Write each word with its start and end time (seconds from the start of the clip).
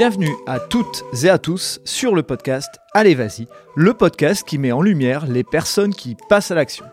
Bienvenue 0.00 0.34
à 0.46 0.58
toutes 0.58 1.04
et 1.22 1.28
à 1.28 1.36
tous 1.36 1.78
sur 1.84 2.14
le 2.14 2.22
podcast 2.22 2.70
Allez 2.94 3.14
Vas-y, 3.14 3.46
le 3.76 3.92
podcast 3.92 4.48
qui 4.48 4.56
met 4.56 4.72
en 4.72 4.80
lumière 4.80 5.26
les 5.26 5.44
personnes 5.44 5.92
qui 5.92 6.16
passent 6.30 6.50
à 6.50 6.54
l'action. 6.54 6.86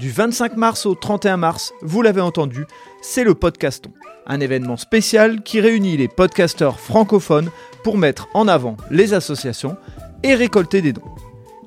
Du 0.00 0.10
25 0.10 0.56
mars 0.56 0.84
au 0.84 0.96
31 0.96 1.36
mars, 1.36 1.72
vous 1.80 2.02
l'avez 2.02 2.20
entendu, 2.20 2.66
c'est 3.02 3.22
le 3.22 3.36
Podcaston, 3.36 3.92
un 4.26 4.40
événement 4.40 4.76
spécial 4.76 5.44
qui 5.44 5.60
réunit 5.60 5.96
les 5.96 6.08
podcasteurs 6.08 6.80
francophones 6.80 7.52
pour 7.84 7.96
mettre 7.96 8.26
en 8.34 8.48
avant 8.48 8.76
les 8.90 9.14
associations 9.14 9.76
et 10.24 10.34
récolter 10.34 10.82
des 10.82 10.92
dons. 10.92 11.14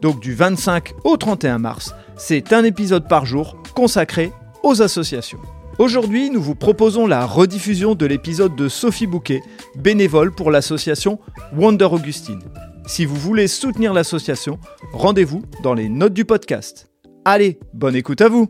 Donc 0.01 0.19
du 0.19 0.33
25 0.33 0.95
au 1.05 1.15
31 1.15 1.59
mars, 1.59 1.95
c'est 2.17 2.51
un 2.51 2.65
épisode 2.65 3.07
par 3.07 3.25
jour 3.25 3.55
consacré 3.73 4.33
aux 4.63 4.81
associations. 4.81 5.39
Aujourd'hui, 5.79 6.29
nous 6.29 6.41
vous 6.41 6.53
proposons 6.53 7.07
la 7.07 7.25
rediffusion 7.25 7.95
de 7.95 8.05
l'épisode 8.05 8.55
de 8.55 8.69
Sophie 8.69 9.07
Bouquet, 9.07 9.41
bénévole 9.75 10.31
pour 10.31 10.51
l'association 10.51 11.19
Wonder 11.57 11.85
Augustine. 11.85 12.43
Si 12.85 13.05
vous 13.05 13.15
voulez 13.15 13.47
soutenir 13.47 13.91
l'association, 13.91 14.59
rendez-vous 14.91 15.41
dans 15.63 15.73
les 15.73 15.89
notes 15.89 16.13
du 16.13 16.25
podcast. 16.25 16.91
Allez, 17.25 17.59
bonne 17.73 17.95
écoute 17.95 18.21
à 18.21 18.29
vous 18.29 18.49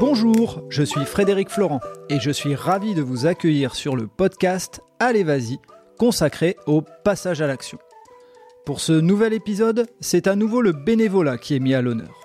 Bonjour, 0.00 0.62
je 0.70 0.82
suis 0.82 1.04
Frédéric 1.04 1.50
Florent 1.50 1.80
et 2.08 2.20
je 2.20 2.30
suis 2.30 2.54
ravi 2.54 2.94
de 2.94 3.02
vous 3.02 3.26
accueillir 3.26 3.74
sur 3.74 3.96
le 3.96 4.06
podcast 4.06 4.80
Allez 4.98 5.24
Vas-y, 5.24 5.58
consacré 5.98 6.56
au 6.66 6.80
passage 6.80 7.42
à 7.42 7.46
l'action. 7.46 7.78
Pour 8.64 8.80
ce 8.80 8.92
nouvel 8.92 9.34
épisode, 9.34 9.88
c'est 10.00 10.26
à 10.26 10.36
nouveau 10.36 10.62
le 10.62 10.72
bénévolat 10.72 11.36
qui 11.36 11.54
est 11.54 11.60
mis 11.60 11.74
à 11.74 11.82
l'honneur 11.82 12.19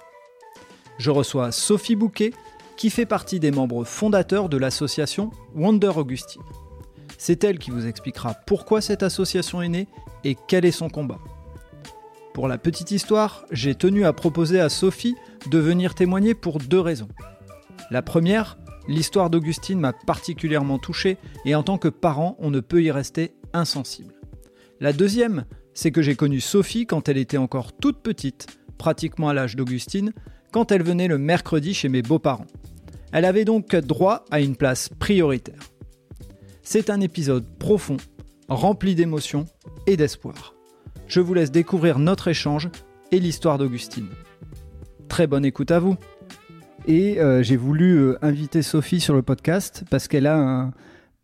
je 0.98 1.12
reçois 1.12 1.52
Sophie 1.52 1.96
Bouquet, 1.96 2.34
qui 2.78 2.90
fait 2.90 3.06
partie 3.06 3.40
des 3.40 3.52
membres 3.52 3.84
fondateurs 3.86 4.50
de 4.50 4.58
l'association 4.58 5.32
Wonder 5.56 5.92
Augustine. 5.96 6.42
C'est 7.18 7.44
elle 7.44 7.60
qui 7.60 7.72
vous 7.72 7.88
expliquera 7.88 8.34
pourquoi 8.46 8.82
cette 8.82 9.04
association 9.04 9.62
est 9.62 9.70
née 9.70 9.88
et 10.24 10.36
quel 10.48 10.66
est 10.66 10.72
son 10.72 10.90
combat. 10.90 11.20
Pour 12.34 12.48
la 12.50 12.58
petite 12.58 12.92
histoire, 12.92 13.46
j'ai 13.52 13.76
tenu 13.76 14.06
à 14.06 14.12
proposer 14.12 14.60
à 14.60 14.68
Sophie 14.68 15.16
de 15.50 15.58
venir 15.58 15.96
témoigner 15.96 16.34
pour 16.34 16.60
deux 16.60 16.82
raisons. 16.82 17.08
La 17.92 18.02
première, 18.02 18.58
l'histoire 18.90 19.30
d'Augustine 19.30 19.80
m'a 19.80 19.94
particulièrement 19.94 20.78
touché 20.78 21.18
et 21.46 21.56
en 21.56 21.64
tant 21.64 21.78
que 21.78 21.88
parent, 21.88 22.36
on 22.40 22.52
ne 22.52 22.60
peut 22.60 22.84
y 22.84 22.92
rester 22.92 23.34
insensible. 23.54 24.14
La 24.82 24.92
deuxième, 24.92 25.46
c'est 25.74 25.92
que 25.92 26.02
j'ai 26.02 26.16
connu 26.16 26.42
Sophie 26.42 26.86
quand 26.86 27.08
elle 27.08 27.18
était 27.18 27.38
encore 27.38 27.72
toute 27.72 28.02
petite, 28.02 28.48
pratiquement 28.78 29.30
à 29.30 29.34
l'âge 29.34 29.56
d'Augustine, 29.56 30.12
quand 30.56 30.72
elle 30.72 30.84
venait 30.84 31.10
le 31.10 31.18
mercredi 31.18 31.74
chez 31.74 31.90
mes 31.90 32.02
beaux-parents. 32.02 32.48
Elle 33.12 33.26
avait 33.26 33.44
donc 33.44 33.76
droit 33.76 34.24
à 34.32 34.40
une 34.40 34.56
place 34.56 34.88
prioritaire. 34.88 35.60
C'est 36.62 36.90
un 36.90 37.02
épisode 37.02 37.46
profond, 37.60 37.98
rempli 38.48 38.96
d'émotions 38.96 39.48
et 39.86 39.98
d'espoir. 39.98 40.56
Je 41.10 41.20
vous 41.20 41.34
laisse 41.34 41.52
découvrir 41.52 42.00
notre 42.00 42.30
échange 42.30 42.70
et 43.12 43.20
l'histoire 43.20 43.58
d'Augustine. 43.58 44.08
Très 45.10 45.28
bonne 45.28 45.44
écoute 45.44 45.72
à 45.72 45.80
vous. 45.80 45.98
Et 46.88 47.20
euh, 47.20 47.44
j'ai 47.44 47.58
voulu 47.58 47.98
euh, 47.98 48.18
inviter 48.22 48.62
Sophie 48.62 49.02
sur 49.02 49.14
le 49.14 49.24
podcast 49.24 49.84
parce 49.90 50.08
qu'elle 50.08 50.26
a 50.26 50.38
un 50.38 50.72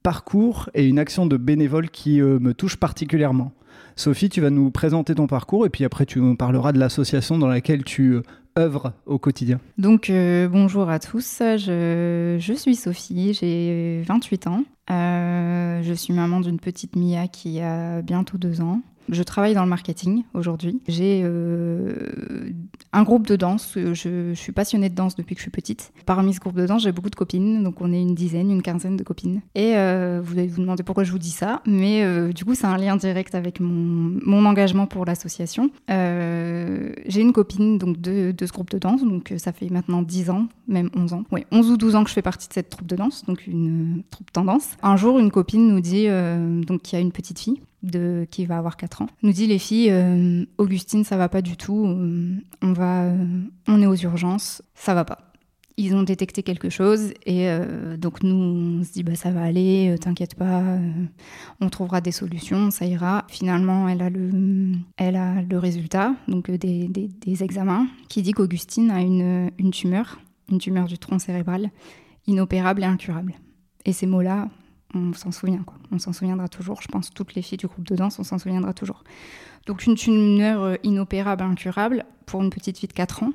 parcours 0.03 0.69
et 0.73 0.85
une 0.85 0.99
action 0.99 1.25
de 1.25 1.37
bénévole 1.37 1.89
qui 1.89 2.19
euh, 2.19 2.37
me 2.37 2.53
touche 2.53 2.75
particulièrement. 2.75 3.53
Sophie, 3.95 4.27
tu 4.27 4.41
vas 4.41 4.49
nous 4.49 4.71
présenter 4.71 5.15
ton 5.15 5.27
parcours 5.27 5.65
et 5.65 5.69
puis 5.69 5.85
après 5.85 6.05
tu 6.05 6.19
nous 6.19 6.35
parleras 6.35 6.73
de 6.73 6.79
l'association 6.79 7.37
dans 7.37 7.47
laquelle 7.47 7.85
tu 7.85 8.21
œuvre 8.57 8.93
au 9.05 9.17
quotidien 9.17 9.59
Donc 9.77 10.09
euh, 10.09 10.47
bonjour 10.47 10.89
à 10.89 10.99
tous, 10.99 11.37
je, 11.39 12.37
je 12.39 12.53
suis 12.53 12.75
Sophie, 12.75 13.33
j'ai 13.33 14.03
28 14.05 14.47
ans. 14.47 14.63
Euh, 14.89 15.81
je 15.83 15.93
suis 15.93 16.13
maman 16.13 16.41
d'une 16.41 16.59
petite 16.59 16.95
Mia 16.95 17.27
qui 17.27 17.61
a 17.61 18.01
bientôt 18.01 18.37
deux 18.37 18.61
ans. 18.61 18.81
Je 19.11 19.23
travaille 19.23 19.53
dans 19.53 19.63
le 19.63 19.69
marketing 19.69 20.23
aujourd'hui. 20.33 20.81
J'ai 20.87 21.21
euh, 21.25 22.49
un 22.93 23.03
groupe 23.03 23.27
de 23.27 23.35
danse. 23.35 23.73
Je, 23.75 24.33
suis 24.33 24.51
passionnée 24.53 24.87
de 24.87 24.95
danse 24.95 25.17
depuis 25.17 25.35
que 25.35 25.39
je 25.39 25.43
suis 25.43 25.51
petite. 25.51 25.91
Parmi 26.05 26.33
ce 26.33 26.39
groupe 26.39 26.55
de 26.55 26.65
danse, 26.65 26.83
j'ai 26.83 26.93
beaucoup 26.93 27.09
de 27.09 27.15
copines. 27.15 27.61
Donc 27.61 27.81
on 27.81 27.91
est 27.91 28.01
une 28.01 28.15
dizaine, 28.15 28.49
une 28.49 28.61
quinzaine 28.61 28.95
de 28.95 29.03
copines. 29.03 29.41
Et 29.53 29.75
euh, 29.75 30.21
vous 30.23 30.39
allez 30.39 30.47
vous 30.47 30.61
demander 30.61 30.83
pourquoi 30.83 31.03
je 31.03 31.11
vous 31.11 31.19
dis 31.19 31.31
ça. 31.31 31.61
Mais 31.67 32.03
euh, 32.03 32.31
du 32.31 32.45
coup, 32.45 32.55
c'est 32.55 32.67
un 32.67 32.77
lien 32.77 32.95
direct 32.95 33.35
avec 33.35 33.59
mon, 33.59 34.45
engagement 34.45 34.87
pour 34.87 35.05
l'association. 35.05 35.69
J'ai 35.89 37.21
une 37.21 37.33
copine 37.33 37.77
donc, 37.77 37.99
de, 37.99 38.33
ce 38.39 38.51
groupe 38.53 38.69
de 38.71 38.79
danse. 38.79 39.03
Donc 39.03 39.33
ça 39.37 39.51
fait 39.51 39.69
maintenant 39.69 40.03
10 40.03 40.29
ans, 40.29 40.47
même 40.69 40.89
11 40.95 41.13
ans. 41.13 41.23
Ouais, 41.33 41.45
11 41.51 41.69
ou 41.69 41.77
12 41.77 41.95
ans 41.95 42.03
que 42.05 42.09
je 42.09 42.15
fais 42.15 42.21
partie 42.21 42.47
de 42.47 42.53
cette 42.53 42.69
troupe 42.69 42.87
de 42.87 42.95
danse. 42.95 43.25
Donc 43.25 43.45
une 43.45 44.03
troupe 44.09 44.31
tendance. 44.31 44.69
Un 44.81 44.95
jour, 44.95 45.19
une 45.19 45.31
copine 45.31 45.67
nous 45.67 45.81
dit 45.81 46.07
donc 46.07 46.83
qu'il 46.83 46.97
y 46.97 47.01
a 47.01 47.03
une 47.03 47.11
petite 47.11 47.39
fille 47.39 47.61
de, 47.83 48.27
qui 48.29 48.45
va 48.45 48.57
avoir 48.57 48.77
4 48.77 49.03
ans, 49.03 49.07
nous 49.23 49.31
dit 49.31 49.47
les 49.47 49.59
filles, 49.59 49.89
euh, 49.91 50.45
Augustine, 50.57 51.03
ça 51.03 51.17
va 51.17 51.29
pas 51.29 51.41
du 51.41 51.57
tout, 51.57 51.85
euh, 51.85 52.35
on, 52.61 52.73
va, 52.73 53.05
euh, 53.05 53.25
on 53.67 53.81
est 53.81 53.87
aux 53.87 53.95
urgences, 53.95 54.61
ça 54.75 54.93
va 54.93 55.05
pas. 55.05 55.31
Ils 55.77 55.95
ont 55.95 56.03
détecté 56.03 56.43
quelque 56.43 56.69
chose 56.69 57.11
et 57.25 57.47
donc 57.97 58.21
nous, 58.21 58.35
on 58.35 58.83
se 58.83 58.91
dit 58.91 59.03
bah, 59.03 59.15
ça 59.15 59.31
va 59.31 59.41
aller, 59.41 59.95
t'inquiète 59.99 60.35
pas, 60.35 60.61
on 61.59 61.69
trouvera 61.69 62.01
des 62.01 62.11
solutions, 62.11 62.69
ça 62.69 62.85
ira. 62.85 63.25
Finalement, 63.29 63.87
elle 63.87 64.01
a 64.03 64.09
le, 64.09 64.73
elle 64.97 65.15
a 65.15 65.41
le 65.41 65.57
résultat 65.57 66.13
donc 66.27 66.51
des, 66.51 66.87
des, 66.87 67.07
des 67.07 67.43
examens 67.43 67.87
qui 68.09 68.21
dit 68.21 68.33
qu'Augustine 68.33 68.91
a 68.91 68.99
une, 68.99 69.49
une 69.57 69.71
tumeur, 69.71 70.19
une 70.51 70.59
tumeur 70.59 70.85
du 70.85 70.99
tronc 70.99 71.17
cérébral, 71.17 71.71
inopérable 72.27 72.83
et 72.83 72.85
incurable. 72.85 73.33
Et 73.85 73.93
ces 73.93 74.05
mots-là, 74.05 74.49
on 74.93 75.13
s'en 75.13 75.31
souvient. 75.31 75.63
On 75.91 75.99
s'en 75.99 76.13
souviendra 76.13 76.47
toujours. 76.47 76.81
Je 76.81 76.87
pense 76.87 77.11
toutes 77.11 77.35
les 77.35 77.41
filles 77.41 77.57
du 77.57 77.67
groupe 77.67 77.85
de 77.85 77.95
danse, 77.95 78.19
on 78.19 78.23
s'en 78.23 78.37
souviendra 78.37 78.73
toujours. 78.73 79.03
Donc 79.65 79.85
une 79.85 79.95
tumeur 79.95 80.77
inopérable, 80.83 81.43
incurable, 81.43 82.05
pour 82.25 82.41
une 82.41 82.49
petite 82.49 82.77
fille 82.77 82.89
de 82.89 82.93
4 82.93 83.23
ans, 83.23 83.31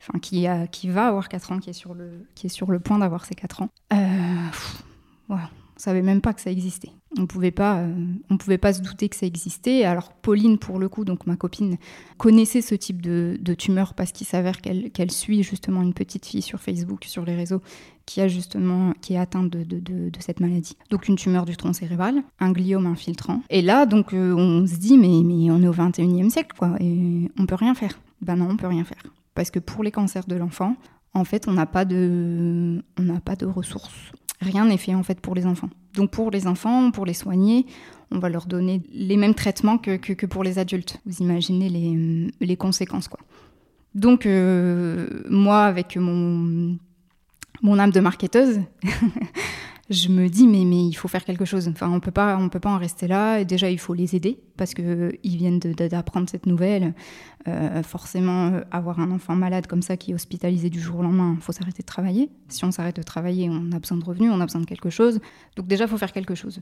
enfin 0.00 0.18
qui, 0.18 0.46
va 0.88 1.06
avoir 1.06 1.28
4 1.28 1.52
ans, 1.52 1.58
qui 1.58 1.70
est 1.70 1.72
sur 1.72 1.94
le, 1.94 2.78
point 2.80 2.98
d'avoir 2.98 3.24
ses 3.24 3.34
4 3.34 3.62
ans. 3.62 3.68
Euh. 3.92 5.36
On 5.76 5.80
savait 5.80 6.02
même 6.02 6.20
pas 6.20 6.32
que 6.32 6.40
ça 6.40 6.50
existait. 6.50 6.90
On 7.18 7.26
pouvait 7.26 7.50
pas, 7.50 7.78
euh, 7.78 7.94
on 8.30 8.38
pouvait 8.38 8.58
pas 8.58 8.72
se 8.72 8.80
douter 8.80 9.08
que 9.08 9.16
ça 9.16 9.26
existait. 9.26 9.84
Alors 9.84 10.12
Pauline, 10.12 10.58
pour 10.58 10.78
le 10.78 10.88
coup, 10.88 11.04
donc 11.04 11.26
ma 11.26 11.36
copine, 11.36 11.76
connaissait 12.16 12.62
ce 12.62 12.74
type 12.74 13.02
de, 13.02 13.36
de 13.40 13.54
tumeur 13.54 13.94
parce 13.94 14.12
qu'il 14.12 14.26
s'avère 14.26 14.60
qu'elle 14.60 15.10
suit 15.10 15.42
justement 15.42 15.82
une 15.82 15.94
petite 15.94 16.24
fille 16.24 16.42
sur 16.42 16.60
Facebook, 16.60 17.04
sur 17.04 17.24
les 17.24 17.34
réseaux, 17.34 17.60
qui 18.06 18.20
a 18.20 18.28
justement 18.28 18.94
qui 19.02 19.14
est 19.14 19.18
atteinte 19.18 19.50
de, 19.50 19.64
de, 19.64 19.78
de, 19.78 20.08
de 20.08 20.20
cette 20.20 20.40
maladie. 20.40 20.76
Donc 20.90 21.08
une 21.08 21.16
tumeur 21.16 21.44
du 21.44 21.56
tronc 21.56 21.74
cérébral, 21.74 22.22
un 22.40 22.52
gliome 22.52 22.86
infiltrant. 22.86 23.42
Et 23.50 23.60
là, 23.62 23.84
donc 23.84 24.14
euh, 24.14 24.34
on 24.34 24.66
se 24.66 24.76
dit 24.76 24.96
mais 24.96 25.22
mais 25.22 25.50
on 25.50 25.62
est 25.62 25.68
au 25.68 25.74
21e 25.74 26.30
siècle 26.30 26.56
quoi, 26.58 26.76
et 26.80 27.30
on 27.38 27.46
peut 27.46 27.54
rien 27.54 27.74
faire. 27.74 27.98
Ben 28.22 28.36
non, 28.36 28.48
on 28.50 28.56
peut 28.56 28.66
rien 28.66 28.84
faire 28.84 29.02
parce 29.36 29.52
que 29.52 29.60
pour 29.60 29.84
les 29.84 29.92
cancers 29.92 30.26
de 30.26 30.34
l'enfant, 30.34 30.74
en 31.14 31.24
fait, 31.24 31.46
on 31.46 31.52
n'a 31.52 31.66
pas 31.66 31.84
de 31.84 32.82
on 32.98 33.02
n'a 33.02 33.20
pas 33.20 33.36
de 33.36 33.46
ressources 33.46 34.10
rien 34.40 34.66
n'est 34.66 34.76
fait 34.76 34.94
en 34.94 35.02
fait 35.02 35.20
pour 35.20 35.34
les 35.34 35.46
enfants. 35.46 35.70
Donc 35.94 36.10
pour 36.10 36.30
les 36.30 36.46
enfants, 36.46 36.90
pour 36.90 37.06
les 37.06 37.14
soigner, 37.14 37.66
on 38.10 38.18
va 38.18 38.28
leur 38.28 38.46
donner 38.46 38.82
les 38.92 39.16
mêmes 39.16 39.34
traitements 39.34 39.78
que, 39.78 40.26
pour 40.26 40.44
les 40.44 40.58
adultes. 40.58 40.98
Vous 41.06 41.18
imaginez 41.18 42.30
les, 42.40 42.56
conséquences 42.56 43.08
quoi. 43.08 43.20
Donc 43.94 44.26
euh, 44.26 45.08
moi 45.28 45.64
avec 45.64 45.96
mon 45.96 46.78
âme 47.64 47.90
de 47.90 48.00
marketeuse, 48.00 48.60
je 49.88 50.08
me 50.08 50.28
dis 50.28 50.46
mais, 50.46 50.64
mais 50.64 50.84
il 50.86 50.94
faut 50.94 51.08
faire 51.08 51.24
quelque 51.24 51.44
chose. 51.44 51.68
Enfin 51.68 51.88
on 51.90 52.00
peut 52.00 52.10
pas 52.10 52.36
on 52.38 52.48
peut 52.48 52.60
pas 52.60 52.70
en 52.70 52.78
rester 52.78 53.06
là. 53.06 53.44
Déjà 53.44 53.70
il 53.70 53.78
faut 53.78 53.94
les 53.94 54.16
aider 54.16 54.38
parce 54.56 54.74
que 54.74 55.16
ils 55.22 55.36
viennent 55.36 55.58
d'apprendre 55.58 56.28
cette 56.28 56.46
nouvelle. 56.46 56.94
Euh, 57.48 57.84
forcément 57.84 58.48
euh, 58.48 58.60
avoir 58.72 58.98
un 58.98 59.12
enfant 59.12 59.36
malade 59.36 59.68
comme 59.68 59.82
ça 59.82 59.96
qui 59.96 60.10
est 60.10 60.14
hospitalisé 60.14 60.68
du 60.68 60.80
jour 60.80 60.98
au 60.98 61.02
lendemain, 61.02 61.36
faut 61.40 61.52
s'arrêter 61.52 61.82
de 61.82 61.86
travailler. 61.86 62.28
Si 62.48 62.64
on 62.64 62.72
s'arrête 62.72 62.96
de 62.96 63.02
travailler, 63.02 63.48
on 63.48 63.70
a 63.70 63.78
besoin 63.78 63.98
de 63.98 64.04
revenus, 64.04 64.32
on 64.32 64.40
a 64.40 64.46
besoin 64.46 64.60
de 64.60 64.66
quelque 64.66 64.90
chose. 64.90 65.20
Donc 65.54 65.68
déjà 65.68 65.86
faut 65.86 65.98
faire 65.98 66.12
quelque 66.12 66.34
chose. 66.34 66.60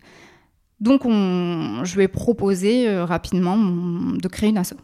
Donc 0.81 1.07
on, 1.07 1.85
je 1.85 1.97
lui 1.97 2.03
ai 2.03 2.09
proposé 2.09 2.87
euh, 2.87 3.07
rapidement 3.07 3.57
de 3.57 4.29
créer 4.29 4.51
une 4.51 4.59
asso. 4.59 4.75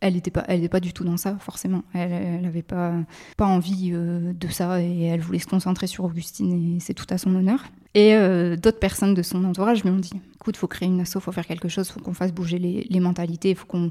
Elle 0.00 0.14
n'était 0.14 0.30
pas, 0.30 0.44
pas 0.70 0.80
du 0.80 0.92
tout 0.92 1.04
dans 1.04 1.16
ça, 1.16 1.36
forcément. 1.38 1.82
Elle 1.94 2.42
n'avait 2.42 2.62
pas, 2.62 2.94
pas 3.36 3.46
envie 3.46 3.90
euh, 3.92 4.32
de 4.32 4.48
ça 4.48 4.80
et 4.80 5.04
elle 5.04 5.20
voulait 5.20 5.38
se 5.38 5.46
concentrer 5.46 5.86
sur 5.86 6.04
Augustine 6.04 6.76
et 6.76 6.80
c'est 6.80 6.94
tout 6.94 7.06
à 7.10 7.18
son 7.18 7.34
honneur. 7.34 7.64
Et 7.94 8.14
euh, 8.14 8.56
d'autres 8.56 8.78
personnes 8.78 9.14
de 9.14 9.22
son 9.22 9.44
entourage 9.44 9.82
lui 9.82 9.90
ont 9.90 9.98
dit 9.98 10.20
écoute, 10.34 10.56
faut 10.56 10.66
créer 10.66 10.88
une 10.88 11.00
asso, 11.00 11.18
faut 11.20 11.32
faire 11.32 11.46
quelque 11.46 11.68
chose, 11.68 11.88
faut 11.88 12.00
qu'on 12.00 12.14
fasse 12.14 12.32
bouger 12.32 12.58
les, 12.58 12.86
les 12.88 13.00
mentalités, 13.00 13.54
faut 13.54 13.66
qu'on 13.66 13.90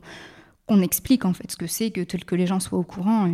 qu'on 0.68 0.81
explique 0.81 1.25
en 1.25 1.34
fait 1.34 1.52
ce 1.52 1.57
que 1.57 1.68
c'est, 1.68 1.92
que, 1.92 2.02
que 2.02 2.36
les 2.36 2.48
gens 2.48 2.60
soient 2.60 2.80
au 2.80 2.84
courant. 2.84 3.31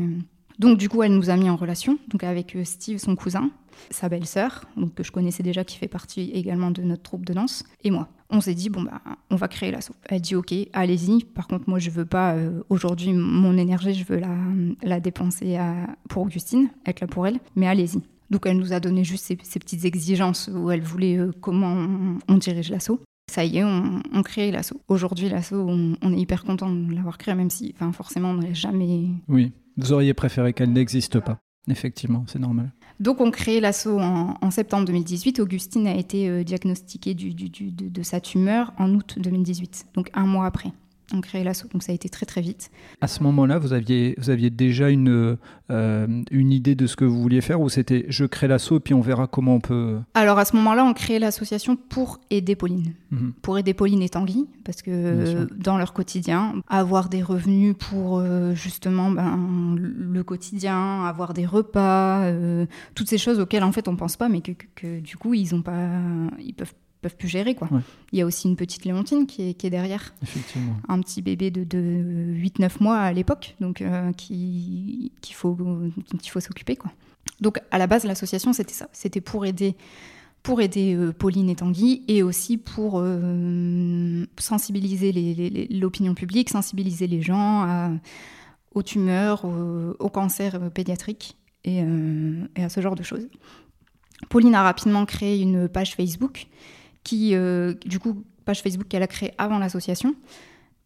Donc 0.61 0.77
du 0.77 0.89
coup, 0.89 1.01
elle 1.01 1.15
nous 1.15 1.31
a 1.31 1.37
mis 1.37 1.49
en 1.49 1.55
relation, 1.55 1.97
donc 2.09 2.23
avec 2.23 2.55
euh, 2.55 2.63
Steve, 2.63 2.99
son 2.99 3.15
cousin, 3.15 3.49
sa 3.89 4.09
belle-sœur, 4.09 4.65
que 4.95 5.01
je 5.01 5.11
connaissais 5.11 5.41
déjà, 5.41 5.63
qui 5.63 5.75
fait 5.75 5.87
partie 5.87 6.29
également 6.35 6.69
de 6.69 6.83
notre 6.83 7.01
troupe 7.01 7.25
de 7.25 7.33
danse, 7.33 7.63
et 7.83 7.89
moi. 7.89 8.09
On 8.29 8.41
s'est 8.41 8.53
dit 8.53 8.69
bon 8.69 8.83
bah 8.83 9.01
on 9.31 9.35
va 9.35 9.47
créer 9.47 9.71
l'asso. 9.71 9.89
Elle 10.07 10.21
dit 10.21 10.35
ok, 10.35 10.53
allez-y. 10.71 11.23
Par 11.23 11.47
contre 11.47 11.67
moi 11.67 11.79
je 11.79 11.89
veux 11.89 12.05
pas 12.05 12.35
euh, 12.35 12.61
aujourd'hui 12.69 13.11
mon 13.11 13.57
énergie, 13.57 13.95
je 13.95 14.05
veux 14.05 14.19
la, 14.19 14.37
la 14.83 14.99
dépenser 14.99 15.57
pour 16.07 16.21
Augustine, 16.21 16.69
être 16.85 17.01
là 17.01 17.07
pour 17.07 17.25
elle, 17.25 17.39
mais 17.55 17.67
allez-y. 17.67 17.99
Donc 18.29 18.45
elle 18.45 18.57
nous 18.57 18.71
a 18.71 18.79
donné 18.79 19.03
juste 19.03 19.25
ces, 19.25 19.35
petites 19.35 19.83
exigences 19.83 20.49
où 20.53 20.69
elle 20.69 20.81
voulait 20.81 21.17
euh, 21.17 21.31
comment 21.41 21.75
on, 22.29 22.37
dirige 22.37 22.69
l'asso 22.69 23.01
ça 23.29 23.45
y 23.45 23.57
est, 23.57 23.63
on, 23.63 24.23
crée 24.23 24.51
l'asso. 24.51 24.73
Aujourd'hui, 24.89 25.29
l'asso, 25.29 25.53
on, 25.53 25.95
on, 26.01 26.13
est 26.13 26.19
hyper 26.19 26.43
content 26.43 26.69
de 26.69 26.93
l'avoir 26.93 27.17
créé, 27.17 27.33
même 27.33 27.49
si, 27.49 27.73
enfin, 27.73 27.93
forcément, 27.93 28.31
on 28.31 28.33
n'aurait 28.33 28.53
jamais. 28.53 29.07
Oui. 29.29 29.53
Vous 29.77 29.93
auriez 29.93 30.13
préféré 30.13 30.53
qu'elle 30.53 30.73
n'existe 30.73 31.19
pas. 31.19 31.39
Effectivement, 31.67 32.25
c'est 32.27 32.39
normal. 32.39 32.71
Donc 32.99 33.21
on 33.21 33.31
crée 33.31 33.59
l'assaut 33.59 33.99
en, 33.99 34.51
septembre 34.51 34.85
2018. 34.85 35.39
Augustine 35.39 35.87
a 35.87 35.95
été 35.95 36.29
euh, 36.29 36.43
diagnostiquée 36.43 37.13
de, 37.13 38.03
sa 38.03 38.19
tumeur 38.19 38.73
en 38.77 38.93
août 38.93 39.15
2018, 39.17 39.87
donc 39.93 40.09
un 40.13 40.25
mois 40.25 40.45
après 40.45 40.71
on 41.13 41.21
crée 41.21 41.43
l'assaut. 41.43 41.67
Donc 41.71 41.83
ça 41.83 41.91
a 41.91 41.95
été 41.95 42.09
très 42.09 42.25
très 42.25 42.41
vite. 42.41 42.69
À 43.01 43.07
ce 43.07 43.23
moment-là, 43.23 43.59
vous 43.59 43.73
aviez, 43.73 44.15
vous 44.17 44.29
aviez 44.29 44.49
déjà 44.49 44.89
une, 44.89 45.37
euh, 45.69 46.07
une 46.31 46.51
idée 46.51 46.75
de 46.75 46.87
ce 46.87 46.95
que 46.95 47.05
vous 47.05 47.21
vouliez 47.21 47.41
faire 47.41 47.61
ou 47.61 47.69
c'était 47.69 48.05
je 48.09 48.25
crée 48.25 48.47
et 48.51 48.79
puis 48.79 48.93
on 48.93 49.01
verra 49.01 49.27
comment 49.27 49.55
on 49.55 49.59
peut... 49.59 49.99
Alors 50.13 50.39
à 50.39 50.45
ce 50.45 50.55
moment-là, 50.55 50.83
on 50.83 50.93
crée 50.93 51.19
l'association 51.19 51.75
pour 51.75 52.19
aider 52.29 52.55
Pauline. 52.55 52.93
Mhm. 53.11 53.33
Pour 53.41 53.57
aider 53.57 53.73
Pauline 53.73 54.01
et 54.01 54.09
Tanguy, 54.09 54.47
parce 54.65 54.81
que 54.81 55.47
dans 55.55 55.77
leur 55.77 55.93
quotidien, 55.93 56.55
avoir 56.67 57.09
des 57.09 57.21
revenus 57.21 57.75
pour 57.77 58.19
euh, 58.19 58.53
justement 58.53 59.11
ben, 59.11 59.75
le 59.77 60.23
quotidien, 60.23 61.05
avoir 61.05 61.33
des 61.33 61.45
repas, 61.45 62.23
euh, 62.23 62.65
toutes 62.95 63.09
ces 63.09 63.17
choses 63.17 63.39
auxquelles 63.39 63.63
en 63.63 63.71
fait 63.71 63.87
on 63.87 63.95
pense 63.95 64.17
pas, 64.17 64.29
mais 64.29 64.41
que, 64.41 64.51
que, 64.75 64.99
du 64.99 65.17
coup 65.17 65.33
ils 65.33 65.53
ont 65.55 65.61
pas, 65.61 65.89
ils 66.39 66.53
peuvent 66.53 66.73
peuvent 67.01 67.15
plus 67.15 67.27
gérer. 67.27 67.55
Quoi. 67.55 67.67
Il 68.11 68.19
y 68.19 68.21
a 68.21 68.25
aussi 68.25 68.47
une 68.47 68.55
petite 68.55 68.85
Léontine 68.85 69.25
qui 69.25 69.49
est, 69.49 69.53
qui 69.55 69.67
est 69.67 69.69
derrière. 69.69 70.13
Un 70.87 71.01
petit 71.01 71.21
bébé 71.21 71.51
de, 71.51 71.63
de 71.63 71.79
8-9 71.79 72.81
mois 72.81 72.97
à 72.97 73.11
l'époque, 73.11 73.55
donc 73.59 73.81
euh, 73.81 74.11
qui, 74.13 75.11
qu'il 75.21 75.35
faut, 75.35 75.53
dont 75.55 75.91
il 76.13 76.29
faut 76.29 76.39
s'occuper. 76.39 76.75
Quoi. 76.75 76.91
Donc 77.39 77.59
à 77.71 77.77
la 77.77 77.87
base, 77.87 78.05
l'association, 78.05 78.53
c'était 78.53 78.73
ça. 78.73 78.87
C'était 78.93 79.21
pour 79.21 79.45
aider, 79.45 79.75
pour 80.43 80.61
aider 80.61 80.95
euh, 80.95 81.11
Pauline 81.11 81.49
et 81.49 81.55
Tanguy 81.55 82.03
et 82.07 82.23
aussi 82.23 82.57
pour 82.57 82.99
euh, 82.99 84.25
sensibiliser 84.37 85.67
l'opinion 85.71 86.13
publique, 86.13 86.49
sensibiliser 86.49 87.07
les 87.07 87.21
gens 87.21 87.99
aux 88.73 88.83
tumeurs, 88.83 89.43
au, 89.45 90.09
cancer 90.09 90.71
pédiatrique 90.71 91.35
et, 91.65 91.83
et, 92.55 92.63
à 92.63 92.69
ce 92.69 92.79
genre 92.79 92.95
de 92.95 93.03
choses. 93.03 93.27
Pauline 94.29 94.53
a 94.53 94.61
rapidement 94.61 95.05
créé 95.05 95.41
une 95.41 95.67
page 95.67 95.95
Facebook 95.95 96.47
qui, 97.03 97.35
euh, 97.35 97.73
du 97.85 97.99
coup, 97.99 98.23
page 98.45 98.61
Facebook 98.61 98.87
qu'elle 98.87 99.03
a 99.03 99.07
créée 99.07 99.33
avant 99.37 99.57
l'association, 99.57 100.15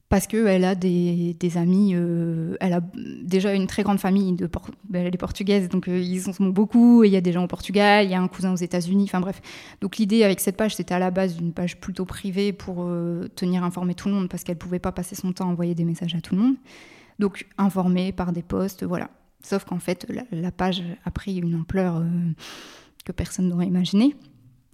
parce 0.10 0.28
qu'elle 0.28 0.64
a 0.64 0.76
des, 0.76 1.36
amis, 1.56 1.92
euh, 1.96 2.56
elle 2.60 2.74
a 2.74 2.82
déjà 3.24 3.54
une 3.54 3.68
très 3.68 3.84
grande 3.84 4.00
famille, 4.00 4.34
de 4.34 4.50
ben, 4.90 5.06
elle 5.06 5.14
est 5.14 5.18
portugaise, 5.18 5.68
donc 5.68 5.88
euh, 5.88 6.00
ils 6.00 6.22
sont 6.22 6.46
beaucoup, 6.46 7.04
et 7.04 7.08
il 7.08 7.14
y 7.14 7.18
a 7.18 7.22
des 7.22 7.32
gens 7.32 7.44
au 7.44 7.48
Portugal, 7.48 8.06
il 8.06 8.12
y 8.12 8.14
a 8.14 8.22
un 8.22 8.28
cousin 8.28 8.54
aux 8.54 8.58
États-Unis, 8.58 9.06
enfin 9.06 9.20
bref. 9.20 9.42
Donc 9.82 9.98
l'idée 9.98 10.24
avec 10.24 10.40
cette 10.40 10.58
page, 10.58 10.76
c'était 10.76 10.94
à 10.94 11.00
la 11.00 11.12
base 11.12 11.36
d'une 11.36 11.54
page 11.54 11.80
plutôt 11.80 12.06
privée 12.06 12.54
pour 12.54 12.88
tenir 13.36 13.64
informé 13.64 13.96
tout 13.96 14.10
le 14.10 14.16
monde, 14.16 14.30
parce 14.30 14.44
qu'elle 14.44 14.56
ne 14.56 14.62
pouvait 14.62 14.80
pas 14.80 14.92
passer 14.92 15.16
son 15.16 15.34
temps 15.34 15.48
à 15.48 15.52
envoyer 15.52 15.76
des 15.76 15.86
messages 15.86 16.16
à 16.16 16.22
tout 16.22 16.36
le 16.36 16.42
monde. 16.42 16.56
Donc 17.18 17.48
informée 17.58 18.12
par 18.12 18.32
des 18.32 18.44
posts, 18.44 18.84
voilà. 18.84 19.10
Sauf 19.42 19.64
qu'en 19.64 19.80
fait, 19.80 20.06
la, 20.10 20.24
la, 20.32 20.52
page 20.52 20.84
a 21.06 21.12
pris 21.12 21.38
une 21.38 21.56
ampleur 21.56 22.04
que 23.06 23.12
personne 23.12 23.48
n'aurait 23.48 23.68
imaginée. 23.68 24.16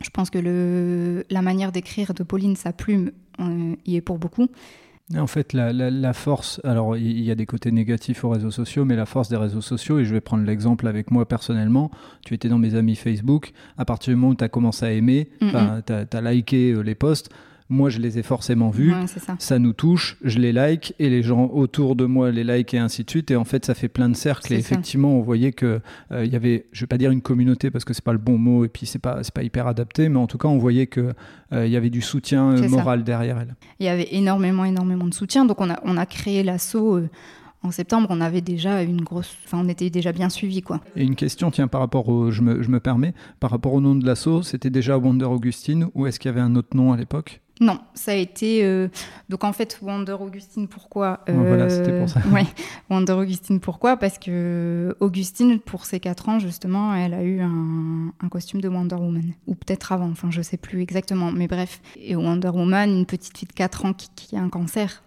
Je 0.04 0.10
pense 0.10 0.30
que 0.30 0.40
le, 0.40 1.26
la 1.30 1.42
manière 1.42 1.72
d'écrire 1.72 2.14
de 2.14 2.24
Pauline, 2.24 2.56
sa 2.56 2.74
plume, 2.74 3.12
y 3.86 3.96
est 3.96 4.02
pour 4.02 4.20
beaucoup. 4.20 4.48
En 5.18 5.28
fait, 5.28 5.54
la, 5.54 6.14
force, 6.14 6.62
alors 6.64 6.96
il 6.96 7.20
y, 7.22 7.32
a 7.32 7.36
des 7.36 7.46
côtés 7.46 7.72
négatifs 7.72 8.24
aux 8.24 8.30
réseaux 8.30 8.52
sociaux, 8.52 8.86
mais 8.86 8.96
la 8.96 9.06
force 9.06 9.30
des 9.30 9.36
réseaux 9.36 9.62
sociaux, 9.62 10.00
et 10.00 10.06
je 10.06 10.14
vais 10.14 10.22
prendre 10.22 10.46
l'exemple 10.46 10.88
avec 10.88 11.12
moi 11.12 11.28
personnellement, 11.28 11.92
tu 12.26 12.34
étais 12.34 12.48
dans 12.50 12.58
mes 12.58 12.76
amis 12.76 12.96
Facebook, 12.96 13.52
à 13.78 13.86
partir 13.86 14.14
du 14.14 14.16
moment 14.16 14.32
où 14.32 14.36
tu 14.36 14.44
as 14.44 14.50
commencé 14.50 14.86
à 14.86 14.92
aimer, 14.92 15.30
tu 15.40 15.48
as, 15.54 16.32
liké 16.32 16.72
euh, 16.72 16.82
les 16.82 16.96
posts, 16.96 17.30
moi 17.72 17.90
je 17.90 18.00
les 18.00 18.20
ai 18.20 18.24
forcément 18.24 18.70
vus, 18.70 18.94
ça. 19.40 19.60
nous 19.60 19.74
touche, 19.74 20.18
je 20.24 20.40
les 20.40 20.52
like 20.52 20.94
et 21.00 21.10
les 21.10 21.24
gens 21.24 21.48
autour 21.48 21.96
de 21.96 22.06
moi 22.06 22.30
les 22.30 22.44
like 22.44 22.74
et 22.74 22.78
ainsi 22.78 23.04
de 23.04 23.10
suite 23.10 23.32
et 23.32 23.36
en 23.36 23.46
fait 23.46 23.66
ça 23.66 23.74
fait 23.74 23.88
plein 23.88 24.10
de 24.10 24.16
cercles 24.16 24.54
et 24.54 24.58
effectivement 24.58 25.16
on 25.16 25.22
voyait 25.22 25.54
que 25.54 25.82
euh, 26.12 26.26
il 26.26 26.32
y 26.32 26.36
avait, 26.36 26.66
je 26.72 26.82
vais 26.82 26.88
pas 26.88 26.98
dire 26.98 27.12
une 27.12 27.22
communauté 27.22 27.72
parce 27.72 27.86
que 27.86 27.94
c'est 27.94 28.04
pas 28.04 28.12
le 28.12 28.20
bon 28.20 28.38
mot 28.38 28.66
et 28.66 28.68
puis 28.68 28.86
c'est 28.86 29.00
pas 29.00 29.24
c'est 29.24 29.34
pas 29.34 29.44
hyper 29.44 29.68
adapté, 29.68 30.10
mais 30.10 30.18
en 30.18 30.28
tout 30.28 30.38
cas 30.38 30.50
on 30.50 30.58
voyait 30.58 30.88
que 30.88 31.14
euh, 31.54 31.66
il 31.66 31.72
y 31.72 31.78
avait 31.78 31.90
du 31.90 32.02
soutien 32.02 32.52
euh, 32.52 32.70
moral 32.70 33.04
derrière 33.04 33.40
elle. 33.40 33.56
Il 33.80 33.86
y 33.86 33.90
avait 33.90 34.10
énormément 34.12 34.66
énormément 34.66 35.08
de 35.08 35.14
soutien 35.14 35.46
donc 35.46 35.62
on 35.62 35.70
a 35.70 35.80
on 35.86 35.98
a 35.98 36.06
créé 36.06 36.44
l'assaut 36.44 37.02
en 37.64 37.72
septembre, 37.72 38.08
on 38.10 38.22
avait 38.22 38.42
déjà 38.42 38.82
une 38.82 39.02
grosse. 39.02 39.36
Enfin, 39.46 39.60
on 39.64 39.70
était 39.70 39.90
déjà 39.90 40.12
bien 40.12 40.30
suivi, 40.30 40.62
quoi. 40.62 40.82
Et 40.96 41.04
une 41.04 41.16
question, 41.16 41.52
tiens, 41.52 41.68
par 41.68 41.82
rapport 41.82 42.10
au. 42.10 42.32
Je 42.32 42.42
me, 42.42 42.64
je 42.64 42.70
me 42.70 42.80
permets, 42.80 43.14
par 43.40 43.52
rapport 43.52 43.74
au 43.74 43.82
nom 43.82 43.96
de 43.96 44.06
l'assaut, 44.06 44.42
c'était 44.42 44.70
déjà 44.70 44.98
Wonder 44.98 45.26
Augustine 45.26 45.88
ou 45.94 46.08
est-ce 46.08 46.20
qu'il 46.20 46.30
y 46.30 46.34
avait 46.34 46.42
un 46.42 46.56
autre 46.56 46.76
nom 46.76 46.92
à 46.92 46.98
l'époque? 46.98 47.42
Non, 47.62 47.80
ça 47.94 48.14
a 48.14 48.16
été. 48.16 48.64
Euh, 48.64 48.88
donc 49.30 49.44
en 49.44 49.54
fait, 49.54 49.78
Wonder 49.84 50.18
Augustine, 50.20 50.68
pourquoi 50.68 51.24
Voilà, 51.28 51.70
c'était 51.70 51.98
pour 51.98 52.10
ça. 52.10 52.20
Euh, 52.26 52.30
ouais, 52.34 52.48
Wonder 52.90 53.14
Augustine, 53.14 53.60
pourquoi? 53.60 53.98
Parce 53.98 54.18
que 54.18 54.96
Augustine, 55.00 55.60
pour 55.60 55.86
ses 55.86 56.00
4 56.00 56.30
ans, 56.30 56.40
justement, 56.40 56.96
elle 56.96 57.14
a 57.14 57.24
eu 57.24 57.40
un, 57.40 58.12
costume 58.32 58.62
de 58.62 58.68
Wonder 58.68 58.96
Woman. 58.96 59.34
Ou 59.46 59.54
peut-être 59.54 59.92
avant, 59.92 60.10
enfin, 60.10 60.32
je 60.32 60.42
sais 60.42 60.58
plus 60.58 60.82
exactement. 60.82 61.32
Mais 61.32 61.48
bref. 61.48 61.82
Et 61.98 62.16
Wonder 62.16 62.50
Woman, 62.50 62.90
une 62.90 63.06
petite 63.06 63.38
fille 63.38 63.48
de 63.48 63.54
4 63.54 63.86
ans 63.86 63.94
qui, 63.94 64.36
a 64.36 64.42
un 64.42 64.50
cancer, 64.50 65.04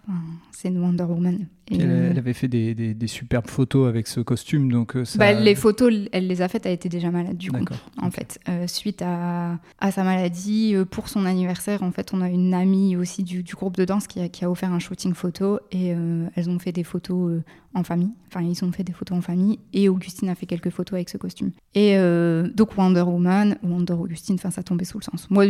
c'est 0.53 0.69
une 0.69 0.79
Wonder 0.79 1.03
Woman. 1.03 1.47
Euh, 1.71 2.11
elle, 2.11 2.17
avait 2.19 2.33
fait 2.33 2.47
des, 2.47 2.75
des, 2.75 3.07
superbes 3.07 3.47
photos 3.47 3.89
avec 3.89 4.07
ce 4.07 4.19
costume, 4.19 4.71
donc 4.71 4.95
ça... 5.03 5.17
bah, 5.17 5.33
les 5.33 5.55
photos, 5.55 5.91
elle 6.11 6.27
les 6.27 6.41
a 6.43 6.47
faites, 6.47 6.65
elle 6.67 6.73
était 6.73 6.89
déjà 6.89 7.09
malade 7.09 7.37
du 7.37 7.51
coup, 7.51 7.65
en 7.99 8.11
fait. 8.11 8.39
suite 8.67 9.01
à, 9.01 9.57
à, 9.79 9.91
sa 9.91 10.03
maladie, 10.03 10.75
pour 10.91 11.09
son 11.09 11.25
anniversaire, 11.25 11.81
en 11.81 11.91
fait, 11.91 12.13
on 12.13 12.21
a 12.21 12.29
une 12.29 12.53
amie 12.53 12.95
aussi 12.95 13.23
du, 13.23 13.43
groupe 13.55 13.77
de 13.77 13.85
danse 13.85 14.07
qui 14.07 14.19
a, 14.19 14.29
qui 14.29 14.45
a, 14.45 14.51
offert 14.51 14.71
un 14.71 14.79
shooting 14.79 15.13
photo 15.13 15.59
et 15.71 15.93
euh, 15.93 16.27
elles 16.35 16.49
ont 16.49 16.59
fait 16.59 16.71
des 16.71 16.83
photos 16.83 17.31
euh, 17.31 17.43
en 17.73 17.83
famille. 17.83 18.11
Enfin, 18.27 18.41
ils 18.41 18.63
ont 18.63 18.71
fait 18.71 18.83
des 18.83 18.93
photos 18.93 19.17
en 19.17 19.21
famille 19.21 19.59
et 19.73 19.89
Augustine 19.89 20.29
a 20.29 20.35
fait 20.35 20.45
quelques 20.45 20.69
photos 20.69 20.93
avec 20.93 21.09
ce 21.09 21.17
costume. 21.17 21.51
Et 21.73 21.97
euh, 21.97 22.49
donc 22.53 22.77
Wonder 22.77 23.01
Woman, 23.01 23.57
Wonder 23.63 23.93
Augustine, 23.93 24.35
enfin 24.35 24.51
ça 24.51 24.63
tombait 24.63 24.85
sous 24.85 24.99
le 24.99 25.03
sens. 25.03 25.29
Moi, 25.29 25.45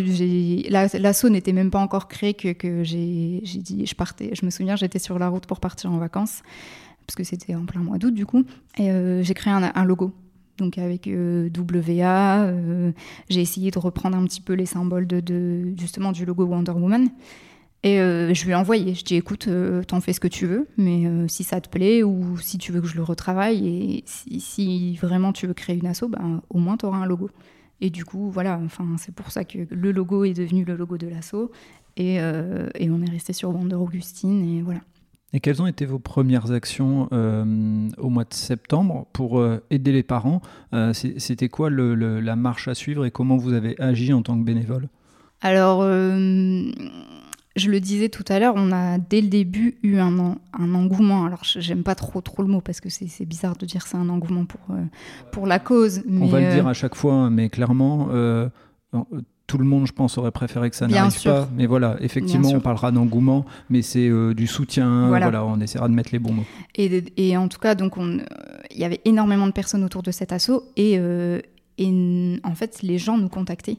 l'assaut 0.99 1.29
n'était 1.29 1.53
même 1.53 1.71
pas 1.71 1.79
encore 1.79 2.07
créé 2.07 2.33
que, 2.33 2.53
que 2.53 2.83
j'ai 2.83 3.41
dit, 3.43 3.85
je 3.85 3.95
partais. 3.95 4.31
Je 4.33 4.45
me 4.45 4.51
souviens, 4.51 4.75
j'étais 4.75 4.99
sur 4.99 5.19
la 5.19 5.29
route 5.29 5.45
pour 5.45 5.59
partir 5.59 5.91
en 5.91 5.97
vacances 5.97 6.04
parce 6.09 7.15
que 7.15 7.23
c'était 7.23 7.55
en 7.55 7.65
plein 7.65 7.81
mois 7.81 7.97
d'août 7.97 8.13
du 8.13 8.25
coup. 8.25 8.43
Et 8.77 8.89
j'ai 9.23 9.33
créé 9.33 9.53
un, 9.53 9.85
logo 9.85 10.13
donc 10.57 10.77
avec 10.77 11.07
euh, 11.07 11.49
WA. 11.55 12.43
Euh, 12.45 12.91
j'ai 13.29 13.41
essayé 13.41 13.71
de 13.71 13.79
reprendre 13.79 14.17
un 14.17 14.23
petit 14.25 14.41
peu 14.41 14.53
les 14.53 14.65
symboles 14.65 15.07
de, 15.07 15.73
justement 15.77 16.11
du 16.11 16.25
logo 16.25 16.45
Wonder 16.45 16.71
Woman. 16.71 17.09
Et 17.83 17.99
euh, 17.99 18.33
je 18.33 18.45
lui 18.45 18.51
ai 18.51 18.55
envoyé. 18.55 18.95
Je 18.95 19.03
dis 19.03 19.15
écoute, 19.15 19.47
t'en 19.87 20.01
fais 20.01 20.13
ce 20.13 20.19
que 20.19 20.27
tu 20.27 20.47
veux, 20.47 20.67
mais 20.77 21.03
si 21.27 21.43
ça 21.43 21.61
te 21.61 21.69
plaît 21.69 22.03
ou 22.03 22.37
si 22.39 22.57
tu 22.57 22.71
veux 22.71 22.81
que 22.81 22.87
je 22.87 22.95
le 22.95 23.03
retravaille 23.03 23.67
et 23.67 24.03
si, 24.05 24.95
vraiment 25.01 25.33
tu 25.33 25.45
veux 25.45 25.53
créer 25.53 25.77
une 25.77 25.87
asso, 25.87 26.07
ben, 26.09 26.41
au 26.49 26.57
moins 26.57 26.77
tu 26.77 26.85
auras 26.85 26.97
un 26.97 27.05
logo. 27.05 27.29
Et 27.81 27.89
du 27.89 28.05
coup, 28.05 28.31
voilà, 28.31 28.59
enfin, 28.63 28.95
c'est 28.97 29.13
pour 29.13 29.31
ça 29.31 29.43
que 29.43 29.59
le 29.69 29.91
logo 29.91 30.23
est 30.23 30.33
devenu 30.33 30.63
le 30.63 30.75
logo 30.75 30.97
de 30.97 31.07
l'asso. 31.07 31.51
Et, 31.97 32.15
et 32.15 32.89
on 32.89 33.01
est 33.01 33.09
resté 33.09 33.33
sur 33.33 33.49
Wonder 33.49 33.75
Augustine 33.75 34.43
et 34.43 34.61
voilà. 34.61 34.81
Et 35.35 35.41
quelles 35.41 35.61
ont 35.61 35.67
été 35.67 35.85
vos 35.85 35.99
premières 35.99 36.53
actions 36.53 37.09
euh, 37.11 37.89
au 37.97 38.07
mois 38.07 38.23
de 38.23 38.33
septembre 38.33 39.05
pour 39.11 39.37
euh, 39.37 39.61
aider 39.69 39.91
les 39.91 40.01
parents 40.01 40.41
euh, 40.71 40.93
C'était 40.93 41.49
quoi 41.49 41.69
la 41.69 42.35
marche 42.37 42.69
à 42.69 42.73
suivre 42.73 43.05
et 43.05 43.11
comment 43.11 43.35
vous 43.35 43.51
avez 43.51 43.75
agi 43.81 44.13
en 44.13 44.21
tant 44.21 44.39
que 44.39 44.45
bénévole? 44.45 44.87
Alors, 45.41 45.81
je 45.83 47.69
le 47.69 47.79
disais 47.81 48.07
tout 48.07 48.23
à 48.29 48.39
l'heure, 48.39 48.53
on 48.55 48.71
a 48.71 48.97
dès 48.97 49.19
le 49.19 49.27
début 49.27 49.75
eu 49.83 49.97
un, 49.97 50.37
un 50.53 50.73
engouement. 50.73 51.25
Alors, 51.25 51.41
j'aime 51.43 51.83
pas 51.83 51.95
trop, 51.95 52.21
trop 52.21 52.41
le 52.41 52.47
mot 52.47 52.61
parce 52.61 52.79
que 52.79 52.87
c'est 52.87 53.25
bizarre 53.25 53.57
de 53.57 53.65
dire 53.65 53.85
c'est 53.87 53.97
un 53.97 54.07
engouement 54.07 54.45
pour, 54.45 54.61
pour 55.33 55.47
la 55.47 55.59
cause. 55.59 56.01
on 56.09 56.27
va 56.27 56.39
le 56.39 56.53
dire 56.53 56.65
à 56.65 56.73
chaque 56.73 56.95
fois, 56.95 57.29
mais 57.29 57.49
clairement 57.49 58.07
tout 59.47 59.57
le 59.59 59.65
monde, 59.65 59.85
je 59.85 59.91
pense, 59.93 60.17
aurait 60.17 60.31
préféré 60.31 60.69
que 60.69 60.75
ça 60.75 60.87
n'arrive 60.87 61.11
pas. 61.23 61.49
Mais 61.55 61.65
voilà, 61.67 61.97
effectivement, 62.01 62.49
on 62.49 62.59
parlera 62.61 62.91
d'engouement, 62.91 63.45
mais 63.69 63.81
c'est 63.81 64.07
euh, 64.09 64.33
du 64.33 64.47
soutien. 64.47 65.07
Voilà. 65.07 65.27
Voilà. 65.29 65.45
on 65.45 65.59
essaiera 65.59 65.87
de 65.87 65.93
mettre 65.93 66.09
les 66.11 66.19
bons 66.19 66.33
mots. 66.33 66.45
Et, 66.75 67.03
et 67.17 67.37
en 67.37 67.47
tout 67.47 67.59
cas, 67.59 67.75
donc, 67.75 67.97
on- 67.97 68.17
euh, 68.19 68.23
il 68.71 68.79
y 68.79 68.83
avait 68.85 69.01
énormément 69.05 69.45
de 69.47 69.51
personnes 69.51 69.83
autour 69.83 70.01
de 70.03 70.11
cet 70.11 70.31
assaut 70.31 70.63
et, 70.77 70.95
euh, 70.97 71.39
en 72.43 72.55
fait, 72.55 72.79
les 72.83 72.97
gens 72.97 73.17
nous 73.17 73.29
contactaient. 73.29 73.77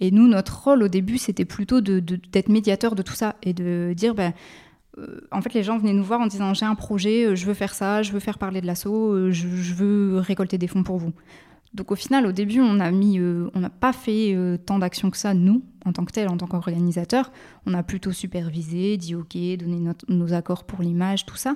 Et 0.00 0.10
nous, 0.10 0.28
notre 0.28 0.64
rôle 0.64 0.82
au 0.82 0.88
début, 0.88 1.18
c'était 1.18 1.44
plutôt 1.46 1.80
de- 1.80 1.98
de- 2.00 2.20
d'être 2.30 2.48
médiateur 2.48 2.94
de 2.94 3.02
tout 3.02 3.14
ça 3.14 3.36
et 3.42 3.52
de 3.54 3.94
dire, 3.96 4.14
ben, 4.14 4.32
euh, 4.98 5.20
en 5.32 5.40
fait, 5.42 5.54
les 5.54 5.62
gens 5.62 5.78
venaient 5.78 5.94
nous 5.94 6.04
voir 6.04 6.20
en 6.20 6.26
disant, 6.26 6.54
j'ai 6.54 6.66
un 6.66 6.74
projet, 6.74 7.24
euh, 7.26 7.34
je 7.34 7.46
veux 7.46 7.54
faire 7.54 7.74
ça, 7.74 8.02
je 8.02 8.12
veux 8.12 8.20
faire 8.20 8.38
parler 8.38 8.60
de 8.60 8.66
l'assaut, 8.66 9.12
euh, 9.14 9.30
je, 9.30 9.48
je 9.48 9.74
veux 9.74 10.18
récolter 10.18 10.58
des 10.58 10.66
fonds 10.68 10.82
pour 10.82 10.98
vous. 10.98 11.12
Donc 11.78 11.92
au 11.92 11.94
final, 11.94 12.26
au 12.26 12.32
début, 12.32 12.60
on 12.60 12.80
a 12.80 12.90
mis, 12.90 13.20
euh, 13.20 13.48
n'a 13.54 13.70
pas 13.70 13.92
fait 13.92 14.34
euh, 14.34 14.56
tant 14.56 14.80
d'actions 14.80 15.10
que 15.10 15.16
ça 15.16 15.32
nous, 15.32 15.62
en 15.84 15.92
tant 15.92 16.04
que 16.04 16.10
tel, 16.10 16.28
en 16.28 16.36
tant 16.36 16.48
qu'organisateur. 16.48 17.30
On 17.66 17.72
a 17.72 17.84
plutôt 17.84 18.10
supervisé, 18.10 18.96
dit 18.96 19.14
ok, 19.14 19.36
donné 19.56 19.88
nos 20.08 20.32
accords 20.32 20.64
pour 20.64 20.82
l'image, 20.82 21.24
tout 21.24 21.36
ça. 21.36 21.54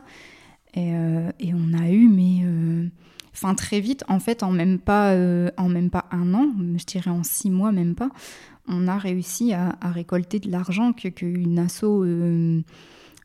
Et, 0.74 0.94
euh, 0.94 1.28
on 1.52 1.76
a 1.76 1.90
eu, 1.90 2.08
mais 2.08 2.46
enfin 3.34 3.54
très 3.56 3.80
vite, 3.80 4.04
en 4.06 4.20
fait, 4.20 4.44
en 4.44 4.52
même 4.52 4.78
pas, 4.78 5.12
en 5.56 5.68
même 5.68 5.90
pas 5.90 6.04
un 6.12 6.34
an, 6.34 6.46
je 6.76 6.84
dirais 6.84 7.10
en 7.10 7.24
six 7.24 7.50
mois, 7.50 7.72
même 7.72 7.96
pas, 7.96 8.10
on 8.68 8.86
a 8.86 8.96
réussi 8.98 9.52
à, 9.52 9.76
récolter 9.82 10.38
de 10.38 10.50
l'argent 10.52 10.92
que 10.92 11.08
qu'une 11.08 11.58
asso, 11.58 11.84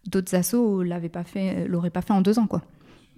d'autres 0.07 0.33
assos 0.33 0.81
l'avaient 0.81 1.09
pas 1.09 1.23
fait, 1.23 1.67
l'auraient 1.67 1.91
pas 1.91 2.01
fait 2.01 2.13
en 2.13 2.21
deux 2.21 2.39
ans, 2.39 2.47
quoi. 2.47 2.63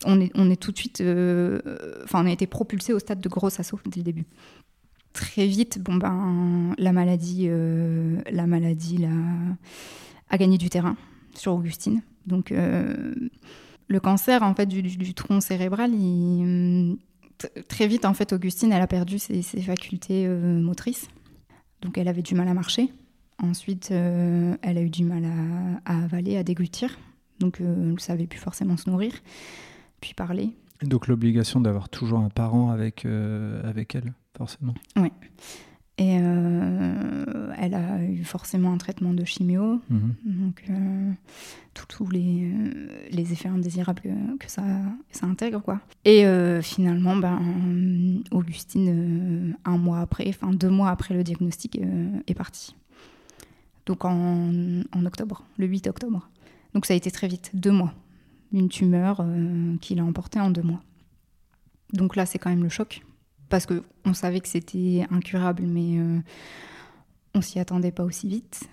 On 0.06 0.22
est, 0.22 0.32
on 0.36 0.50
est 0.50 0.56
tout 0.56 0.72
de 0.72 0.78
suite, 0.78 1.02
euh, 1.02 1.60
enfin, 2.04 2.24
on 2.24 2.28
a 2.28 2.32
été 2.32 2.48
propulsé 2.48 2.94
au 2.94 3.00
stade 3.00 3.20
de 3.20 3.30
gros 3.30 3.48
assaut 3.60 3.80
dès 3.86 4.00
le 4.00 4.04
début. 4.04 4.26
Très 5.14 5.48
vite, 5.48 5.82
bon 5.82 5.96
ben, 5.96 6.74
la 6.78 6.92
maladie, 6.94 7.48
euh, 7.50 8.22
la 8.32 8.48
maladie, 8.48 8.98
la- 8.98 9.56
a 10.30 10.38
gagné 10.38 10.58
du 10.58 10.70
terrain 10.70 10.96
sur 11.36 11.54
Augustine. 11.54 12.02
Donc, 12.28 12.52
euh, 12.52 13.14
le 13.88 14.00
cancer 14.00 14.44
en 14.44 14.54
fait 14.54 14.68
du, 14.68 15.14
tronc 15.16 15.42
cérébral, 15.42 15.92
très 17.68 17.88
vite 17.88 18.06
en 18.06 18.14
fait, 18.14 18.32
Augustine, 18.34 18.72
elle 18.72 18.82
a 18.82 18.88
perdu 18.88 19.18
ses, 19.20 19.42
ses 19.42 19.62
facultés 19.62 20.28
motrices. 20.28 21.08
Donc, 21.82 21.98
elle 21.98 22.08
avait 22.08 22.22
du 22.22 22.36
mal 22.36 22.48
à 22.48 22.54
marcher. 22.54 22.94
Ensuite, 23.42 23.90
elle 23.90 24.78
a 24.78 24.82
eu 24.82 24.90
du 24.90 25.04
mal 25.04 25.26
à, 25.86 26.04
avaler, 26.04 26.38
à 26.38 26.44
déglutir. 26.44 27.00
Donc, 27.40 27.58
elle 27.62 27.94
ne 27.94 27.98
savait 27.98 28.28
plus 28.28 28.40
forcément 28.40 28.78
se 28.78 28.90
nourrir, 28.90 29.14
puis 30.00 30.14
parler. 30.14 30.56
Et 30.82 30.86
Donc 30.86 31.08
l'obligation 31.08 31.60
d'avoir 31.62 31.90
toujours 31.90 32.20
un 32.20 32.30
parent 32.30 32.70
avec, 32.72 33.06
euh, 33.06 33.62
avec 33.70 33.96
elle, 33.96 34.14
forcément. 34.38 34.74
Et 35.98 36.18
euh, 36.22 37.54
elle 37.58 37.74
a 37.74 38.02
eu 38.02 38.24
forcément 38.24 38.72
un 38.72 38.78
traitement 38.78 39.14
de 39.14 39.26
chimio, 39.26 39.82
Mhm. 39.90 40.14
donc 40.26 40.64
euh, 40.70 41.12
tous 41.90 42.10
les, 42.10 42.50
les 43.12 43.34
effets 43.34 43.50
indésirables 43.50 44.02
que, 44.02 44.38
que 44.38 44.50
ça, 44.50 44.64
ça 45.12 45.26
intègre. 45.26 45.62
Quoi. 45.62 45.82
Et 46.06 46.26
euh, 46.26 46.62
finalement, 46.62 47.18
ben, 47.18 48.22
Augustine, 48.32 49.58
un 49.66 49.78
mois 49.78 50.00
après, 50.00 50.26
enfin 50.30 50.54
deux 50.54 50.70
mois 50.70 50.90
après 50.90 51.14
le 51.14 51.24
diagnostic, 51.24 51.78
est 52.28 52.34
partie. 52.34 52.76
Donc 53.86 54.06
en, 54.06 54.52
en 54.94 55.06
octobre, 55.06 55.44
le 55.58 55.66
8 55.66 55.88
octobre. 55.88 56.30
Donc 56.74 56.86
ça 56.86 56.94
a 56.94 56.98
été 56.98 57.12
très 57.12 57.28
vite, 57.28 57.52
deux 57.54 57.72
mois. 57.72 57.94
Une 58.52 58.70
tumeur 58.70 59.20
euh, 59.22 59.78
qu'il 59.78 60.00
a 60.00 60.04
emportée 60.04 60.40
en 60.40 60.50
deux 60.50 60.64
mois. 60.64 60.82
Donc 61.94 62.16
là, 62.16 62.26
c'est 62.26 62.40
quand 62.40 62.50
même 62.50 62.64
le 62.64 62.70
choc. 62.70 63.02
Parce 63.50 63.66
qu'on 63.66 64.14
savait 64.14 64.40
que 64.40 64.48
c'était 64.48 65.06
incurable, 65.10 65.64
mais 65.66 65.98
euh, 65.98 66.20
on 67.36 67.42
s'y 67.42 67.60
attendait 67.60 67.92
pas 67.92 68.04
aussi 68.04 68.28
vite. 68.28 68.70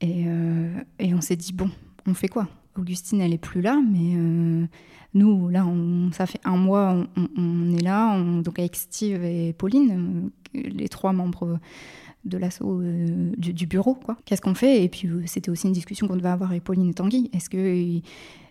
Et, 0.00 0.24
euh, 0.26 0.72
et 0.98 1.14
on 1.14 1.20
s'est 1.20 1.36
dit, 1.36 1.52
bon, 1.52 1.70
on 2.06 2.14
fait 2.14 2.28
quoi? 2.28 2.48
Augustine, 2.78 3.20
elle 3.22 3.32
est 3.32 3.38
plus 3.38 3.62
là, 3.62 3.80
mais 3.90 4.68
nous, 5.14 5.48
là, 5.48 5.66
ça 6.12 6.26
fait 6.26 6.40
un 6.44 6.58
mois, 6.58 7.06
on, 7.38 7.74
est 7.74 7.82
là, 7.82 8.12
on- 8.14 8.42
donc 8.42 8.58
avec 8.58 8.76
Steve 8.76 9.24
et 9.24 9.54
Pauline, 9.54 10.30
les 10.52 10.88
trois 10.90 11.14
membres 11.14 11.58
de 12.26 12.36
l'assaut 12.36 12.82
du, 12.82 13.54
du 13.54 13.66
bureau, 13.66 13.94
quoi. 13.94 14.18
Qu'est-ce 14.26 14.42
qu'on 14.42 14.54
fait? 14.54 14.84
Et 14.84 14.90
puis, 14.90 15.08
c'était 15.24 15.50
aussi 15.50 15.68
une 15.68 15.72
discussion 15.72 16.06
qu'on 16.06 16.16
devait 16.16 16.28
avoir 16.28 16.50
avec 16.50 16.64
Pauline 16.64 16.90
et 16.90 16.94
Tanguy. 16.94 17.30
Est-ce 17.32 17.48
qu'ils 17.48 18.02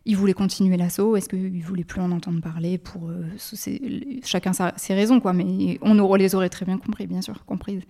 ils 0.05 0.15
voulaient 0.15 0.33
continuer 0.33 0.77
l'assaut 0.77 1.15
Est-ce 1.15 1.27
qu'ils 1.29 1.63
voulaient 1.63 1.83
plus 1.83 2.01
en 2.01 2.11
entendre 2.11 2.39
parler 2.41 2.77
pour 2.77 3.09
euh, 3.09 3.23
Chacun 4.23 4.53
sa- 4.53 4.73
ses 4.77 4.93
raisons, 4.93 5.19
quoi. 5.19 5.33
Mais 5.33 5.77
on 5.81 6.15
les 6.15 6.35
aurait 6.35 6.49
très 6.49 6.65
bien 6.65 6.77
compris, 6.77 7.07
bien 7.07 7.21
sûr, 7.21 7.43
comprises. 7.45 7.81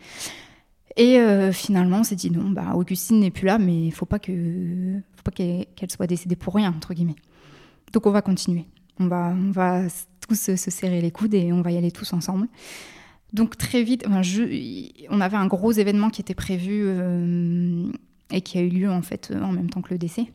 Et 0.97 1.19
euh, 1.19 1.51
finalement, 1.51 1.99
on 1.99 2.03
s'est 2.03 2.15
dit 2.15 2.31
non, 2.31 2.49
bah, 2.51 2.73
Augustine 2.75 3.19
n'est 3.19 3.31
plus 3.31 3.45
là, 3.47 3.57
mais 3.57 3.87
il 3.87 3.91
faut 3.91 4.05
pas 4.05 4.17
faut 4.19 5.23
pas 5.23 5.31
qu'elle 5.31 5.91
soit 5.91 6.07
décédée 6.07 6.35
pour 6.37 6.53
rien 6.55 6.69
entre 6.69 6.93
guillemets. 6.93 7.15
Donc 7.91 8.05
on 8.07 8.11
va 8.11 8.21
continuer. 8.21 8.65
On 8.99 9.07
va, 9.07 9.35
on 9.37 9.51
va 9.51 9.81
tous 10.27 10.39
se, 10.39 10.55
se 10.55 10.71
serrer 10.71 11.01
les 11.01 11.11
coudes 11.11 11.33
et 11.33 11.51
on 11.51 11.61
va 11.61 11.71
y 11.71 11.77
aller 11.77 11.91
tous 11.91 12.13
ensemble. 12.13 12.47
Donc 13.33 13.57
très 13.57 13.83
vite, 13.83 14.05
je- 14.21 15.05
on 15.09 15.19
avait 15.19 15.35
un 15.35 15.47
gros 15.47 15.73
événement 15.73 16.09
qui 16.09 16.21
était 16.21 16.33
prévu 16.33 16.83
euh, 16.85 17.91
et 18.31 18.39
qui 18.39 18.57
a 18.57 18.61
eu 18.61 18.69
lieu 18.69 18.89
en 18.89 19.01
fait 19.01 19.33
en 19.35 19.51
même 19.51 19.69
temps 19.69 19.81
que 19.81 19.93
le 19.93 19.97
décès. 19.97 20.27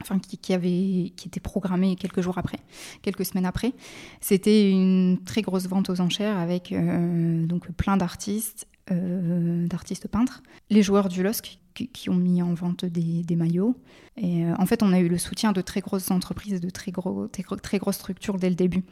Enfin, 0.00 0.18
qui, 0.18 0.52
avait, 0.52 1.12
qui 1.16 1.26
était 1.26 1.40
programmé 1.40 1.96
quelques 1.96 2.20
jours 2.20 2.38
après, 2.38 2.58
quelques 3.02 3.24
semaines 3.24 3.46
après. 3.46 3.72
C'était 4.20 4.70
une 4.70 5.18
très 5.24 5.42
grosse 5.42 5.66
vente 5.66 5.90
aux 5.90 6.00
enchères 6.00 6.38
avec 6.38 6.72
euh, 6.72 7.44
donc 7.46 7.70
plein 7.72 7.96
d'artistes, 7.96 8.68
euh, 8.90 9.66
d'artistes 9.66 10.08
peintres, 10.08 10.42
les 10.70 10.82
joueurs 10.82 11.08
du 11.08 11.22
LOSC 11.22 11.58
qui, 11.74 12.10
ont 12.10 12.14
mis 12.14 12.42
en 12.42 12.54
vente 12.54 12.84
des, 12.84 13.36
maillots. 13.36 13.76
Et 14.16 14.44
euh, 14.44 14.54
en 14.58 14.66
fait, 14.66 14.82
on 14.82 14.92
a 14.92 14.98
eu 14.98 15.08
le 15.08 15.18
soutien 15.18 15.52
de 15.52 15.60
très 15.60 15.80
grosses 15.80 16.10
entreprises, 16.10 16.60
de 16.60 16.70
très, 16.70 16.90
gros, 16.90 17.28
très, 17.28 17.44
gros- 17.44 17.56
très 17.56 17.78
grosses 17.78 17.96
structures 17.96 18.36
dès 18.36 18.48
le 18.48 18.56
début. 18.56 18.82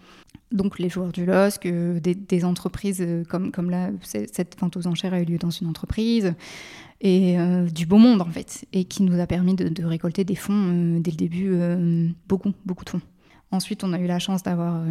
Donc 0.53 0.79
les 0.79 0.89
joueurs 0.89 1.11
du 1.11 1.27
LOSC, 1.27 1.67
des, 1.67 2.15
des 2.15 2.45
entreprises 2.45 3.05
comme, 3.29 3.51
comme 3.51 3.71
là, 3.71 3.91
cette 4.03 4.57
vente 4.61 4.77
aux 4.77 4.87
enchères 4.87 5.15
a 5.15 5.21
eu 5.21 5.25
lieu 5.25 5.39
dans 5.39 5.51
une 5.51 5.67
entreprise, 5.67 6.35
et 7.01 7.39
euh, 7.39 7.67
du 7.67 7.87
beau 7.87 7.99
monde 7.99 8.23
en 8.23 8.27
fait, 8.31 8.65
et 8.73 8.85
qui 8.85 9.03
nous 9.03 9.21
a 9.21 9.27
permis 9.27 9.55
de, 9.55 9.69
de 9.69 9.85
récolter 9.85 10.25
des 10.25 10.35
fonds 10.35 10.55
euh, 10.73 11.01
dès 11.01 11.11
le 11.11 11.17
début, 11.17 11.49
euh, 11.51 12.09
beaucoup, 12.29 12.53
beaucoup 12.65 12.85
de 12.85 12.91
fonds. 12.91 13.01
Ensuite, 13.53 13.85
on 13.85 13.93
a 13.93 14.01
eu 14.01 14.07
la 14.07 14.19
chance 14.19 14.43
d'avoir 14.43 14.83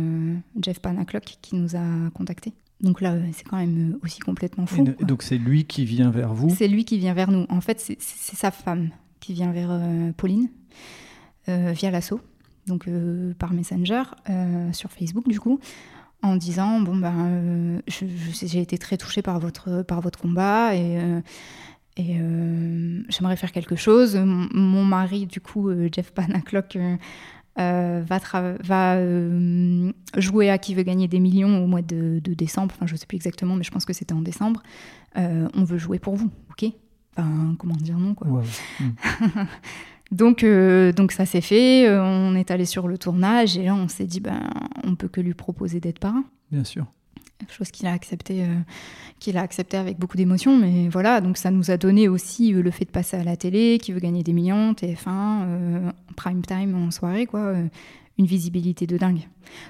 Jeff 0.61 0.79
Panaclock 0.79 1.37
qui 1.41 1.55
nous 1.55 1.75
a 1.75 2.09
contactés. 2.13 2.53
Donc 2.79 3.01
là, 3.01 3.15
c'est 3.33 3.43
quand 3.43 3.57
même 3.57 3.97
aussi 4.01 4.19
complètement 4.19 4.65
fou. 4.65 4.85
Et 4.99 5.03
donc 5.05 5.23
c'est 5.23 5.37
lui 5.37 5.65
qui 5.65 5.83
vient 5.85 6.09
vers 6.09 6.33
vous. 6.33 6.49
C'est 6.55 6.67
lui 6.69 6.85
qui 6.85 6.97
vient 6.97 7.13
vers 7.13 7.31
nous. 7.31 7.45
En 7.49 7.59
fait, 7.59 7.79
c'est- 7.81 8.01
sa 8.01 8.51
femme 8.51 8.89
qui 9.19 9.33
vient 9.33 9.51
vers 9.51 9.77
Pauline 10.15 10.47
via 11.47 11.91
l'assaut, 11.91 12.21
donc 12.65 12.87
par 13.37 13.53
Messenger, 13.53 14.03
sur 14.71 14.89
Facebook 14.91 15.27
du 15.27 15.39
coup, 15.39 15.59
en 16.21 16.35
disant 16.37 16.79
bon 16.79 16.95
ben 16.95 17.13
euh, 17.17 17.79
j'ai 17.87 18.61
été 18.61 18.77
très 18.77 18.97
touchée 18.97 19.21
par 19.21 19.39
votre 19.39 19.83
par 19.83 20.01
votre 20.01 20.17
combat 20.19 20.75
et 20.75 20.97
euh, 20.99 21.21
et 21.97 22.17
euh, 22.19 23.03
j'aimerais 23.09 23.37
faire 23.37 23.51
quelque 23.51 23.75
chose. 23.75 24.15
Mon, 24.15 24.47
mon 24.53 24.83
mari 24.83 25.25
du 25.27 25.39
coup 25.39 25.69
euh, 25.69 25.89
Jeff 25.91 26.11
Panaclock 26.11 26.77
euh, 27.57 28.03
va, 28.05 28.19
va 28.61 28.95
euh, 28.95 29.91
jouer 30.17 30.49
à 30.49 30.57
qui 30.57 30.75
veut 30.75 30.83
gagner 30.83 31.07
des 31.07 31.21
millions 31.21 31.63
au 31.63 31.67
mois 31.67 31.81
de, 31.81 32.19
de 32.21 32.33
décembre. 32.33 32.73
Enfin, 32.75 32.85
je 32.85 32.97
sais 32.97 33.05
plus 33.05 33.15
exactement, 33.15 33.55
mais 33.55 33.63
je 33.63 33.71
pense 33.71 33.85
que 33.85 33.93
c'était 33.93 34.13
en 34.13 34.21
décembre. 34.21 34.61
Euh, 35.17 35.47
on 35.53 35.63
veut 35.63 35.77
jouer 35.77 35.97
pour 35.97 36.15
vous, 36.15 36.29
ok? 36.51 36.69
Enfin, 37.15 37.55
comment 37.57 37.75
dire 37.75 37.97
non, 37.97 38.13
quoi. 38.13 38.27
Wow. 38.27 38.43
Donc, 40.11 40.45
donc 40.45 41.11
ça 41.11 41.25
s'est 41.25 41.41
fait, 41.41 41.89
on 41.89 42.35
est 42.35 42.51
allé 42.51 42.65
sur 42.65 42.87
le 42.87 42.95
tournage 42.95 43.57
et 43.57 43.63
là 43.63 43.73
on 43.73 43.87
s'est 43.87 44.05
dit, 44.05 44.19
ben, 44.19 44.51
on 44.83 44.95
peut 44.95 45.07
que 45.07 45.19
lui 45.19 45.33
proposer 45.33 45.79
d'être 45.79 45.97
parrain. 45.97 46.23
Bien 46.51 46.63
sûr. 46.63 46.85
Chose 47.49 47.69
qu'il 47.69 47.85
a 47.85 47.91
accepté, 47.91 48.43
euh, 48.43 48.47
qu'il 49.19 49.37
a 49.37 49.41
accepté 49.41 49.75
avec 49.75 49.99
beaucoup 49.99 50.15
d'émotion, 50.15 50.57
mais 50.57 50.87
voilà, 50.87 51.19
donc 51.19 51.37
ça 51.37 51.51
nous 51.51 51.69
a 51.69 51.75
donné 51.75 52.07
aussi 52.07 52.53
euh, 52.53 52.61
le 52.61 52.71
fait 52.71 52.85
de 52.85 52.91
passer 52.91 53.17
à 53.17 53.25
la 53.25 53.35
télé, 53.35 53.77
qui 53.81 53.91
veut 53.91 53.99
gagner 53.99 54.23
des 54.23 54.31
millions, 54.31 54.71
TF1, 54.71 54.97
euh, 55.07 55.91
prime 56.15 56.41
time 56.41 56.75
en 56.75 56.91
soirée, 56.91 57.25
quoi, 57.25 57.53
une 58.17 58.25
visibilité 58.25 58.87
de 58.87 58.97
dingue. 58.97 59.27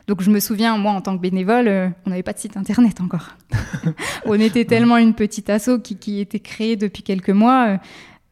Donc 0.07 0.21
je 0.21 0.29
me 0.29 0.39
souviens, 0.39 0.77
moi 0.77 0.91
en 0.91 1.01
tant 1.01 1.17
que 1.17 1.21
bénévole, 1.21 1.67
on 2.05 2.11
n'avait 2.11 2.23
pas 2.23 2.33
de 2.33 2.37
site 2.37 2.55
internet 2.55 3.01
encore. 3.01 3.35
on 4.25 4.39
était 4.39 4.65
tellement 4.65 4.97
une 4.97 5.15
petite 5.15 5.49
asso 5.49 5.79
qui, 5.83 5.97
qui 5.97 6.19
était 6.19 6.39
créée 6.39 6.75
depuis 6.75 7.01
quelques 7.01 7.31
mois. 7.31 7.79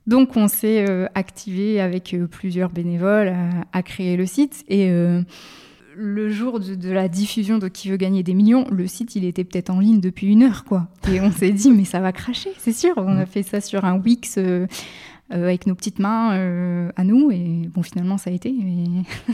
donc 0.05 0.37
on 0.37 0.47
s'est 0.47 0.85
activé 1.15 1.81
avec 1.81 2.15
plusieurs 2.29 2.69
bénévoles 2.69 3.29
à, 3.29 3.77
à 3.77 3.81
créer 3.81 4.15
le 4.15 4.27
site 4.27 4.63
et 4.69 4.91
le 5.95 6.29
jour 6.29 6.59
de, 6.59 6.75
de 6.75 6.91
la 6.91 7.07
diffusion 7.07 7.57
de 7.57 7.67
Qui 7.67 7.89
veut 7.89 7.97
gagner 7.97 8.23
des 8.23 8.33
millions, 8.33 8.65
le 8.71 8.87
site 8.87 9.15
il 9.15 9.25
était 9.25 9.43
peut-être 9.43 9.69
en 9.69 9.79
ligne 9.79 9.99
depuis 9.99 10.27
une 10.27 10.43
heure 10.43 10.63
quoi. 10.63 10.87
Et 11.11 11.21
on 11.21 11.31
s'est 11.31 11.51
dit 11.51 11.71
mais 11.71 11.85
ça 11.85 11.99
va 11.99 12.11
cracher, 12.11 12.51
c'est 12.57 12.73
sûr. 12.73 12.93
On 12.97 13.17
a 13.17 13.25
fait 13.25 13.43
ça 13.43 13.61
sur 13.61 13.85
un 13.85 13.97
Wix 13.97 14.35
euh, 14.37 14.67
euh, 15.33 15.45
avec 15.45 15.67
nos 15.67 15.75
petites 15.75 15.99
mains 15.99 16.33
euh, 16.33 16.91
à 16.95 17.03
nous 17.03 17.31
et 17.31 17.69
bon 17.73 17.83
finalement 17.83 18.17
ça 18.17 18.29
a 18.29 18.33
été. 18.33 18.51
mais 18.51 19.03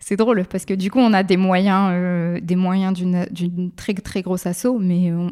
c'est 0.00 0.16
drôle 0.16 0.44
parce 0.50 0.64
que 0.64 0.74
du 0.74 0.90
coup, 0.90 0.98
on 0.98 1.12
a 1.12 1.22
des 1.22 1.36
moyens, 1.36 2.40
des 2.42 2.56
moyens 2.56 2.94
d'une, 2.94 3.70
très 3.76 3.92
très 3.94 4.22
grosse 4.22 4.46
asso, 4.46 4.78
mais 4.80 5.12
on, 5.12 5.30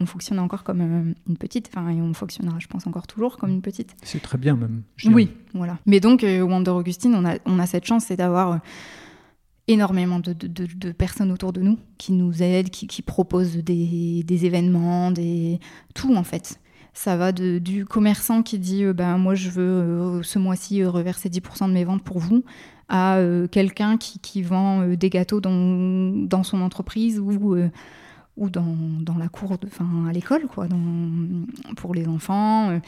on 0.00 0.06
fonctionne 0.06 0.40
encore 0.40 0.64
comme 0.64 1.14
une 1.28 1.36
petite. 1.36 1.70
Enfin, 1.72 1.88
et 1.90 2.00
on 2.02 2.12
fonctionnera, 2.12 2.58
je 2.58 2.66
pense, 2.66 2.88
encore 2.88 3.06
toujours 3.06 3.36
comme 3.36 3.50
une 3.50 3.62
petite. 3.62 3.94
C'est 4.02 4.20
très 4.20 4.38
bien 4.38 4.56
même. 4.56 4.82
Oui, 5.04 5.30
voilà. 5.54 5.78
Mais 5.86 6.00
donc, 6.00 6.24
Wonder 6.24 6.72
Augustine, 6.72 7.14
on 7.14 7.24
a, 7.24 7.36
on 7.46 7.60
a 7.60 7.66
cette 7.66 7.84
chance, 7.84 8.06
c'est 8.06 8.16
d'avoir 8.16 8.58
énormément 9.68 10.20
de, 10.20 10.92
personnes 10.92 11.32
autour 11.32 11.52
de 11.52 11.60
nous 11.60 11.78
qui 11.98 12.12
nous 12.12 12.42
aident, 12.42 12.70
qui, 12.70 13.02
proposent 13.02 13.56
des, 13.56 14.46
événements, 14.46 15.10
des... 15.10 15.60
tout 15.94 16.14
en 16.14 16.24
fait. 16.24 16.60
Ça 16.92 17.16
va 17.16 17.32
du 17.32 17.84
commerçant 17.84 18.42
qui 18.42 18.58
dit 18.58 18.84
ben, 18.94 19.18
Moi, 19.18 19.34
je 19.34 19.50
veux 19.50 19.62
euh, 19.62 20.22
ce 20.22 20.38
mois-ci 20.38 20.82
euh, 20.82 20.88
reverser 20.88 21.28
10% 21.28 21.68
de 21.68 21.74
mes 21.74 21.84
ventes 21.84 22.02
pour 22.02 22.18
vous, 22.18 22.42
à 22.88 23.18
quelqu'un 23.50 23.96
qui, 23.98 24.42
vend 24.42 24.86
des 24.86 25.10
gâteaux 25.10 25.40
dans, 25.40 26.10
dans 26.26 26.44
son 26.44 26.62
entreprise 26.62 27.18
ou, 27.18 27.56
ou 28.36 28.48
dans, 28.48 28.76
dans 29.00 29.18
la 29.18 29.28
cour, 29.28 29.58
enfin 29.66 30.06
à 30.08 30.12
l'école, 30.12 30.46
quoi, 30.46 30.68
pour 31.76 31.94
les 31.94 32.06
enfants. 32.06 32.80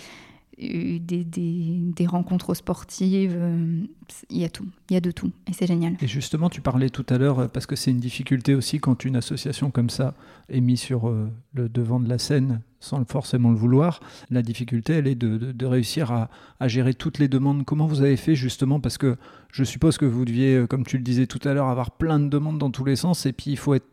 Des, 0.59 1.25
des- 1.25 2.07
rencontres 2.07 2.55
sportives, 2.55 3.35
euh, 3.37 3.83
il 4.31 4.39
y 4.39 4.45
a 4.45 4.49
tout, 4.49 4.67
il 4.91 4.95
y 4.95 4.97
a 4.97 5.01
de 5.01 5.11
tout, 5.11 5.31
et 5.47 5.53
c'est 5.53 5.67
génial. 5.67 5.95
Et 6.01 6.07
justement, 6.07 6.49
tu 6.51 6.61
parlais 6.61 6.89
tout 6.91 7.05
à 7.11 7.19
l'heure, 7.19 7.39
euh, 7.41 7.49
parce 7.49 7.67
que 7.67 7.77
c'est 7.77 7.91
une 7.91 8.01
difficulté 8.01 8.55
aussi 8.55 8.81
quand 8.81 9.05
une 9.05 9.17
association 9.17 9.71
comme 9.71 9.91
ça 9.91 10.15
est 10.49 10.61
mise 10.61 10.81
sur 10.81 11.09
euh, 11.09 11.29
le 11.55 11.69
devant 11.69 12.01
de 12.01 12.09
la 12.09 12.19
scène 12.19 12.61
sans 12.81 13.05
forcément 13.09 13.51
le 13.51 13.57
vouloir. 13.57 14.01
La 14.31 14.41
difficulté, 14.43 14.95
elle 14.95 15.07
est 15.09 15.15
de, 15.17 15.37
de- 15.53 15.67
réussir 15.67 16.13
à, 16.13 16.31
à 16.61 16.69
gérer 16.69 16.95
toutes 16.95 17.19
les 17.19 17.29
demandes. 17.29 17.65
Comment 17.65 17.87
vous 17.87 18.01
avez 18.03 18.17
fait 18.17 18.35
justement 18.37 18.79
Parce 18.81 18.99
que 18.99 19.17
je 19.53 19.65
suppose 19.65 19.99
que 19.99 20.05
vous 20.07 20.25
deviez, 20.25 20.65
comme 20.69 20.85
tu 20.87 20.97
le 20.97 21.03
disais 21.03 21.27
tout 21.27 21.41
à 21.47 21.53
l'heure, 21.55 21.67
avoir 21.69 21.91
plein 21.91 22.19
de 22.21 22.29
demandes 22.29 22.59
dans 22.59 22.71
tous 22.71 22.85
les 22.85 22.97
sens, 22.97 23.27
et 23.27 23.33
puis 23.33 23.51
il 23.51 23.57
faut 23.59 23.75
être, 23.75 23.87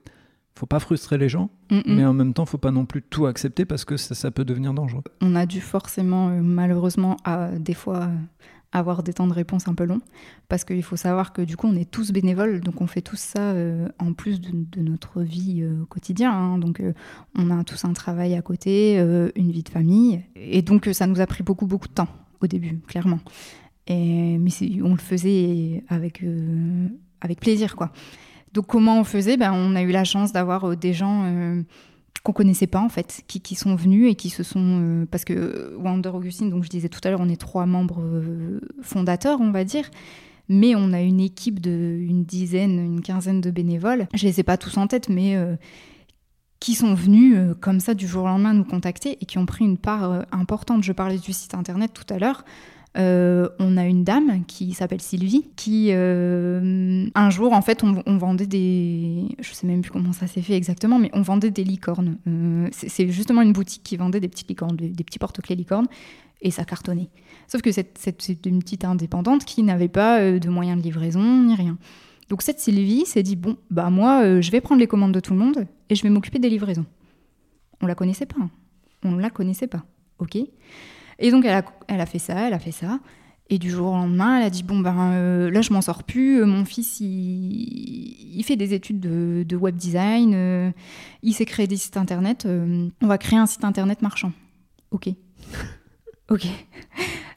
faut 0.58 0.66
pas 0.66 0.80
frustrer 0.80 1.18
les 1.18 1.30
gens, 1.30 1.50
Mm, 1.72 1.78
mm. 1.78 1.82
mais 1.96 2.06
en 2.06 2.14
même 2.14 2.34
temps, 2.34 2.46
faut 2.46 2.58
pas 2.60 2.72
non 2.72 2.86
plus 2.86 3.02
tout 3.02 3.26
accepter 3.26 3.66
parce 3.66 3.86
que 3.86 3.98
ça, 3.98 4.14
ça 4.16 4.30
peut 4.32 4.46
devenir 4.46 4.74
dangereux. 4.74 5.04
On 5.22 5.36
a 5.36 5.46
dû 5.46 5.60
forcément, 5.62 6.30
euh, 6.30 6.42
malheureusement, 6.42 7.18
à, 7.24 7.50
des 7.58 7.74
fois 7.74 8.04
euh, 8.04 8.16
avoir 8.72 9.04
des 9.04 9.14
temps 9.14 9.26
de 9.28 9.34
réponse 9.34 9.68
un 9.68 9.74
peu 9.74 9.84
longs, 9.86 10.02
parce 10.48 10.64
qu'il 10.64 10.84
faut 10.84 10.96
savoir 10.96 11.34
que 11.34 11.42
du 11.42 11.58
coup, 11.58 11.68
on 11.68 11.76
est 11.76 11.90
tous 11.90 12.12
bénévoles, 12.12 12.62
donc 12.62 12.82
on 12.82 12.88
fait 12.88 13.02
tout 13.02 13.16
ça 13.16 13.40
euh, 13.40 13.88
en 14.00 14.14
plus 14.14 14.40
de, 14.42 14.50
de 14.54 14.82
notre 14.82 15.22
vie 15.24 15.62
euh, 15.64 15.82
au 15.84 15.86
quotidien. 15.86 16.32
hein. 16.32 16.58
donc 16.60 16.82
on 17.38 17.50
a 17.52 17.64
tous 17.64 17.84
un 17.86 17.94
travail 17.94 18.36
à 18.36 18.42
côté, 18.42 18.98
une 19.36 19.52
vie 19.52 19.64
de 19.64 19.70
famille, 19.70 20.22
et 20.36 20.62
donc 20.62 20.88
ça 20.94 21.08
nous 21.08 21.20
a 21.20 21.26
pris 21.26 21.44
beaucoup, 21.44 21.66
beaucoup 21.68 21.88
de 21.88 21.94
temps 21.94 22.10
au 22.42 22.48
début, 22.48 22.80
clairement. 22.88 23.20
Et, 23.88 24.38
mais 24.38 24.52
on 24.84 24.92
le 24.92 25.00
faisait 25.00 25.84
avec, 25.90 26.24
avec 27.22 27.40
plaisir, 27.40 27.76
quoi. 27.76 27.92
Donc 28.56 28.68
comment 28.68 29.00
on 29.00 29.04
faisait? 29.04 29.38
Ben, 29.38 29.52
On 29.54 29.76
a 29.76 29.84
eu 29.84 29.92
la 29.92 30.06
chance 30.06 30.32
d'avoir 30.32 30.64
euh, 30.64 30.76
des 30.76 30.94
gens 30.94 31.26
euh, 31.26 31.62
qu'on 32.24 32.32
connaissait 32.32 32.68
pas 32.68 32.80
en 32.80 32.90
fait, 32.90 33.22
qui, 33.28 33.56
sont 33.56 33.76
venus 33.76 34.10
et 34.10 34.16
qui 34.16 34.30
se 34.30 34.42
sont... 34.42 34.80
euh, 34.82 35.06
parce 35.12 35.26
que 35.26 35.76
Wonder 35.78 36.10
Augustine, 36.10 36.50
donc 36.50 36.64
je 36.64 36.70
disais 36.70 36.90
tout 36.90 37.02
à 37.04 37.10
l'heure, 37.10 37.20
on 37.22 37.30
est 37.30 37.40
trois 37.40 37.66
membres 37.68 38.02
fondateurs, 38.82 39.42
on 39.42 39.52
va 39.52 39.64
dire. 39.64 39.92
Mais 40.48 40.74
on 40.76 40.94
a 40.94 41.02
une 41.02 41.20
équipe 41.20 41.60
de 41.60 41.98
une 42.00 42.24
dizaine, 42.24 42.80
une 42.80 43.02
quinzaine 43.02 43.42
de 43.42 43.52
bénévoles. 43.52 44.08
Je 44.14 44.26
les 44.26 44.40
ai 44.40 44.44
pas 44.44 44.58
tous 44.58 44.78
en 44.78 44.88
tête, 44.88 45.10
mais 45.10 45.36
qui 46.60 46.76
sont 46.76 46.94
venus 46.94 47.36
comme 47.62 47.80
ça 47.80 47.96
du 47.96 48.08
jour 48.08 48.26
au 48.26 48.28
lendemain 48.28 48.54
nous 48.54 48.64
contacter 48.64 49.18
et 49.22 49.26
qui 49.26 49.40
ont 49.40 49.48
pris 49.48 49.66
une 49.66 49.80
part 49.80 50.24
importante. 50.32 50.84
Je 50.84 50.94
parlais 50.94 51.18
du 51.18 51.34
site 51.34 51.56
internet 51.56 51.92
tout 51.94 52.14
à 52.14 52.20
l'heure. 52.20 52.46
Euh, 52.98 53.50
on 53.60 53.76
a 53.76 53.86
une 53.86 54.04
dame 54.06 54.46
qui 54.46 54.74
s'appelle 54.74 55.02
Sylvie, 55.02 55.50
qui 55.58 55.88
euh, 55.90 57.08
un 57.14 57.30
jour 57.30 57.52
en 57.52 57.62
fait 57.62 57.84
on, 57.84 58.18
vendait 58.18 58.48
des, 58.48 59.26
je 59.40 59.52
sais 59.52 59.68
même 59.68 59.82
plus 59.82 59.92
comment 59.92 60.14
ça 60.14 60.28
s'est 60.28 60.42
fait 60.42 60.54
exactement, 60.54 60.98
mais 60.98 61.10
on 61.14 61.22
vendait 61.22 61.52
des 61.52 61.66
licornes. 61.66 62.18
Euh, 62.28 62.70
c'est 62.72 63.10
justement 63.10 63.42
une 63.42 63.52
boutique 63.52 63.84
qui 63.84 63.98
vendait 63.98 64.22
des 64.22 64.30
petites 64.30 64.48
licornes, 64.48 64.78
des, 64.78 65.04
petits 65.04 65.20
porte-clés 65.20 65.56
licornes, 65.56 65.88
et 66.42 66.52
ça 66.52 66.64
cartonnait. 66.64 67.10
Sauf 67.48 67.62
que 67.62 67.72
c'est 67.72 68.46
une 68.46 68.60
petite 68.60 68.86
indépendante 68.86 69.44
qui 69.44 69.64
n'avait 69.64 69.90
pas 69.90 70.32
de 70.32 70.50
moyens 70.50 70.78
de 70.78 70.84
livraison 70.84 71.44
ni 71.44 71.56
rien. 71.56 71.78
Donc 72.30 72.42
cette 72.44 72.60
Sylvie 72.60 73.06
s'est 73.06 73.24
dit 73.24 73.36
bon 73.36 73.58
bah 73.70 73.90
moi 73.90 74.42
je 74.42 74.52
vais 74.52 74.62
prendre 74.62 74.80
les 74.80 74.88
commandes 74.88 75.12
de 75.12 75.20
tout 75.20 75.34
le 75.34 75.40
monde 75.40 75.68
et 75.90 75.96
je 75.96 76.02
vais 76.02 76.10
m'occuper 76.10 76.40
des 76.40 76.50
livraisons. 76.50 76.86
On 77.82 77.88
la 77.88 77.96
connaissait 77.96 78.26
pas, 78.26 78.38
hein. 78.40 78.50
on 79.04 79.18
la 79.18 79.30
connaissait 79.30 79.68
pas, 79.68 79.84
ok? 80.20 80.38
Et 81.20 81.32
donc 81.32 81.46
elle 81.46 81.56
a, 81.56 81.66
elle 81.88 82.02
a 82.02 82.06
fait 82.06 82.20
ça, 82.20 82.48
elle 82.48 82.54
a 82.54 82.60
fait 82.60 82.72
ça. 82.72 83.00
Et 83.50 83.60
du 83.60 83.70
jour 83.70 83.90
au 83.92 83.96
lendemain, 83.96 84.40
elle 84.40 84.46
a 84.46 84.50
dit 84.50 84.64
bon 84.64 84.80
ben 84.80 85.12
euh, 85.14 85.52
là 85.52 85.62
je 85.62 85.72
m'en 85.72 85.82
sors 85.82 86.04
plus. 86.04 86.42
Euh, 86.42 86.46
Mon 86.46 86.66
fils 86.66 87.00
il, 87.00 87.08
il 88.38 88.44
fait 88.44 88.56
des 88.56 88.74
études 88.74 89.00
de, 89.00 89.46
de 89.48 89.56
web 89.56 89.76
design. 89.76 90.34
euh, 90.34 90.72
il 91.22 91.34
s'est 91.34 91.46
créé 91.46 91.68
des 91.68 91.78
sites 91.78 91.98
internet. 91.98 92.48
on 92.48 93.08
va 93.08 93.18
créer 93.18 93.38
un 93.40 93.46
site 93.46 93.64
internet 93.64 94.02
marchand. 94.02 94.32
Ok. 94.92 95.10
ok. 96.30 96.48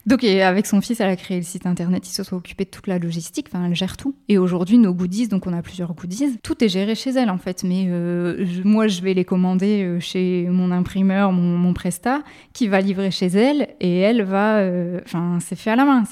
Donc 0.09 0.23
et 0.23 0.41
avec 0.41 0.65
son 0.65 0.81
fils, 0.81 0.99
elle 1.01 1.09
a 1.09 1.15
créé 1.15 1.37
le 1.37 1.43
site 1.43 1.67
internet. 1.67 2.07
Ils 2.07 2.11
se 2.11 2.23
sont 2.23 2.35
occupés 2.35 2.65
de 2.65 2.71
toute 2.71 2.87
la 2.87 2.97
logistique. 2.97 3.45
Enfin, 3.47 3.65
elle 3.65 3.75
gère 3.75 3.95
tout. 3.95 4.15
Et 4.27 4.39
aujourd'hui, 4.39 4.79
nos 4.79 4.91
goodies, 4.91 5.27
donc 5.27 5.45
on 5.45 5.53
a 5.53 5.61
plusieurs 5.61 5.93
goodies. 5.93 6.39
Tout 6.41 6.63
est 6.63 6.67
géré 6.67 6.95
chez 6.95 7.11
elle 7.11 7.29
en 7.29 7.37
fait. 7.37 7.63
Mais 7.63 7.85
euh, 7.89 8.43
moi, 8.63 8.87
je 8.87 9.03
vais 9.03 9.13
les 9.13 9.23
commander 9.23 9.83
euh, 9.83 9.99
chez 9.99 10.47
mon 10.49 10.71
imprimeur, 10.71 11.31
mon, 11.31 11.59
mon 11.59 11.73
Presta, 11.73 12.23
qui 12.53 12.67
va 12.67 12.81
livrer 12.81 13.11
chez 13.11 13.27
elle. 13.27 13.69
Et 13.81 13.99
elle 13.99 14.23
va. 14.23 14.57
euh, 14.57 14.99
Enfin, 15.05 15.37
c'est 15.41 15.55
fait 15.55 15.69
à 15.69 15.75
la 15.75 15.85
main. 15.85 16.03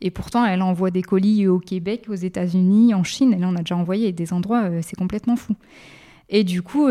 Et 0.00 0.10
pourtant, 0.10 0.46
elle 0.46 0.62
envoie 0.62 0.90
des 0.90 1.02
colis 1.02 1.46
au 1.48 1.58
Québec, 1.58 2.06
aux 2.08 2.14
États-Unis, 2.14 2.94
en 2.94 3.04
Chine. 3.04 3.34
Elle 3.36 3.44
en 3.44 3.56
a 3.56 3.58
déjà 3.58 3.76
envoyé 3.76 4.10
des 4.10 4.32
endroits, 4.32 4.70
c'est 4.80 4.96
complètement 4.96 5.36
fou. 5.36 5.54
Et 6.30 6.44
du 6.44 6.62
coup, 6.62 6.88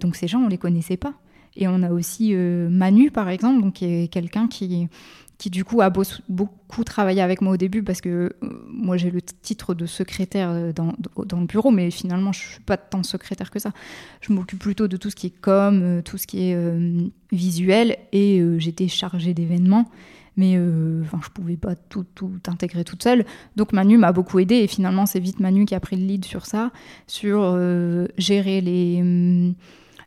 donc 0.00 0.16
ces 0.16 0.28
gens, 0.28 0.40
on 0.40 0.48
les 0.48 0.56
connaissait 0.56 0.96
pas. 0.96 1.12
Et 1.56 1.68
on 1.68 1.82
a 1.82 1.90
aussi 1.90 2.34
Manu, 2.34 3.10
par 3.10 3.28
exemple, 3.28 3.62
donc, 3.62 3.74
qui 3.74 3.84
est 3.84 4.08
quelqu'un 4.08 4.48
qui, 4.48 4.88
qui, 5.44 5.50
du 5.50 5.62
coup, 5.62 5.82
a 5.82 5.90
beau- 5.90 6.04
beaucoup 6.30 6.84
travaillé 6.84 7.20
avec 7.20 7.42
moi 7.42 7.52
au 7.52 7.56
début 7.58 7.82
parce 7.82 8.00
que 8.00 8.08
euh, 8.08 8.48
moi, 8.66 8.96
j'ai 8.96 9.10
le 9.10 9.20
titre 9.20 9.74
de 9.74 9.84
secrétaire 9.84 10.48
euh, 10.48 10.72
dans, 10.72 10.94
le 11.38 11.44
bureau, 11.44 11.70
mais 11.70 11.90
finalement, 11.90 12.32
je 12.32 12.40
suis 12.40 12.60
pas 12.60 12.78
tant 12.78 13.02
secrétaire 13.02 13.50
que 13.50 13.58
ça. 13.58 13.72
Je 14.22 14.32
m'occupe 14.32 14.58
plutôt 14.58 14.88
de 14.88 14.96
tout 14.96 15.10
ce 15.10 15.16
qui 15.16 15.26
est 15.26 15.40
com, 15.42 15.80
euh, 15.82 16.00
tout 16.00 16.16
ce 16.16 16.26
qui 16.26 16.48
est 16.48 16.56
visuel, 17.30 17.98
et 18.12 18.42
j'étais 18.58 18.88
chargée 18.88 19.34
d'événements 19.34 19.90
mais 20.36 20.58
enfin, 21.04 21.20
je 21.22 21.28
pouvais 21.28 21.56
pas 21.56 21.76
tout, 21.76 22.04
tout 22.16 22.40
intégrer 22.48 22.82
toute 22.82 23.04
seule. 23.04 23.24
Donc 23.54 23.72
Manu 23.72 23.98
m'a 23.98 24.10
beaucoup 24.10 24.40
aidé 24.40 24.56
et 24.56 24.66
finalement 24.66 25.06
c'est 25.06 25.20
vite 25.20 25.38
Manu 25.38 25.64
qui 25.64 25.76
a 25.76 25.80
pris 25.80 25.94
le 25.94 26.04
lead 26.04 26.24
sur 26.24 26.44
ça, 26.44 26.72
sur 27.06 27.56
gérer 28.18 28.60
les 28.60 28.98
hum, 29.00 29.54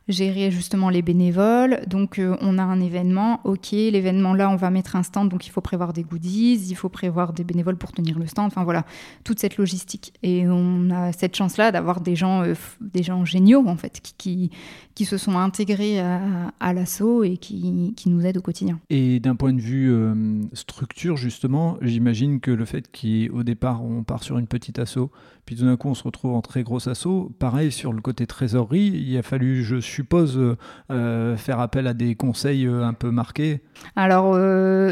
gérer 0.08 0.50
justement 0.50 0.90
les 0.90 1.02
bénévoles. 1.02 1.80
Donc 1.86 2.18
euh, 2.18 2.36
on 2.40 2.58
a 2.58 2.62
un 2.62 2.80
événement, 2.80 3.40
ok, 3.44 3.70
l'événement 3.72 4.34
là 4.34 4.50
on 4.50 4.56
va 4.56 4.70
mettre 4.70 4.96
un 4.96 5.02
stand, 5.02 5.28
donc 5.28 5.46
il 5.46 5.50
faut 5.50 5.60
prévoir 5.60 5.92
des 5.92 6.02
goodies, 6.02 6.68
il 6.68 6.74
faut 6.74 6.88
prévoir 6.88 7.32
des 7.32 7.44
bénévoles 7.44 7.76
pour 7.76 7.92
tenir 7.92 8.18
le 8.18 8.26
stand, 8.26 8.46
enfin 8.46 8.64
voilà, 8.64 8.84
toute 9.24 9.38
cette 9.38 9.56
logistique. 9.58 10.14
Et 10.22 10.48
on 10.48 10.90
a 10.90 11.12
cette 11.12 11.36
chance-là 11.36 11.72
d'avoir 11.72 12.00
des 12.00 12.16
gens, 12.16 12.42
euh, 12.42 12.54
des 12.80 13.02
gens 13.02 13.24
géniaux 13.24 13.66
en 13.66 13.76
fait, 13.76 14.00
qui, 14.00 14.14
qui, 14.16 14.50
qui 14.94 15.04
se 15.04 15.16
sont 15.16 15.38
intégrés 15.38 16.00
à, 16.00 16.52
à 16.58 16.72
l'assaut 16.72 17.22
et 17.24 17.36
qui, 17.36 17.92
qui 17.96 18.08
nous 18.08 18.24
aident 18.24 18.38
au 18.38 18.42
quotidien. 18.42 18.80
Et 18.90 19.20
d'un 19.20 19.36
point 19.36 19.52
de 19.52 19.60
vue 19.60 19.92
euh, 19.92 20.42
structure, 20.54 21.16
justement, 21.16 21.76
j'imagine 21.82 22.40
que 22.40 22.50
le 22.50 22.64
fait 22.64 22.90
qu'au 22.90 23.42
départ, 23.42 23.84
on 23.84 24.02
part 24.02 24.22
sur 24.22 24.38
une 24.38 24.46
petite 24.46 24.78
asso, 24.78 25.10
puis 25.44 25.56
tout 25.56 25.64
d'un 25.64 25.76
coup, 25.76 25.88
on 25.88 25.94
se 25.94 26.02
retrouve 26.02 26.32
en 26.32 26.42
très 26.42 26.62
grosse 26.62 26.88
asso, 26.88 27.30
pareil 27.38 27.72
sur 27.72 27.92
le 27.92 28.00
côté 28.00 28.26
trésorerie, 28.26 28.88
il 28.88 29.16
a 29.16 29.22
fallu, 29.22 29.62
je 29.62 29.80
suppose, 29.98 30.36
euh, 30.38 30.56
euh, 30.90 31.36
faire 31.36 31.60
appel 31.60 31.86
à 31.86 31.94
des 31.94 32.14
conseils 32.14 32.66
euh, 32.66 32.84
un 32.84 32.92
peu 32.92 33.10
marqués. 33.10 33.60
Alors, 33.96 34.34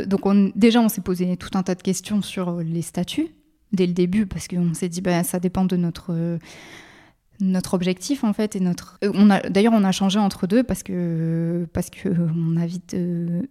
donc 0.07 0.27
on, 0.27 0.51
déjà, 0.55 0.81
on 0.81 0.89
s'est 0.89 1.01
posé 1.01 1.37
tout 1.37 1.51
un 1.55 1.63
tas 1.63 1.75
de 1.75 1.83
questions 1.83 2.23
sur 2.23 2.61
les 2.61 2.83
statuts 2.83 3.29
dès 3.73 3.87
le 3.87 3.93
début 3.93 4.27
parce 4.27 4.49
qu'on 4.49 4.75
s'est 4.75 4.89
dit, 4.89 5.01
bah, 5.01 5.23
ça 5.23 5.39
dépend 5.39 5.65
de 5.65 5.77
notre 5.77 6.39
notre 7.41 7.75
objectif 7.75 8.25
en 8.25 8.33
fait 8.33 8.57
et 8.57 8.61
notre. 8.61 8.99
euh, 9.05 9.11
On 9.15 9.31
a 9.31 9.41
d'ailleurs 9.41 9.73
on 9.75 9.85
a 9.85 9.93
changé 9.93 10.19
entre 10.19 10.47
deux 10.47 10.63
parce 10.63 10.83
que 10.83 11.67
parce 11.73 11.91
que 11.91 12.09
on 12.37 12.57
a 12.57 12.67
vite 12.67 12.97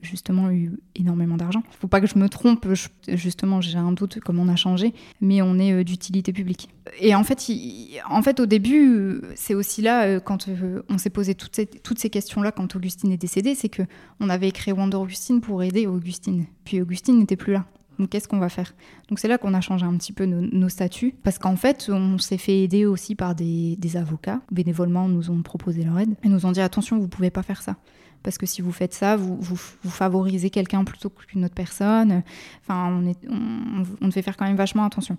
justement 0.01 0.49
eu 0.51 0.71
énormément 0.95 1.37
d'argent. 1.37 1.63
Faut 1.79 1.87
pas 1.87 2.01
que 2.01 2.07
je 2.07 2.17
me 2.17 2.29
trompe. 2.29 2.67
justement, 3.07 3.61
j'ai 3.61 3.77
un 3.77 3.91
doute 3.91 4.19
comme 4.19 4.39
on 4.39 4.47
a 4.49 4.55
changé, 4.55 4.93
mais 5.21 5.41
on 5.41 5.57
est 5.59 5.71
euh, 5.73 5.83
d'utilité 5.83 6.33
publique. 6.33 6.69
Et 6.99 7.15
en 7.15 7.23
fait, 7.23 7.49
il- 7.49 7.99
en 8.09 8.21
fait, 8.21 8.39
au 8.39 8.45
début, 8.45 9.21
c'est 9.35 9.53
aussi 9.55 9.81
là 9.81 10.03
euh, 10.05 10.19
quand 10.19 10.47
on 10.89 10.97
s'est 10.97 11.09
posé 11.09 11.35
toutes 11.35 11.55
ces, 11.55 11.65
toutes 11.65 11.99
ces 11.99 12.09
questions-là 12.09 12.51
quand 12.51 12.75
Augustine 12.75 13.11
est 13.11 13.17
décédée, 13.17 13.55
c'est 13.55 13.69
que 13.69 13.83
on 14.19 14.29
avait 14.29 14.51
créé 14.51 14.73
Wonder 14.73 14.97
Augustine 14.97 15.41
pour 15.41 15.63
aider 15.63 15.87
Augustine. 15.87 16.45
Puis 16.63 16.81
Augustine 16.81 17.17
n'était 17.19 17.35
plus 17.35 17.53
là. 17.53 17.65
Donc 17.99 18.09
qu'est-ce 18.09 18.27
qu'on 18.27 18.39
va 18.39 18.49
faire? 18.49 18.73
Donc 19.09 19.19
c'est 19.19 19.27
là 19.27 19.37
qu'on 19.37 19.53
a 19.53 19.61
changé 19.61 19.85
un 19.85 19.95
petit 19.97 20.13
peu 20.13 20.25
nos, 20.25 20.69
statuts, 20.69 21.15
parce 21.23 21.39
qu'en 21.39 21.55
fait, 21.55 21.89
on 21.89 22.17
s'est 22.17 22.37
fait 22.37 22.61
aider 22.61 22.85
aussi 22.85 23.15
par 23.15 23.35
des, 23.35 23.77
avocats. 23.95 24.41
Bénévolement, 24.51 25.07
nous 25.07 25.31
ont 25.31 25.41
proposé 25.41 25.83
leur 25.83 25.97
aide. 25.99 26.15
Ils 26.23 26.31
nous 26.31 26.45
ont 26.45 26.51
dit 26.51 26.61
attention, 26.61 26.97
vous 26.99 27.07
pouvez 27.07 27.29
pas 27.29 27.43
faire 27.43 27.61
ça. 27.61 27.77
Parce 28.23 28.37
que 28.37 28.45
si 28.45 28.61
vous 28.61 28.71
faites 28.71 28.93
ça, 28.93 29.15
vous, 29.15 29.55
favorisez 29.55 30.49
quelqu'un 30.49 30.83
plutôt 30.83 31.09
qu'une 31.09 31.45
autre 31.45 31.53
personne. 31.53 32.23
Enfin, 32.61 33.01
on, 33.29 34.07
devait 34.07 34.21
faire 34.23 34.35
quand 34.35 34.45
même 34.45 34.55
vachement 34.55 34.83
attention. 34.83 35.17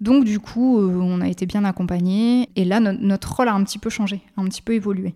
Donc 0.00 0.24
du 0.24 0.40
coup, 0.40 0.80
euh, 0.80 0.98
on 1.00 1.20
a 1.20 1.28
été 1.28 1.46
bien 1.46 1.64
accompagnés. 1.64 2.50
Et 2.56 2.64
là, 2.64 2.80
no- 2.80 2.92
notre 2.92 3.34
rôle 3.34 3.48
a 3.48 3.54
un 3.54 3.64
petit 3.64 3.78
peu 3.78 3.90
changé, 3.90 4.20
un 4.36 4.44
petit 4.44 4.60
peu 4.60 4.74
évolué. 4.74 5.14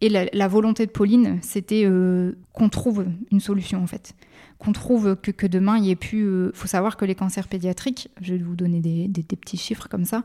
Et 0.00 0.08
la, 0.08 0.24
la 0.32 0.48
volonté 0.48 0.86
de 0.86 0.90
Pauline, 0.90 1.38
c'était 1.40 1.84
euh, 1.84 2.32
qu'on 2.52 2.68
trouve 2.68 3.06
une 3.30 3.40
solution 3.40 3.82
en 3.82 3.86
fait. 3.86 4.14
Qu'on 4.58 4.72
trouve 4.72 5.16
que, 5.16 5.46
demain, 5.46 5.76
il 5.76 5.84
y 5.84 5.90
ait 5.90 5.96
plus... 5.96 6.46
Il 6.46 6.52
faut 6.54 6.66
savoir 6.66 6.96
que 6.96 7.04
les 7.04 7.14
cancers 7.14 7.46
pédiatriques, 7.46 8.08
je 8.20 8.34
vais 8.34 8.42
vous 8.42 8.56
donner 8.56 8.80
des, 8.80 9.22
petits 9.22 9.58
chiffres 9.58 9.88
comme 9.88 10.04
ça, 10.06 10.22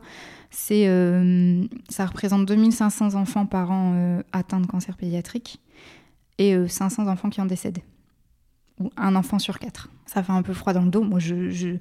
euh, 0.70 1.64
ça 1.90 2.06
représente 2.06 2.46
2500 2.46 3.14
enfants 3.14 3.44
par 3.46 3.70
an 3.70 3.92
euh, 3.94 4.22
atteints 4.32 4.60
de 4.60 4.66
cancer 4.66 4.96
pédiatrique 4.96 5.60
et 6.38 6.54
euh, 6.54 6.68
500 6.68 7.06
enfants 7.06 7.30
qui 7.30 7.40
en 7.40 7.46
décèdent. 7.46 7.80
Ou 8.78 8.90
un 8.96 9.14
enfant 9.14 9.38
sur 9.38 9.58
quatre. 9.58 9.88
Ça 10.06 10.22
fait 10.22 10.32
un 10.32 10.42
peu 10.42 10.52
froid 10.52 10.72
dans 10.72 10.82
le 10.82 10.90
dos. 10.90 11.02
Moi, 11.02 11.18
je, 11.18 11.76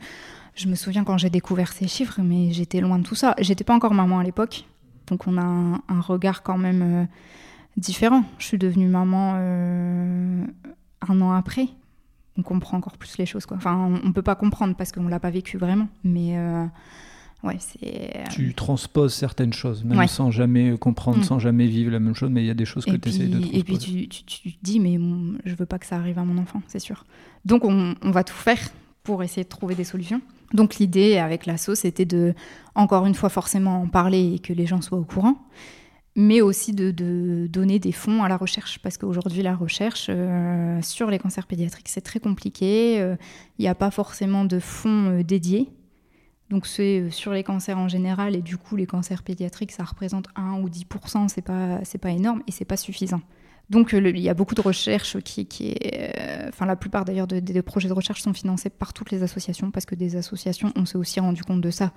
me 0.68 0.76
souviens 0.76 1.04
quand 1.04 1.18
j'ai 1.18 1.30
découvert 1.30 1.72
ces 1.72 1.88
chiffres, 1.88 2.22
mais 2.22 2.52
j'étais 2.52 2.82
loin 2.82 3.00
de 3.00 3.04
tout 3.04 3.16
ça. 3.16 3.36
J'étais 3.40 3.64
pas 3.64 3.74
encore 3.74 3.94
maman 3.94 4.20
à 4.20 4.24
l'époque, 4.24 4.66
donc 5.08 5.28
on 5.28 5.38
a 5.38 5.42
un, 5.42 6.02
regard 6.02 6.44
quand 6.44 6.58
même 6.58 6.82
euh, 6.82 7.06
différent. 7.78 8.24
Je 8.38 8.46
suis 8.46 8.58
devenue 8.58 8.88
maman 8.88 9.34
euh, 9.36 10.46
un 11.08 11.22
an 11.22 11.32
après. 11.32 11.68
On 12.38 12.44
comprend 12.44 12.78
encore 12.78 12.98
plus 12.98 13.18
les 13.18 13.26
choses. 13.26 13.46
Quoi. 13.46 13.58
Enfin, 13.58 13.76
on, 14.04 14.08
on 14.08 14.12
peut 14.14 14.22
pas 14.22 14.36
comprendre 14.36 14.76
parce 14.76 14.92
qu'on 14.92 15.08
l'a 15.08 15.20
pas 15.20 15.30
vécu 15.32 15.58
vraiment. 15.58 15.88
Mais 16.04 16.38
euh, 16.38 16.66
ouais, 17.44 17.58
c'est. 17.60 18.24
Tu 18.32 18.54
transposes 18.54 19.14
certaines 19.14 19.52
choses, 19.54 19.84
même 19.84 19.98
Ouais. 19.98 20.08
sans 20.08 20.32
jamais 20.32 20.78
comprendre, 20.78 21.20
Mm. 21.20 21.24
sans 21.24 21.40
jamais 21.40 21.68
vivre 21.68 21.92
la 21.92 22.00
même 22.00 22.16
chose, 22.16 22.30
mais 22.30 22.42
il 22.44 22.48
y 22.48 22.52
a 22.52 22.54
des 22.54 22.66
choses 22.66 22.86
que 22.86 22.96
tu 22.96 23.10
essaies 23.10 23.28
de 23.28 23.38
puis, 23.40 23.50
et 23.58 23.64
puis 23.64 23.74
transposer. 23.76 24.08
tu, 24.08 24.24
tu, 24.26 24.42
tu 24.44 24.52
te 24.54 24.58
dis, 24.64 24.80
mais 24.80 24.98
je 25.46 25.56
veux 25.56 25.66
pas 25.66 25.78
que 25.78 25.86
ça 25.86 25.98
arrive 25.98 26.20
à 26.20 26.24
mon 26.24 26.42
enfant, 26.42 26.62
c'est 26.68 26.80
sûr. 26.80 27.06
Donc 27.46 27.66
on, 27.66 27.96
on 28.02 28.12
va 28.12 28.24
tout 28.24 28.34
faire 28.36 28.60
pour 29.04 29.24
essayer 29.24 29.44
de 29.44 29.50
trouver 29.50 29.76
des 29.76 29.84
solutions. 29.84 30.22
Donc 30.54 30.76
l'idée 30.78 31.18
avec 31.18 31.46
l'asso, 31.46 31.76
c'était 31.76 32.06
de, 32.06 32.34
encore 32.76 33.06
une 33.06 33.16
fois, 33.16 33.30
forcément 33.30 33.82
en 33.82 33.88
parler 33.88 34.34
et 34.36 34.40
que 34.40 34.54
les 34.54 34.66
gens 34.66 34.82
soient 34.82 34.98
au 35.00 35.04
courant, 35.06 35.38
mais 36.16 36.42
aussi 36.42 36.74
de, 36.74 37.48
donner 37.48 37.80
des 37.80 37.92
fonds 37.94 38.24
à 38.24 38.30
la 38.30 38.38
recherche, 38.38 38.80
parce 38.80 38.98
qu'aujourd'hui 38.98 39.42
la 39.44 39.56
recherche 39.56 40.08
euh, 40.10 40.82
sur 40.82 41.10
les 41.10 41.20
cancers 41.20 41.48
pédiatriques, 41.48 41.88
c'est 41.90 42.02
très 42.02 42.20
compliqué. 42.20 43.00
euh, 43.00 43.16
Il 43.58 43.62
n'y 43.64 43.68
a 43.70 43.76
pas 43.76 43.92
forcément 43.92 44.44
de 44.46 44.60
fonds 44.60 45.20
euh, 45.20 45.24
dédiés. 45.24 45.70
Donc 46.50 46.68
c'est 46.68 47.00
euh, 47.00 47.10
sur 47.12 47.32
les 47.32 47.44
cancers 47.44 47.78
en 47.78 47.88
général 47.88 48.36
et 48.36 48.42
du 48.42 48.58
coup 48.58 48.76
les 48.76 48.86
cancers 48.86 49.24
pédiatriques 49.24 49.72
ça 49.72 49.84
représente 49.86 50.28
1 50.36 50.60
ou 50.62 50.68
10%, 50.70 51.30
c'est 51.30 51.42
pas 51.42 51.80
pas 52.02 52.10
énorme 52.12 52.42
et 52.48 52.52
c'est 52.52 52.66
pas 52.66 52.78
suffisant. 52.78 53.22
Donc 53.70 53.94
euh, 53.94 54.10
il 54.10 54.20
y 54.20 54.28
a 54.28 54.34
beaucoup 54.34 54.54
de 54.56 54.60
recherches 54.60 55.18
qui, 55.22 55.46
qui 55.46 55.76
euh, 55.94 56.50
enfin 56.50 56.66
la 56.66 56.76
plupart 56.76 57.06
d'ailleurs 57.06 57.28
de- 57.28 57.40
des 57.40 57.62
projets 57.62 57.88
de 57.88 57.94
recherche 57.94 58.22
sont 58.22 58.34
financés 58.34 58.70
par 58.70 58.92
toutes 58.92 59.12
les 59.12 59.24
associations 59.24 59.72
parce 59.72 59.86
que 59.86 59.96
des 59.96 60.18
associations 60.18 60.74
on 60.76 60.84
s'est 60.86 60.98
aussi 60.98 61.22
rendu 61.22 61.42
compte 61.44 61.62
de 61.62 61.72
ça. 61.72 61.94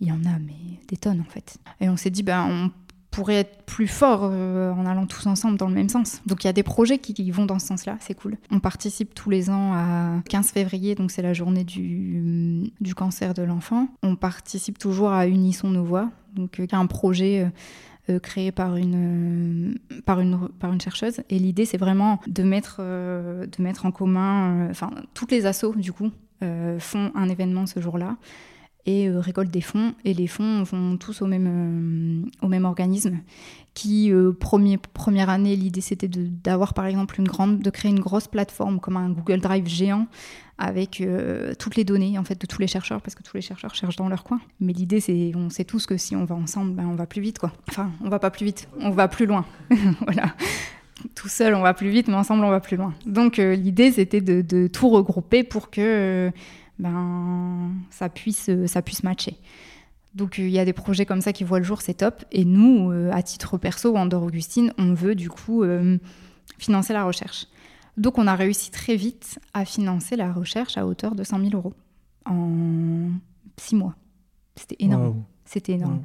Il 0.00 0.08
y 0.08 0.12
en 0.12 0.24
a 0.24 0.36
mais 0.40 0.80
des 0.88 0.96
tonnes 0.96 1.20
en 1.20 1.30
fait. 1.30 1.58
Et 1.80 1.88
on 1.88 1.96
s'est 1.96 2.10
dit 2.10 2.24
ben 2.24 2.44
on 2.50 2.72
pourrait 3.12 3.36
être 3.36 3.62
plus 3.64 3.86
fort 3.86 4.22
euh, 4.24 4.72
en 4.72 4.86
allant 4.86 5.06
tous 5.06 5.26
ensemble 5.26 5.58
dans 5.58 5.68
le 5.68 5.74
même 5.74 5.90
sens. 5.90 6.22
Donc 6.26 6.42
il 6.42 6.46
y 6.46 6.50
a 6.50 6.52
des 6.52 6.62
projets 6.62 6.98
qui, 6.98 7.30
vont 7.30 7.46
dans 7.46 7.58
ce 7.58 7.66
sens-là, 7.66 7.96
c'est 8.00 8.14
cool. 8.14 8.38
On 8.50 8.58
participe 8.58 9.14
tous 9.14 9.30
les 9.30 9.50
ans 9.50 9.74
à 9.74 10.22
15 10.28 10.48
février, 10.50 10.94
donc 10.94 11.10
c'est 11.10 11.22
la 11.22 11.34
journée 11.34 11.62
du, 11.62 12.72
cancer 12.96 13.34
de 13.34 13.42
l'enfant. 13.42 13.88
On 14.02 14.16
participe 14.16 14.78
toujours 14.78 15.12
à 15.12 15.26
Unissons 15.26 15.68
nos 15.68 15.84
voix, 15.84 16.10
donc 16.34 16.58
euh, 16.58 16.66
un 16.72 16.86
projet 16.86 17.44
euh, 17.44 18.14
euh, 18.14 18.18
créé 18.18 18.50
par 18.50 18.76
une, 18.76 19.78
par 20.06 20.20
une, 20.20 20.48
par 20.58 20.72
une 20.72 20.80
chercheuse. 20.80 21.20
Et 21.28 21.38
l'idée, 21.38 21.66
c'est 21.66 21.78
vraiment 21.78 22.18
de 22.26 22.42
mettre, 22.42 22.80
de 22.80 23.62
mettre 23.62 23.84
en 23.84 23.90
commun, 23.90 24.68
enfin, 24.70 24.90
toutes 25.12 25.32
les 25.32 25.44
assos, 25.44 25.74
du 25.76 25.92
coup, 25.92 26.10
font 26.78 27.12
un 27.14 27.28
événement 27.28 27.66
ce 27.66 27.80
jour-là 27.80 28.16
et 28.86 29.08
euh, 29.08 29.20
récoltent 29.20 29.50
des 29.50 29.60
fonds. 29.60 29.94
Et 30.04 30.14
les 30.14 30.26
fonds 30.26 30.62
vont 30.62 30.96
tous 30.96 31.22
au 31.22 31.26
même, 31.26 32.24
euh, 32.24 32.46
au 32.46 32.48
même 32.48 32.64
organisme 32.64 33.18
qui, 33.74 34.12
euh, 34.12 34.32
première 34.32 35.30
année, 35.30 35.56
l'idée 35.56 35.80
c'était 35.80 36.08
d'avoir 36.08 36.74
par 36.74 36.86
exemple 36.86 37.18
une 37.18 37.26
grande, 37.26 37.60
de 37.60 37.70
créer 37.70 37.90
une 37.90 38.00
grosse 38.00 38.28
plateforme 38.28 38.80
comme 38.80 38.96
un 38.96 39.10
Google 39.10 39.40
Drive 39.40 39.66
géant 39.66 40.06
avec 40.58 41.00
euh, 41.00 41.54
toutes 41.58 41.76
les 41.76 41.84
données 41.84 42.18
en 42.18 42.24
fait 42.24 42.40
de 42.40 42.46
tous 42.46 42.60
les 42.60 42.66
chercheurs 42.66 43.00
parce 43.00 43.14
que 43.14 43.22
tous 43.22 43.36
les 43.36 43.40
chercheurs 43.40 43.74
cherchent 43.74 43.96
dans 43.96 44.08
leur 44.08 44.24
coin. 44.24 44.40
Mais 44.60 44.72
l'idée 44.72 45.00
c'est, 45.00 45.32
on 45.34 45.48
sait 45.48 45.64
tous 45.64 45.86
que 45.86 45.96
si 45.96 46.14
on 46.14 46.24
va 46.24 46.34
ensemble, 46.34 46.74
ben, 46.74 46.86
on 46.86 46.94
va 46.94 47.06
plus 47.06 47.22
vite 47.22 47.38
quoi. 47.38 47.52
Enfin, 47.68 47.90
on 48.04 48.10
va 48.10 48.18
pas 48.18 48.30
plus 48.30 48.44
vite, 48.44 48.68
on 48.80 48.90
va 48.90 49.08
plus 49.08 49.26
loin. 49.26 49.46
voilà. 50.00 50.34
Tout 51.16 51.28
seul, 51.28 51.54
on 51.54 51.62
va 51.62 51.74
plus 51.74 51.88
vite, 51.88 52.06
mais 52.06 52.14
ensemble, 52.14 52.44
on 52.44 52.50
va 52.50 52.60
plus 52.60 52.76
loin. 52.76 52.94
Donc, 53.06 53.40
euh, 53.40 53.56
l'idée, 53.56 53.90
c'était 53.90 54.20
de, 54.20 54.68
tout 54.68 54.88
regrouper 54.88 55.42
pour 55.42 55.68
que 55.68 56.30
ben, 56.82 57.72
ça, 57.90 58.08
puisse, 58.08 58.48
euh, 58.48 58.66
ça 58.66 58.82
puisse 58.82 59.02
matcher. 59.02 59.36
Donc, 60.14 60.38
euh, 60.38 60.42
il 60.42 60.50
y 60.50 60.58
a 60.58 60.64
des 60.64 60.72
projets 60.72 61.06
comme 61.06 61.20
ça 61.20 61.32
qui 61.32 61.44
voient 61.44 61.58
le 61.58 61.64
jour, 61.64 61.80
c'est 61.80 61.94
top. 61.94 62.24
Et 62.32 62.44
nous, 62.44 62.90
euh, 62.90 63.10
à 63.12 63.22
titre 63.22 63.56
perso, 63.56 63.96
Andorre 63.96 64.24
Augustine, 64.24 64.72
on 64.78 64.92
veut 64.92 65.14
du 65.14 65.30
coup 65.30 65.64
financer 66.58 66.92
la 66.92 67.04
recherche. 67.04 67.46
Donc, 67.96 68.18
on 68.18 68.26
a 68.26 68.34
réussi 68.34 68.70
très 68.70 68.96
vite 68.96 69.38
à 69.54 69.64
financer 69.64 70.16
la 70.16 70.32
recherche 70.32 70.76
à 70.76 70.86
hauteur 70.86 71.14
de 71.14 71.24
100 71.24 71.38
000 71.38 71.50
euros 71.54 71.74
en 72.26 73.10
six 73.56 73.76
mois. 73.76 73.94
C'était 74.56 74.76
énorme. 74.78 75.24
C'était 75.44 75.72
énorme. 75.72 75.96
Wow. 75.96 76.02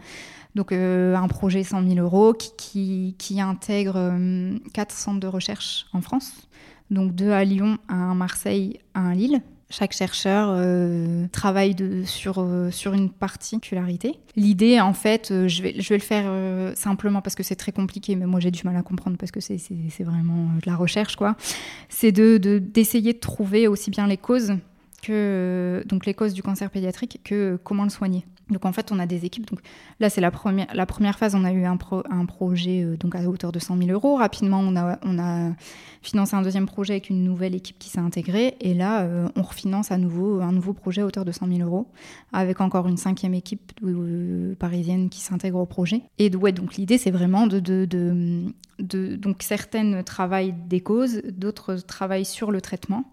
Donc 0.56 0.72
euh, 0.72 1.16
un 1.16 1.28
projet 1.28 1.64
100 1.64 1.88
000 1.88 2.00
euros 2.00 2.34
qui, 2.34 2.52
qui, 2.58 3.16
qui 3.20 3.40
intègre 3.40 3.96
euh, 3.96 4.58
quatre 4.74 4.92
centres 4.92 5.20
de 5.20 5.28
recherche 5.28 5.86
en 5.94 6.02
France. 6.02 6.48
Donc 6.90 7.14
deux 7.14 7.32
à 7.32 7.44
Lyon, 7.44 7.78
un 7.90 8.12
à 8.12 8.14
Marseille, 8.16 8.80
un 8.96 9.12
à 9.12 9.14
Lille. 9.14 9.42
Chaque 9.70 9.92
chercheur 9.92 10.48
euh, 10.52 11.28
travaille 11.34 11.76
de, 11.76 12.04
sur, 12.06 12.40
euh, 12.40 12.72
sur 12.72 12.94
une 12.94 13.10
particularité. 13.10 14.18
L'idée, 14.38 14.80
en 14.80 14.94
fait, 14.94 15.30
euh, 15.32 15.50
je, 15.50 15.62
vais, 15.62 15.76
je 15.78 15.90
vais 15.90 15.98
le 15.98 16.04
faire 16.04 16.24
euh, 16.28 16.74
simplement 16.74 17.22
parce 17.22 17.36
que 17.36 17.44
c'est 17.44 17.58
très 17.58 17.74
compliqué, 17.74 18.16
mais 18.16 18.26
moi 18.26 18.40
j'ai 18.40 18.50
du 18.50 18.62
mal 18.64 18.78
à 18.78 18.82
comprendre 18.82 19.18
parce 19.18 19.32
que 19.32 19.42
c'est 19.42 19.58
vraiment 20.06 20.46
euh, 20.56 20.60
de 20.62 20.70
la 20.70 20.78
recherche, 20.78 21.18
quoi. 21.18 21.36
C'est 21.90 22.14
d'essayer 22.14 22.40
de, 22.40 22.60
d'essayer 22.60 23.14
de 23.14 23.20
trouver 23.20 23.68
aussi 23.68 23.92
bien 23.92 24.08
les 24.08 24.16
causes 24.16 24.54
que 25.04 25.12
euh, 25.12 25.84
donc 25.84 26.06
les 26.06 26.14
causes 26.14 26.34
du 26.34 26.42
cancer 26.42 26.70
pédiatrique 26.70 27.20
que 27.26 27.60
comment 27.64 27.84
le 27.84 27.90
soigner. 27.90 28.26
Donc 28.50 28.66
en 28.66 28.72
fait, 28.72 28.92
on 28.92 29.00
a 29.00 29.06
des 29.06 29.26
équipes. 29.26 29.50
Donc 29.50 29.60
là, 30.00 30.10
c'est 30.10 30.22
la 30.22 30.32
première, 30.32 30.68
la 30.74 30.86
première 30.86 31.18
phase. 31.18 31.36
On 31.36 31.44
a 31.44 31.52
eu 31.52 31.66
un, 31.66 31.78
pro- 31.78 32.04
un 32.10 32.26
projet 32.26 32.84
euh, 32.84 32.96
donc 32.98 33.16
à 33.16 33.22
hauteur 33.28 33.52
de 33.52 33.60
100 33.60 33.78
000 33.78 33.90
euros. 33.92 34.16
Rapidement, 34.16 34.60
on 34.60 34.76
a, 34.76 34.98
on 35.04 35.20
a 35.20 35.52
financé 36.02 36.36
un 36.36 36.42
deuxième 36.42 36.66
projet 36.66 36.94
avec 36.94 37.10
une 37.10 37.24
nouvelle 37.24 37.56
équipe 37.56 37.78
qui 37.80 37.90
s'est 37.90 38.00
intégrée. 38.00 38.56
Et 38.62 38.74
là, 38.74 39.02
euh, 39.02 39.28
on 39.36 39.42
refinance 39.42 39.92
à 39.92 39.98
nouveau 39.98 40.40
un 40.42 40.52
nouveau 40.52 40.74
projet 40.74 41.02
à 41.02 41.06
hauteur 41.06 41.26
de 41.26 41.32
100 41.32 41.48
000 41.48 41.60
euros 41.68 41.88
avec 42.34 42.62
encore 42.62 42.88
une 42.88 42.98
cinquième 42.98 43.34
équipe 43.34 43.72
euh, 43.84 44.56
parisienne 44.56 45.10
qui 45.10 45.20
s'intègre 45.20 45.60
au 45.60 45.66
projet. 45.66 46.02
Et 46.18 46.30
donc 46.30 46.76
l'idée, 46.76 46.98
c'est 46.98 47.12
vraiment 47.12 47.48
de, 47.48 47.60
de, 47.60 47.86
de- 47.86 49.16
donc 49.16 49.44
certaines 49.44 50.04
travaillent 50.04 50.54
des 50.68 50.80
causes, 50.82 51.22
d'autres 51.32 51.76
travaillent 51.76 52.26
sur 52.26 52.52
le 52.52 52.62
traitement. 52.62 53.04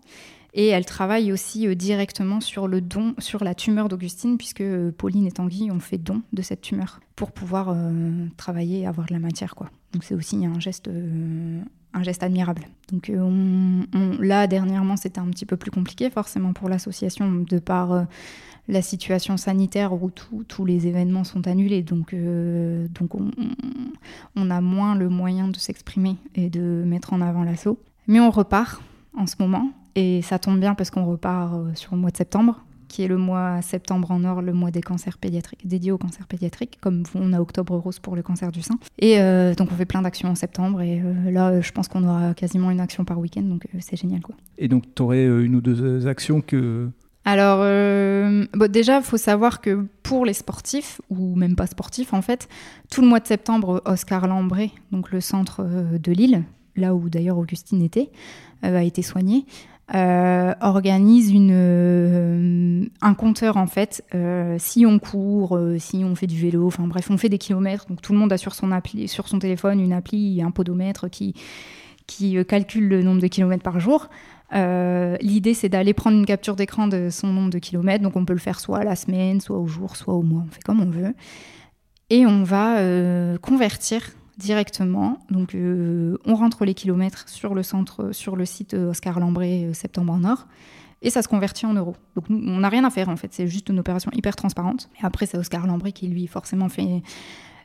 Et 0.57 0.69
elle 0.69 0.85
travaille 0.87 1.33
aussi 1.33 1.67
euh, 1.67 1.75
directement 1.75 2.41
sur 2.41 2.69
le 2.69 2.81
don, 2.81 3.15
sur 3.19 3.43
la 3.43 3.55
tumeur 3.57 3.89
d'Augustine, 3.89 4.39
puisque 4.39 4.61
euh, 4.61 4.93
Pauline 4.97 5.27
et 5.27 5.33
Tanguy 5.33 5.71
ont 5.73 5.81
fait 5.81 5.99
don 5.99 6.23
de 6.33 6.43
cette 6.43 6.61
tumeur 6.61 7.01
pour 7.17 7.33
pouvoir 7.33 7.71
euh, 7.71 8.27
travailler 8.37 8.81
et 8.83 8.87
avoir 8.87 9.09
de 9.09 9.13
la 9.13 9.19
matière. 9.19 9.55
Donc 9.93 10.05
c'est 10.05 10.15
aussi 10.15 10.47
un 10.47 10.61
geste, 10.61 10.89
admirable. 12.23 12.63
Donc 12.93 13.11
on- 13.13 13.83
on- 13.93 14.17
là, 14.21 14.47
dernièrement, 14.47 14.97
c'était 14.97 15.19
un 15.21 15.27
petit 15.29 15.45
peu 15.47 15.57
plus 15.57 15.71
compliqué, 15.73 16.09
forcément 16.09 16.53
pour 16.53 16.69
l'association, 16.69 17.31
de 17.49 17.59
par 17.59 18.07
la 18.69 18.81
situation 18.83 19.37
sanitaire 19.37 19.93
où 19.93 20.11
tous 20.11 20.65
les 20.65 20.87
événements 20.87 21.25
sont 21.25 21.47
annulés. 21.49 21.83
Donc, 21.83 22.15
donc 22.15 23.15
on, 23.15 23.31
on- 23.39 23.91
on 24.37 24.51
a 24.51 24.61
moins 24.61 24.95
le 24.95 25.09
moyen 25.09 25.49
de 25.49 25.57
s'exprimer 25.57 26.17
et 26.37 26.49
de 26.49 26.83
mettre 26.87 27.13
en 27.13 27.21
avant 27.21 27.43
l'assaut. 27.45 27.79
Mais 28.07 28.21
on 28.21 28.31
repart 28.31 28.83
en 29.17 29.27
ce 29.27 29.35
moment. 29.39 29.71
Et 29.97 30.23
ça 30.23 30.39
tombe 30.39 30.59
bien 30.59 30.75
parce 30.75 30.91
qu'on 30.91 31.05
repart 31.05 31.55
euh, 31.55 31.75
sur 31.75 31.95
le 31.95 32.01
mois 32.01 32.11
de 32.11 32.17
septembre, 32.17 32.65
qui 32.95 33.03
est 33.03 33.09
le 33.09 33.17
mois 33.17 33.61
septembre 33.61 34.13
en 34.13 34.23
or, 34.23 34.41
le 34.41 34.53
mois 34.53 34.71
des 34.71 34.81
cancers 34.81 35.19
pédiatriques, 35.19 35.67
dédié 35.67 35.91
aux 35.91 35.99
cancers 35.99 36.29
pédiatriques, 36.29 36.79
comme 36.81 37.03
on 37.17 37.33
a 37.33 37.41
octobre 37.41 37.77
rose 37.77 37.99
pour 37.99 38.15
le 38.15 38.23
cancer 38.23 38.53
du 38.53 38.63
sein. 38.63 38.79
Et 39.01 39.21
euh, 39.21 39.53
donc 39.55 39.73
on 39.73 39.75
fait 39.75 39.85
plein 39.85 40.03
d'actions 40.03 40.29
en 40.29 40.37
septembre. 40.37 40.81
Et 40.81 41.03
euh, 41.05 41.33
là, 41.33 41.61
je 41.61 41.73
pense 41.73 41.89
qu'on 41.89 42.05
aura 42.05 42.35
quasiment 42.35 42.71
une 42.71 42.79
action 42.79 43.05
par 43.05 43.19
week-end, 43.19 43.43
donc 43.43 43.67
euh, 43.67 43.79
c'est 43.81 43.97
génial 43.97 44.21
quoi. 44.21 44.37
Et 44.59 44.69
donc, 44.69 44.85
tu 44.95 45.03
aurais 45.03 45.25
une 45.25 45.57
ou 45.57 45.61
deux 45.61 46.07
actions 46.07 46.41
que. 46.41 46.89
Alors, 47.25 47.59
bon, 47.59 48.71
déjà, 48.71 48.99
il 48.99 49.03
faut 49.03 49.17
savoir 49.17 49.61
que 49.61 49.87
pour 50.05 50.25
les 50.25 50.35
sportifs, 50.35 51.01
ou 51.11 51.35
même 51.35 51.57
pas 51.57 51.67
sportifs 51.67 52.15
en 52.15 52.23
fait, 52.23 52.49
tout 52.93 53.01
le 53.01 53.09
mois 53.09 53.19
de 53.19 53.27
septembre, 53.27 53.83
Oscar 53.87 54.29
Lambré, 54.29 54.71
donc 54.93 55.11
le 55.11 55.21
centre 55.21 55.67
de 55.99 56.13
Lille, 56.13 56.45
là 56.77 56.95
où 56.95 57.09
d'ailleurs 57.09 57.39
Augustine 57.39 57.83
était, 57.83 58.11
a 58.63 58.85
été 58.85 59.03
soigné, 59.03 59.47
euh, 59.95 60.55
organise 60.63 61.31
euh, 61.35 62.87
un 63.03 63.15
compteur 63.15 63.59
en 63.59 63.67
fait. 63.67 64.03
Euh, 64.15 64.57
si 64.59 64.87
on 64.87 64.99
court, 64.99 65.59
si 65.79 66.05
on 66.05 66.15
fait 66.15 66.27
du 66.27 66.41
vélo, 66.41 66.67
enfin 66.67 66.87
bref, 66.87 67.11
on 67.11 67.19
fait 67.19 67.29
des 67.29 67.39
kilomètres, 67.39 67.87
donc 67.89 68.01
tout 68.01 68.15
le 68.15 68.19
monde 68.19 68.33
a 68.33 68.39
sur 68.39 68.55
son, 68.55 68.73
appli, 68.73 69.09
sur 69.09 69.29
son 69.29 69.39
téléphone 69.39 69.81
une 69.81 69.93
appli, 69.93 70.41
un 70.43 70.51
podomètre 70.51 71.09
qui 71.11 71.35
qui 72.07 72.37
calcule 72.47 72.89
le 72.89 73.03
nombre 73.03 73.23
de 73.23 73.27
kilomètres 73.29 73.63
par 73.63 73.81
jour. 73.81 74.11
L'idée, 74.53 75.55
c'est 75.55 75.71
d'aller 75.71 75.95
prendre 75.95 76.19
une 76.19 76.27
capture 76.27 76.55
d'écran 76.55 76.87
de 76.87 77.09
son 77.11 77.29
nombre 77.29 77.49
de 77.49 77.59
kilomètres. 77.59 78.05
Donc, 78.05 78.15
on 78.15 78.27
peut 78.27 78.35
le 78.35 78.39
faire 78.39 78.61
soit 78.61 78.81
à 78.81 78.85
la 78.85 78.95
semaine, 78.95 79.41
soit 79.41 79.57
au 79.57 79.67
jour, 79.67 79.97
soit 79.97 80.13
au 80.13 80.21
mois. 80.21 80.45
On 80.47 80.51
fait 80.51 80.63
comme 80.63 80.83
on 80.83 80.91
veut. 80.91 81.15
Et 82.11 82.27
on 82.27 82.43
va 82.43 82.77
convertir 83.39 84.03
directement. 84.39 85.19
Donc, 85.31 85.57
on 85.57 86.35
rentre 86.35 86.65
les 86.65 86.75
kilomètres 86.75 87.29
sur 87.29 87.55
le 87.55 87.63
centre, 87.63 88.13
sur 88.13 88.37
le 88.37 88.45
site 88.45 88.75
Oscar 88.75 89.21
Lambré, 89.21 89.71
Septembre 89.73 90.13
en 90.13 90.19
Nord 90.19 90.47
et 91.05 91.11
ça 91.11 91.23
se 91.23 91.29
convertit 91.29 91.67
en 91.67 91.75
euros. 91.75 91.95
Donc 92.17 92.25
on 92.31 92.59
n'a 92.61 92.69
rien 92.71 92.83
à 92.85 92.91
faire 92.91 93.11
en 93.11 93.17
fait, 93.17 93.33
c'est 93.33 93.47
juste 93.47 93.69
une 93.69 93.79
opération 93.79 94.11
hyper 94.15 94.35
transparente. 94.35 94.89
Après 95.03 95.27
c'est 95.27 95.37
Oscar 95.37 95.67
Lambry 95.67 95.93
qui 95.93 96.09
lui 96.09 96.27
forcément 96.27 96.71
fait 96.71 97.03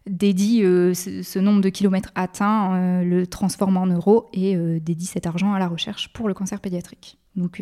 dédie 0.07 0.63
euh, 0.63 0.93
ce, 0.93 1.39
nombre 1.39 1.61
de 1.61 1.69
kilomètres 1.69 2.11
atteints, 2.15 2.75
euh, 2.75 3.03
le 3.03 3.27
transforme 3.27 3.77
en 3.77 3.85
euros 3.85 4.27
et 4.33 4.55
euh, 4.55 4.79
dédie 4.79 5.05
cet 5.05 5.25
argent 5.27 5.53
à 5.53 5.59
la 5.59 5.67
recherche 5.67 6.11
pour 6.13 6.27
le 6.27 6.33
cancer 6.33 6.59
pédiatrique. 6.59 7.17
Donc 7.35 7.61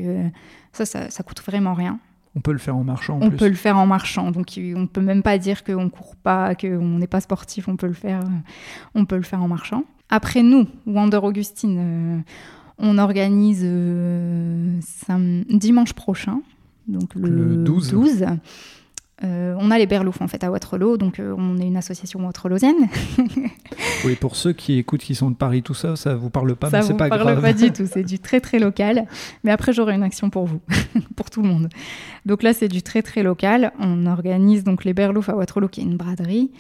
ça, 0.72 0.86
ça, 0.86 1.10
ça, 1.12 1.24
coûte 1.24 1.42
vraiment 1.46 1.76
rien. 1.76 2.00
On 2.38 2.40
peut 2.40 2.52
le 2.52 2.60
faire 2.60 2.78
en 2.78 2.84
marchant. 2.84 3.18
En 3.18 3.24
on 3.24 3.32
peut 3.32 3.48
le 3.48 3.56
faire 3.56 3.78
en 3.78 3.88
marchant, 3.88 4.30
donc 4.30 4.60
on 4.76 4.86
peut 4.86 5.02
même 5.02 5.24
pas 5.24 5.40
dire 5.40 5.64
qu'on 5.64 5.90
court 5.90 6.16
pas, 6.16 6.54
qu'on 6.54 7.00
n'est 7.00 7.08
pas 7.08 7.20
sportif. 7.20 7.68
On 7.68 7.76
peut 7.76 7.88
le 7.88 7.94
faire, 7.94 8.22
on 8.94 9.06
peut 9.06 9.18
le 9.18 9.24
faire 9.24 9.42
en 9.42 9.48
marchant. 9.48 9.86
Après 10.10 10.44
nous, 10.44 10.68
Wander 10.86 11.18
Augustine, 11.18 12.24
on 12.78 12.98
organise 13.00 13.64
euh, 13.64 14.80
dimanche 15.50 15.94
prochain, 15.94 16.42
donc 16.88 17.16
le, 17.16 17.58
12. 17.64 18.28
Euh, 19.24 19.56
on 19.60 19.72
a 19.72 19.80
les 19.80 19.88
Berlouf 19.88 20.22
en 20.22 20.28
fait 20.28 20.44
à 20.44 20.52
Waterloo, 20.52 20.98
donc 20.98 21.20
euh, 21.20 21.34
on 21.36 21.58
est 21.58 21.66
une 21.66 21.78
association 21.78 22.24
waterloosienne. 22.24 22.88
oui, 24.06 24.16
pour 24.16 24.36
ceux 24.36 24.54
qui 24.54 24.78
écoutent, 24.78 25.02
qui 25.02 25.16
sont 25.16 25.32
de 25.32 25.36
Paris, 25.36 25.64
tout 25.64 25.74
ça, 25.74 25.96
ça 25.96 26.14
vous 26.14 26.30
parle 26.30 26.56
pas, 26.56 26.70
ça 26.70 26.78
mais 26.78 26.84
c'est 26.84 26.94
pas 26.94 27.10
grave. 27.10 27.20
Ça 27.20 27.34
vous 27.34 27.42
parle 27.42 27.42
pas 27.42 27.60
du 27.60 27.72
tout, 27.74 27.88
c'est 27.92 28.04
du 28.04 28.20
très 28.20 28.40
très 28.40 28.60
local. 28.60 29.08
Mais 29.44 29.52
après, 29.52 29.74
j'aurai 29.74 29.96
une 29.96 30.04
action 30.04 30.30
pour 30.30 30.46
vous, 30.46 30.62
pour 31.16 31.32
tout 31.32 31.42
le 31.42 31.48
monde. 31.48 31.70
Donc 32.28 32.44
là, 32.44 32.54
c'est 32.54 32.68
du 32.68 32.84
très 32.84 33.02
très 33.02 33.24
local. 33.24 33.72
On 33.80 34.06
organise 34.06 34.64
donc 34.64 34.84
les 34.84 34.94
Berlouf 34.94 35.30
à 35.30 35.36
Waterloo, 35.36 35.68
qui 35.68 35.82
est 35.82 35.86
une 35.86 35.98
braderie 35.98 36.52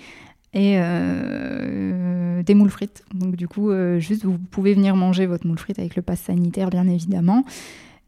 et 0.53 0.77
euh, 0.79 2.41
des 2.41 2.55
moules 2.55 2.71
frites. 2.71 3.03
Donc 3.13 3.35
du 3.35 3.47
coup, 3.47 3.71
juste 3.99 4.25
vous 4.25 4.39
pouvez 4.39 4.73
venir 4.73 4.95
manger 4.95 5.27
votre 5.27 5.45
moule 5.45 5.59
frite 5.59 5.77
avec 5.77 5.95
le 5.95 6.01
pass 6.01 6.21
sanitaire, 6.21 6.71
bien 6.71 6.87
évidemment. 6.87 7.45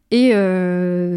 Et 0.09 0.31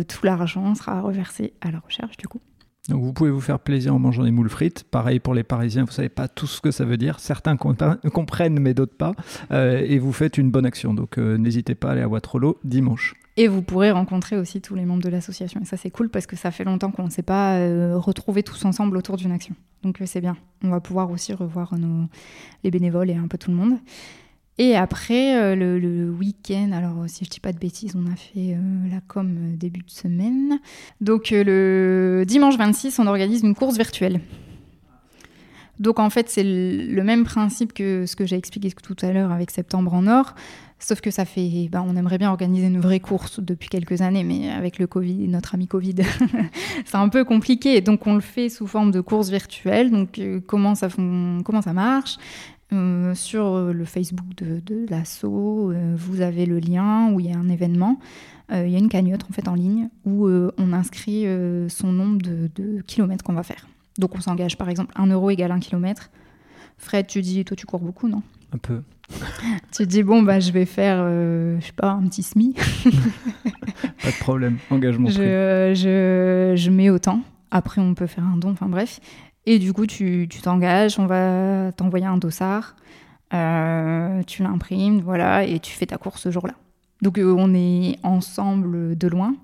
tout 0.07 0.27
l'argent 0.27 0.75
sera 0.75 1.01
reversé 1.01 1.55
à 1.62 1.71
la 1.71 1.79
recherche, 1.79 2.18
du 2.18 2.29
coup. 2.29 2.40
Donc 2.88 3.03
vous 3.03 3.12
pouvez 3.12 3.31
vous 3.31 3.40
faire 3.40 3.61
plaisir 3.61 3.95
en 3.95 3.99
mangeant 3.99 4.25
des 4.25 4.31
moules 4.31 4.51
frites. 4.51 4.85
Pareil 4.85 5.21
pour 5.21 5.35
les 5.35 5.45
Parisiens, 5.45 5.85
vous 5.85 5.92
savez 5.92 6.09
pas 6.09 6.29
tout 6.29 6.47
ce 6.47 6.61
que 6.61 6.71
ça 6.71 6.85
veut 6.85 6.97
dire. 6.97 7.21
Certains 7.21 7.57
comprennent, 8.12 8.59
mais 8.59 8.75
d'autres 8.75 8.97
pas. 8.97 9.14
et 9.51 9.99
vous 9.99 10.12
faites 10.12 10.38
une 10.38 10.51
bonne 10.51 10.66
action. 10.66 10.92
Donc 10.95 11.18
n'hésitez 11.18 11.75
pas 11.75 11.90
à 11.90 11.92
aller 11.92 12.03
à 12.03 12.09
Waterloo 12.09 12.59
dimanche. 12.64 13.14
Et 13.38 13.49
vous 13.49 13.62
pourrez 13.62 13.90
rencontrer 13.90 14.37
aussi 14.37 14.61
tous 14.61 14.75
les 14.75 14.85
membres 14.85 15.03
de 15.03 15.09
l'association. 15.09 15.61
Et 15.62 15.64
ça, 15.64 15.79
c'est 15.79 15.90
cool 15.90 16.11
parce 16.11 16.27
que 16.27 16.37
ça 16.37 16.51
fait 16.51 16.64
longtemps 16.64 16.90
qu'on 16.90 17.05
ne 17.05 17.11
s'est 17.11 17.23
pas 17.23 17.55
euh, 17.55 17.97
retrouvés 17.97 18.42
tous 18.42 18.64
ensemble 18.66 18.97
autour 18.97 19.16
d'une 19.16 19.33
action. 19.33 19.55
Donc, 19.83 20.03
euh, 20.03 20.07
c'est 20.07 20.21
bien. 20.21 20.37
On 20.62 20.68
va 20.68 20.81
pouvoir 20.81 21.11
aussi 21.11 21.33
revoir 21.33 21.75
nos, 21.79 22.09
les 22.62 22.71
bénévoles 22.71 23.09
et 23.09 23.14
un 23.14 23.29
peu 23.29 23.38
tout 23.38 23.51
le 23.51 23.57
monde. 23.57 23.79
Et 24.59 24.77
après, 24.77 25.37
euh, 25.37 25.55
le, 25.55 26.11
week-end, 26.11 26.73
alors 26.73 27.05
si 27.07 27.25
je 27.25 27.31
dis 27.31 27.41
pas 27.41 27.53
de 27.53 27.59
bêtises, 27.59 27.95
on 27.97 28.11
a 28.11 28.17
fait 28.17 28.57
la 28.91 29.01
com 29.01 29.57
début 29.57 29.81
de 29.83 29.91
semaine. 29.91 30.61
Donc, 31.01 31.31
le 31.31 32.25
dimanche 32.27 32.57
26, 32.57 32.99
on 32.99 33.07
organise 33.07 33.43
une 33.43 33.55
course 33.55 33.77
virtuelle. 33.77 34.21
Donc 35.83 35.99
en 35.99 36.11
fait, 36.11 36.29
c'est 36.29 36.45
le 36.45 37.03
même 37.03 37.25
principe 37.25 37.73
que 37.73 38.07
ce 38.07 38.15
que 38.15 38.25
j'ai 38.25 38.37
expliqué 38.37 38.71
tout 38.71 38.97
à 39.03 39.11
l'heure 39.11 39.33
avec 39.33 39.51
Septembre 39.51 39.95
en 39.95 40.07
Or. 40.07 40.35
Sauf 40.79 41.01
que 41.01 41.11
ça 41.12 41.25
fait, 41.25 41.69
ben, 41.71 41.85
on 41.87 41.97
aimerait 41.97 42.19
bien 42.19 42.31
organiser 42.31 42.67
une 42.67 42.81
vraie 42.81 42.99
course 42.99 43.38
depuis 43.38 43.69
quelques 43.69 44.01
années, 44.01 44.25
mais 44.25 44.51
avec 44.51 44.81
le 44.81 44.88
Covid, 44.88 45.29
notre 45.29 45.55
ami 45.55 45.69
Covid, 45.69 45.95
c'est 46.85 46.97
un 46.97 47.09
peu 47.09 47.25
compliqué. 47.25 47.81
Donc 47.81 48.07
on 48.07 48.15
le 48.15 48.21
fait 48.21 48.49
sous 48.49 48.67
forme 48.67 48.91
de 48.91 49.01
course 49.01 49.31
virtuelle. 49.31 49.91
Donc 49.91 50.19
euh, 50.19 50.41
comment 50.47 50.75
ça 50.75 50.88
comment 51.45 51.62
ça 51.62 51.73
marche? 51.73 52.17
Euh, 52.73 53.15
Sur 53.15 53.73
le 53.73 53.85
Facebook 53.85 54.35
de, 54.37 54.61
de 54.61 54.87
l'assaut, 54.89 55.71
euh, 55.71 55.95
vous 55.97 56.21
avez 56.21 56.47
le 56.47 56.59
lien 56.59 57.13
où 57.13 57.21
il 57.21 57.27
y 57.27 57.33
a 57.33 57.39
un 57.39 57.49
événement. 57.49 57.99
Il 58.55 58.69
y 58.69 58.77
a 58.77 58.79
une 58.79 58.91
cagnotte 58.91 59.25
en 59.31 59.33
fait 59.33 59.49
en 59.49 59.55
ligne 59.55 59.89
où 60.05 60.29
on 60.29 60.73
inscrit 60.75 61.25
son 61.69 61.91
nombre 61.91 62.21
de, 62.21 62.51
de 62.55 62.83
kilomètres 62.83 63.25
qu'on 63.25 63.33
va 63.33 63.43
faire. 63.43 63.67
Donc 63.99 64.15
on 64.15 64.21
s'engage 64.21 64.59
par 64.59 64.69
exemple 64.69 64.93
1 64.95 65.07
euro 65.07 65.31
égale 65.31 65.53
1 65.53 65.61
kilomètre. 65.61 66.11
Fred, 66.77 67.07
tu 67.07 67.23
dis, 67.23 67.47
toi 67.47 67.57
tu 67.57 67.65
cours 67.65 67.81
beaucoup, 67.81 68.09
non? 68.09 68.23
Un 68.53 68.59
peu. 68.59 68.83
tu 69.73 69.87
dis, 69.87 70.03
bon, 70.03 70.23
bah, 70.23 70.41
je 70.41 70.53
vais 70.53 70.65
faire, 70.65 70.99
euh, 71.01 71.59
je 71.61 71.67
sais 71.67 71.73
pas, 71.73 71.93
un 71.93 72.07
petit 72.09 72.23
SMI. 72.23 72.55
pas 72.85 74.11
de 74.11 74.19
problème, 74.21 74.59
engagement 74.71 75.09
je, 75.09 75.73
je, 75.75 76.55
je, 76.57 76.71
mets 76.71 76.91
autant. 76.91 77.21
Après, 77.51 77.81
on 77.81 77.95
peut 77.95 78.07
faire 78.07 78.25
un 78.25 78.37
don, 78.37 78.51
enfin 78.51 78.69
bref. 78.69 79.01
Et 79.46 79.59
du 79.59 79.72
coup, 79.72 79.87
tu 79.87 80.28
t'engages, 80.42 80.98
on 80.98 81.07
va 81.07 81.72
t'envoyer 81.72 82.07
un 82.07 82.16
dossard, 82.16 82.76
euh, 83.35 84.22
tu 84.24 84.42
l'imprimes, 84.42 85.00
voilà, 85.00 85.44
et 85.44 85.59
tu 85.59 85.72
fais 85.72 85.87
ta 85.87 85.98
course 85.98 86.22
ce 86.22 86.31
jour-là. 86.31 86.55
Donc, 87.00 87.18
euh, 87.18 87.35
on 87.37 87.52
est 87.55 87.98
ensemble 88.05 88.96
de 88.96 89.09
loin, 89.09 89.35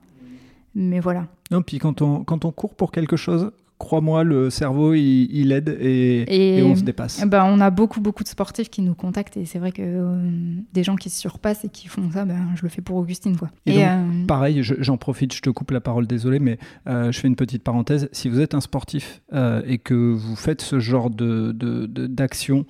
mais 0.74 1.00
voilà. 1.00 1.26
Non, 1.50 1.62
puis 1.62 1.78
quand 1.78 2.02
on, 2.02 2.22
quand 2.22 2.44
on 2.44 2.52
court 2.52 2.74
pour 2.74 2.92
quelque 2.92 3.16
chose, 3.16 3.50
crois-moi, 3.78 4.24
le 4.24 4.50
cerveau, 4.50 4.94
il, 4.94 5.52
aide 5.52 5.76
et, 5.80 6.62
on 6.62 6.74
se 6.74 6.82
dépasse. 6.82 7.24
Ben, 7.26 7.44
on 7.44 7.60
a 7.60 7.70
beaucoup, 7.70 8.00
beaucoup 8.00 8.24
de 8.24 8.28
sportifs 8.28 8.68
qui 8.68 8.82
nous 8.82 8.94
contactent 8.94 9.36
et 9.36 9.44
c'est 9.44 9.58
vrai 9.58 9.72
que 9.72 9.82
euh, 9.82 10.30
des 10.72 10.82
gens 10.82 10.96
qui 10.96 11.10
se 11.10 11.18
surpassent 11.18 11.64
et 11.64 11.68
qui 11.68 11.88
font 11.88 12.10
ça, 12.10 12.24
ben, 12.24 12.48
je 12.56 12.62
le 12.62 12.68
fais 12.68 12.82
pour 12.82 12.96
Augustine. 12.96 13.36
Quoi. 13.36 13.50
Et, 13.66 13.86
euh, 13.86 14.26
pareil, 14.26 14.60
j'en 14.62 14.96
profite, 14.96 15.32
je 15.32 15.40
te 15.40 15.50
coupe 15.50 15.70
la 15.70 15.80
parole, 15.80 16.06
désolé, 16.06 16.40
mais 16.40 16.58
euh, 16.88 17.12
je 17.12 17.20
fais 17.20 17.28
une 17.28 17.36
petite 17.36 17.62
parenthèse. 17.62 18.08
Si 18.12 18.28
vous 18.28 18.40
êtes 18.40 18.54
un 18.54 18.60
sportif 18.60 19.22
et 19.66 19.78
que 19.78 19.94
vous 19.94 20.36
faites 20.36 20.60
ce 20.60 20.80
genre 20.80 21.10
de, 21.10 21.52
d'action, 21.52 22.66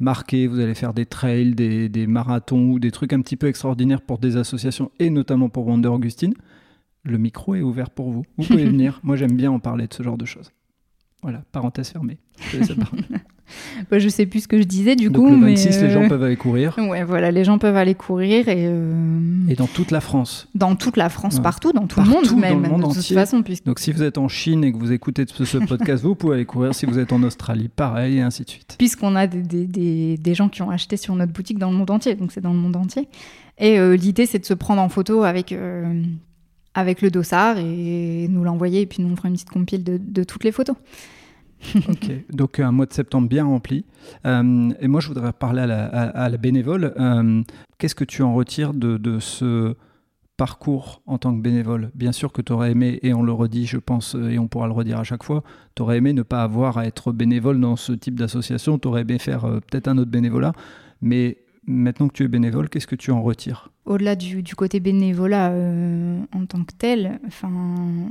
marquée, 0.00 0.46
vous 0.46 0.60
allez 0.60 0.74
faire 0.74 0.94
des 0.94 1.06
trails, 1.06 1.54
des, 1.54 1.88
des 1.88 2.06
marathons 2.06 2.70
ou 2.70 2.78
des 2.78 2.90
trucs 2.90 3.12
un 3.12 3.20
petit 3.20 3.36
peu 3.36 3.48
extraordinaires 3.48 4.00
pour 4.00 4.18
des 4.18 4.36
associations 4.36 4.90
et 4.98 5.10
notamment 5.10 5.48
pour 5.48 5.66
Wonder 5.66 5.88
Augustine, 5.88 6.34
le 7.10 7.18
micro 7.18 7.54
est 7.54 7.62
ouvert 7.62 7.90
pour 7.90 8.10
vous. 8.10 8.24
Vous 8.36 8.44
pouvez 8.44 8.64
venir. 8.66 9.00
Moi, 9.02 9.16
j'aime 9.16 9.32
bien 9.32 9.50
en 9.50 9.58
parler 9.58 9.86
de 9.86 9.94
ce 9.94 10.02
genre 10.02 10.18
de 10.18 10.24
choses. 10.24 10.52
Voilà, 11.22 11.42
parenthèse 11.50 11.88
fermée. 11.88 12.18
Je, 12.52 12.58
bah, 13.90 13.98
je 13.98 14.08
sais 14.08 14.24
plus 14.26 14.42
ce 14.42 14.48
que 14.48 14.58
je 14.58 14.62
disais 14.62 14.94
du 14.94 15.10
Donc 15.10 15.26
coup. 15.26 15.34
Le 15.34 15.46
26, 15.46 15.82
les 15.82 15.90
gens 15.90 16.04
euh, 16.04 16.08
peuvent 16.08 16.22
aller 16.22 16.36
courir. 16.36 16.76
Ouais, 16.78 17.02
voilà, 17.02 17.32
les 17.32 17.42
gens 17.42 17.58
peuvent 17.58 17.76
aller 17.76 17.96
courir 17.96 18.48
et. 18.48 18.66
Euh, 18.68 19.48
et 19.48 19.56
dans 19.56 19.66
toute 19.66 19.90
la 19.90 20.00
France. 20.00 20.48
Dans 20.54 20.76
toute 20.76 20.96
la 20.96 21.08
France, 21.08 21.40
partout, 21.40 21.72
dans 21.72 21.88
tout 21.88 22.00
le 22.00 22.06
monde 22.06 22.30
même. 22.36 22.62
Dans 22.62 22.68
le 22.68 22.68
monde 22.68 22.80
de 22.82 22.86
entier. 22.86 23.02
Toute 23.02 23.14
façon, 23.14 23.42
puisque... 23.42 23.64
Donc 23.64 23.80
si 23.80 23.90
vous 23.90 24.04
êtes 24.04 24.16
en 24.16 24.28
Chine 24.28 24.62
et 24.62 24.72
que 24.72 24.78
vous 24.78 24.92
écoutez 24.92 25.24
ce, 25.26 25.58
podcast, 25.58 26.04
vous 26.04 26.14
pouvez 26.14 26.36
aller 26.36 26.44
courir. 26.44 26.72
Si 26.72 26.86
vous 26.86 27.00
êtes 27.00 27.12
en 27.12 27.22
Australie, 27.24 27.68
pareil, 27.68 28.18
et 28.18 28.20
ainsi 28.20 28.44
de 28.44 28.50
suite. 28.50 28.76
Puisqu'on 28.78 29.16
a 29.16 29.26
des, 29.26 29.66
des, 29.66 30.16
des, 30.16 30.34
gens 30.34 30.48
qui 30.48 30.62
ont 30.62 30.70
acheté 30.70 30.96
sur 30.96 31.16
notre 31.16 31.32
boutique 31.32 31.58
dans 31.58 31.70
le 31.70 31.76
monde 31.76 31.90
entier, 31.90 32.14
donc 32.14 32.30
c'est 32.30 32.40
dans 32.40 32.52
le 32.52 32.58
monde 32.58 32.76
entier. 32.76 33.08
Et 33.58 33.80
euh, 33.80 33.96
l'idée, 33.96 34.26
c'est 34.26 34.38
de 34.38 34.44
se 34.44 34.54
prendre 34.54 34.80
en 34.80 34.88
photo 34.88 35.24
avec 35.24 35.52
avec 36.74 37.02
le 37.02 37.10
dossard 37.10 37.58
et 37.58 38.26
nous 38.28 38.44
l'envoyer. 38.44 38.82
Et 38.82 38.86
puis 38.86 39.02
nous, 39.02 39.12
on 39.12 39.16
fera 39.16 39.28
une 39.28 39.34
petite 39.34 39.50
compile 39.50 39.84
de, 39.84 40.24
toutes 40.24 40.44
les 40.44 40.52
photos. 40.52 40.76
ok, 41.74 42.12
donc 42.30 42.60
un 42.60 42.70
mois 42.70 42.86
de 42.86 42.92
septembre 42.92 43.28
bien 43.28 43.44
rempli. 43.44 43.84
Euh, 44.26 44.70
et 44.80 44.86
moi, 44.86 45.00
je 45.00 45.08
voudrais 45.08 45.32
parler 45.32 45.62
à 45.62 46.28
la, 46.28 46.36
bénévole. 46.36 46.94
Euh, 46.98 47.42
qu'est-ce 47.78 47.96
que 47.96 48.04
tu 48.04 48.22
en 48.22 48.34
retires 48.34 48.74
de, 48.74 49.18
ce 49.18 49.74
parcours 50.36 51.02
en 51.06 51.18
tant 51.18 51.34
que 51.34 51.40
bénévole? 51.40 51.90
Bien 51.96 52.12
sûr 52.12 52.32
que 52.32 52.42
tu 52.42 52.52
aurais 52.52 52.70
aimé, 52.70 53.00
et 53.02 53.12
on 53.12 53.22
le 53.24 53.32
redit, 53.32 53.66
je 53.66 53.78
pense, 53.78 54.14
et 54.14 54.38
on 54.38 54.46
pourra 54.46 54.68
le 54.68 54.72
redire 54.72 55.00
à 55.00 55.04
chaque 55.04 55.24
fois, 55.24 55.42
tu 55.74 55.82
aurais 55.82 55.96
aimé 55.96 56.12
ne 56.12 56.22
pas 56.22 56.44
avoir 56.44 56.78
à 56.78 56.86
être 56.86 57.10
bénévole 57.10 57.60
dans 57.60 57.74
ce 57.74 57.92
type 57.92 58.14
d'association, 58.14 58.78
tu 58.78 58.86
aurais 58.86 59.00
aimé 59.00 59.18
faire 59.18 59.44
euh, 59.44 59.58
peut-être 59.58 59.88
un 59.88 59.98
autre 59.98 60.12
bénévolat, 60.12 60.52
mais 61.02 61.38
maintenant 61.68 62.08
que 62.08 62.14
tu 62.14 62.24
es 62.24 62.28
bénévole, 62.28 62.68
qu'est-ce 62.68 62.86
que 62.86 62.96
tu 62.96 63.10
en 63.10 63.22
retires? 63.22 63.70
Au-delà 63.84 64.16
du, 64.16 64.42
côté 64.56 64.80
bénévolat 64.80 65.50
euh, 65.50 66.20
en 66.32 66.46
tant 66.46 66.64
que 66.64 66.72
tel, 66.76 67.20
enfin, 67.26 68.08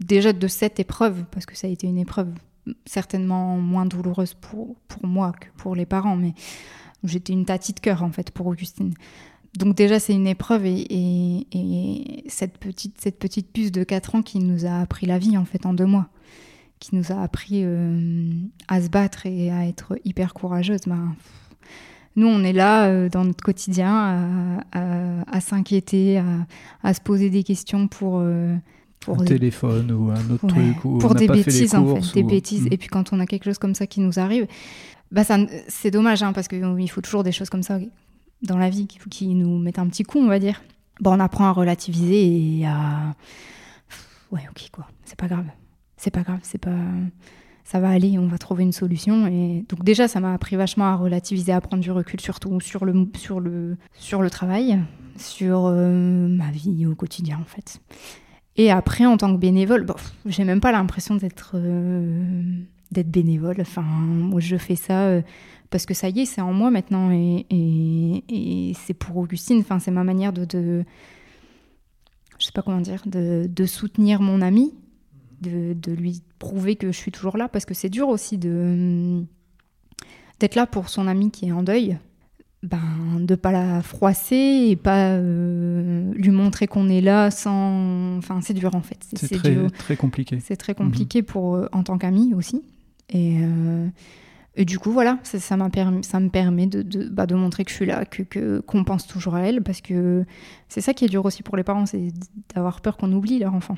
déjà 0.00 0.32
de 0.32 0.48
cette 0.48 0.80
épreuve, 0.80 1.24
parce 1.30 1.46
que 1.46 1.56
ça 1.56 1.66
a 1.66 1.70
été 1.70 1.86
une 1.86 1.98
épreuve 1.98 2.32
certainement 2.84 3.56
moins 3.58 3.86
douloureuse 3.86 4.34
pour, 4.34 4.76
pour 4.88 5.06
moi 5.06 5.32
que 5.32 5.46
pour 5.56 5.74
les 5.74 5.86
parents, 5.86 6.16
mais 6.16 6.34
j'étais 7.04 7.32
une 7.32 7.44
tatie 7.44 7.72
de 7.72 7.80
cœur 7.80 8.02
en 8.02 8.10
fait 8.10 8.30
pour 8.30 8.46
Augustine. 8.46 8.94
Donc 9.58 9.74
déjà 9.74 9.98
c'est 9.98 10.14
une 10.14 10.26
épreuve 10.26 10.64
et, 10.64 11.46
cette, 12.28 12.58
petite, 12.58 13.00
cette 13.00 13.18
petite 13.18 13.52
puce 13.52 13.72
de 13.72 13.82
4 13.82 14.14
ans 14.14 14.22
qui 14.22 14.38
nous 14.38 14.66
a 14.66 14.80
appris 14.80 15.06
la 15.06 15.18
vie 15.18 15.36
en 15.36 15.44
fait 15.44 15.66
en 15.66 15.74
deux 15.74 15.86
mois, 15.86 16.08
qui 16.78 16.94
nous 16.94 17.10
a 17.10 17.20
appris 17.20 17.62
euh, 17.64 18.30
à 18.68 18.80
se 18.80 18.88
battre 18.88 19.26
et 19.26 19.50
à 19.50 19.66
être 19.66 19.98
hyper 20.04 20.34
courageuse, 20.34 20.82
ben, 20.86 21.16
nous, 22.20 22.28
on 22.28 22.44
est 22.44 22.52
là 22.52 22.86
euh, 22.86 23.08
dans 23.08 23.24
notre 23.24 23.42
quotidien 23.42 24.62
à, 24.72 25.40
s'inquiéter, 25.40 26.22
à, 26.82 26.94
se 26.94 27.00
poser 27.00 27.30
des 27.30 27.42
questions 27.42 27.88
pour. 27.88 28.18
Euh, 28.20 28.54
pour 29.00 29.18
un 29.18 29.24
téléphone 29.24 29.90
ou 29.92 30.10
un 30.10 30.30
autre 30.30 30.46
truc. 30.46 30.84
Ou 30.84 30.98
pour 30.98 31.14
des 31.14 31.26
bêtises, 31.26 31.74
en 31.74 31.96
fait. 31.96 32.14
Des 32.14 32.22
bêtises. 32.22 32.64
Hmm. 32.64 32.72
Et 32.72 32.76
puis 32.76 32.88
quand 32.88 33.14
on 33.14 33.20
a 33.20 33.26
quelque 33.26 33.44
chose 33.44 33.58
comme 33.58 33.74
ça 33.74 33.86
qui 33.86 34.00
nous 34.00 34.18
arrive, 34.18 34.46
bah 35.10 35.24
ça, 35.24 35.38
c'est 35.68 35.90
dommage, 35.90 36.22
hein, 36.22 36.32
parce 36.34 36.48
qu'il 36.48 36.90
faut 36.90 37.00
toujours 37.00 37.24
des 37.24 37.32
choses 37.32 37.48
comme 37.48 37.62
ça 37.62 37.78
dans 38.42 38.58
la 38.58 38.68
vie, 38.68 38.86
qui, 38.86 38.98
qui 39.08 39.34
nous 39.34 39.58
mettent 39.58 39.78
un 39.78 39.88
petit 39.88 40.02
coup, 40.02 40.18
on 40.18 40.28
va 40.28 40.38
dire. 40.38 40.62
Bon, 41.00 41.16
on 41.16 41.20
apprend 41.20 41.46
à 41.46 41.52
relativiser 41.52 42.58
et 42.58 42.66
à. 42.66 43.14
Ouais, 44.30 44.42
ok, 44.50 44.68
quoi. 44.70 44.86
C'est 45.06 45.18
pas 45.18 45.28
grave. 45.28 45.46
C'est 45.96 46.10
pas 46.10 46.22
grave, 46.22 46.40
c'est 46.42 46.58
pas. 46.58 46.76
Ça 47.70 47.78
va 47.78 47.90
aller, 47.90 48.18
on 48.18 48.26
va 48.26 48.36
trouver 48.36 48.64
une 48.64 48.72
solution. 48.72 49.28
Et 49.28 49.64
donc, 49.68 49.84
déjà, 49.84 50.08
ça 50.08 50.18
m'a 50.18 50.34
appris 50.34 50.56
vachement 50.56 50.86
à 50.86 50.96
relativiser, 50.96 51.52
à 51.52 51.60
prendre 51.60 51.80
du 51.80 51.92
recul, 51.92 52.20
surtout 52.20 52.60
sur 52.60 52.84
le, 52.84 53.06
sur 53.16 53.38
le, 53.38 53.76
sur 53.94 54.22
le 54.22 54.28
travail, 54.28 54.80
sur 55.16 55.66
euh, 55.66 56.26
ma 56.26 56.50
vie 56.50 56.84
au 56.86 56.96
quotidien, 56.96 57.38
en 57.40 57.44
fait. 57.44 57.80
Et 58.56 58.72
après, 58.72 59.06
en 59.06 59.16
tant 59.16 59.32
que 59.32 59.38
bénévole, 59.38 59.86
j'ai 60.26 60.42
même 60.42 60.58
pas 60.58 60.72
l'impression 60.72 61.14
d'être 61.14 61.52
euh, 61.54 62.24
d'être 62.90 63.08
bénévole. 63.08 63.60
Enfin, 63.60 63.82
moi, 63.82 64.40
je 64.40 64.56
fais 64.56 64.74
ça 64.74 65.04
euh, 65.04 65.22
parce 65.70 65.86
que 65.86 65.94
ça 65.94 66.08
y 66.08 66.22
est, 66.22 66.24
c'est 66.24 66.40
en 66.40 66.52
moi 66.52 66.72
maintenant 66.72 67.12
et, 67.12 67.46
et, 67.50 68.24
et 68.70 68.74
c'est 68.74 68.94
pour 68.94 69.16
Augustine. 69.16 69.60
Enfin, 69.60 69.78
c'est 69.78 69.92
ma 69.92 70.02
manière 70.02 70.32
de, 70.32 70.44
de, 70.44 70.82
je 72.36 72.46
sais 72.46 72.52
pas 72.52 72.62
comment 72.62 72.80
dire, 72.80 73.04
de, 73.06 73.48
de 73.48 73.64
soutenir 73.64 74.20
mon 74.20 74.40
ami, 74.42 74.74
de, 75.40 75.74
de, 75.74 75.92
lui 75.92 76.22
prouver 76.38 76.76
que 76.76 76.88
je 76.88 76.96
suis 76.96 77.12
toujours 77.12 77.36
là 77.36 77.48
parce 77.48 77.64
que 77.64 77.74
c'est 77.74 77.88
dur 77.88 78.08
aussi 78.08 78.38
de 78.38 79.22
d'être 80.38 80.54
là 80.54 80.66
pour 80.66 80.88
son 80.88 81.06
ami 81.06 81.30
qui 81.30 81.48
est 81.48 81.52
en 81.52 81.62
deuil 81.62 81.98
ben, 82.62 83.20
de 83.20 83.34
pas 83.36 83.52
la 83.52 83.82
froisser 83.82 84.66
et 84.68 84.76
pas 84.76 85.12
euh, 85.12 86.12
lui 86.12 86.30
montrer 86.30 86.66
qu'on 86.66 86.88
est 86.88 87.00
là 87.00 87.30
sans. 87.30 88.18
Enfin, 88.18 88.40
c'est 88.42 88.52
dur 88.52 88.74
en 88.74 88.82
fait. 88.82 88.98
C'est 89.14 89.38
très, 89.38 89.66
très, 89.78 89.96
compliqué. 89.96 90.40
C'est 90.40 90.56
très 90.56 90.74
compliqué 90.74 91.22
pour 91.22 91.56
euh, 91.56 91.68
en 91.72 91.82
tant 91.82 91.96
qu'ami 91.96 92.34
aussi. 92.34 92.62
Et, 93.08 93.38
euh, 93.40 93.88
et, 94.56 94.64
du 94.66 94.78
coup, 94.78 94.92
voilà, 94.92 95.18
ça, 95.22 95.40
ça, 95.40 95.56
permis, 95.70 96.04
ça 96.04 96.20
me 96.20 96.28
permet 96.28 96.66
de, 96.66 96.82
de, 96.82 97.08
bah, 97.08 97.26
de, 97.26 97.34
montrer 97.34 97.64
que 97.64 97.70
je 97.70 97.76
suis 97.76 97.86
là, 97.86 98.04
que 98.04 98.60
qu'on 98.60 98.84
pense 98.84 99.06
toujours 99.06 99.36
à 99.36 99.40
elle, 99.40 99.62
parce 99.62 99.80
que 99.80 100.24
c'est 100.68 100.82
ça 100.82 100.92
qui 100.92 101.06
est 101.06 101.08
dur 101.08 101.24
aussi 101.24 101.42
pour 101.42 101.56
les 101.56 101.64
parents, 101.64 101.86
c'est 101.86 102.12
d'avoir 102.54 102.82
peur 102.82 102.98
qu'on 102.98 103.10
oublie 103.12 103.38
leur 103.38 103.54
enfant. 103.54 103.76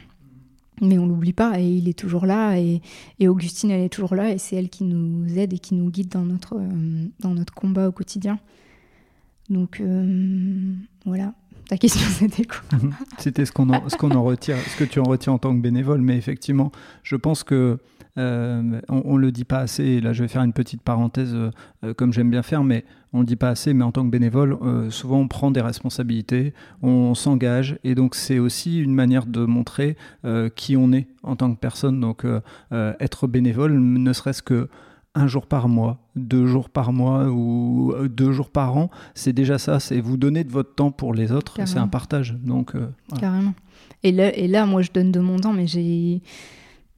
Mais 0.82 0.98
on 0.98 1.06
l'oublie 1.06 1.32
pas 1.32 1.60
et 1.60 1.64
il 1.64 1.88
est 1.88 1.96
toujours 1.96 2.26
là 2.26 2.58
et, 2.58 2.82
et, 3.20 3.28
Augustine 3.28 3.70
elle 3.70 3.82
est 3.82 3.88
toujours 3.88 4.16
là 4.16 4.30
et 4.30 4.38
c'est 4.38 4.56
elle 4.56 4.68
qui 4.68 4.82
nous 4.82 5.38
aide 5.38 5.52
et 5.52 5.58
qui 5.58 5.74
nous 5.74 5.88
guide 5.90 6.08
dans 6.08 6.24
notre, 6.24 6.60
dans 7.20 7.34
notre 7.34 7.54
combat 7.54 7.88
au 7.88 7.92
quotidien. 7.92 8.38
Donc 9.48 9.80
euh, 9.80 10.74
voilà, 11.04 11.34
ta 11.68 11.76
question 11.76 12.06
c'était 12.18 12.44
quoi? 12.44 12.78
C'était 13.18 13.44
ce 13.44 13.52
qu'on 13.52 13.88
ce 13.88 13.96
qu'on 13.96 14.10
en 14.10 14.24
retire, 14.24 14.56
ce 14.58 14.76
que 14.76 14.84
tu 14.84 14.98
en 14.98 15.04
retires 15.04 15.32
en 15.32 15.38
tant 15.38 15.54
que 15.54 15.60
bénévole, 15.60 16.00
mais 16.00 16.16
effectivement, 16.16 16.72
je 17.02 17.16
pense 17.16 17.44
que 17.44 17.78
euh, 18.18 18.80
on, 18.88 19.14
ne 19.14 19.18
le 19.18 19.32
dit 19.32 19.44
pas 19.44 19.58
assez. 19.58 19.84
Et 19.84 20.00
là, 20.00 20.12
je 20.12 20.22
vais 20.22 20.28
faire 20.28 20.42
une 20.42 20.52
petite 20.52 20.82
parenthèse, 20.82 21.34
euh, 21.34 21.94
comme 21.94 22.12
j'aime 22.12 22.30
bien 22.30 22.42
faire, 22.42 22.64
mais 22.64 22.84
on 23.12 23.20
le 23.20 23.26
dit 23.26 23.36
pas 23.36 23.50
assez. 23.50 23.74
Mais 23.74 23.84
en 23.84 23.92
tant 23.92 24.04
que 24.04 24.10
bénévole, 24.10 24.56
euh, 24.62 24.90
souvent 24.90 25.18
on 25.18 25.28
prend 25.28 25.50
des 25.50 25.60
responsabilités, 25.60 26.52
on 26.82 27.14
s'engage, 27.14 27.78
et 27.84 27.94
donc 27.94 28.14
c'est 28.14 28.38
aussi 28.38 28.80
une 28.80 28.94
manière 28.94 29.26
de 29.26 29.44
montrer 29.44 29.96
euh, 30.24 30.48
qui 30.48 30.76
on 30.76 30.92
est 30.92 31.06
en 31.22 31.36
tant 31.36 31.52
que 31.52 31.58
personne. 31.58 32.00
Donc 32.00 32.24
euh, 32.24 32.40
être 32.70 33.26
bénévole, 33.26 33.78
ne 33.78 34.12
serait-ce 34.12 34.42
que 34.42 34.68
un 35.14 35.26
jour 35.26 35.46
par 35.46 35.68
mois, 35.68 35.98
deux 36.16 36.46
jours 36.46 36.70
par 36.70 36.92
mois 36.92 37.26
ou 37.26 37.94
deux 38.08 38.32
jours 38.32 38.50
par 38.50 38.76
an, 38.76 38.90
c'est 39.14 39.32
déjà 39.32 39.58
ça. 39.58 39.78
C'est 39.78 40.00
vous 40.00 40.16
donner 40.16 40.42
de 40.42 40.50
votre 40.50 40.74
temps 40.74 40.90
pour 40.90 41.12
les 41.12 41.32
autres. 41.32 41.58
C'est 41.66 41.78
un 41.78 41.88
partage. 41.88 42.34
Donc 42.42 42.74
euh, 42.74 42.88
voilà. 43.08 43.20
carrément. 43.20 43.54
Et 44.02 44.10
là, 44.10 44.36
et 44.36 44.48
là, 44.48 44.66
moi, 44.66 44.82
je 44.82 44.90
donne 44.90 45.12
de 45.12 45.20
mon 45.20 45.38
temps, 45.38 45.52
mais 45.52 45.66
j'ai 45.66 46.22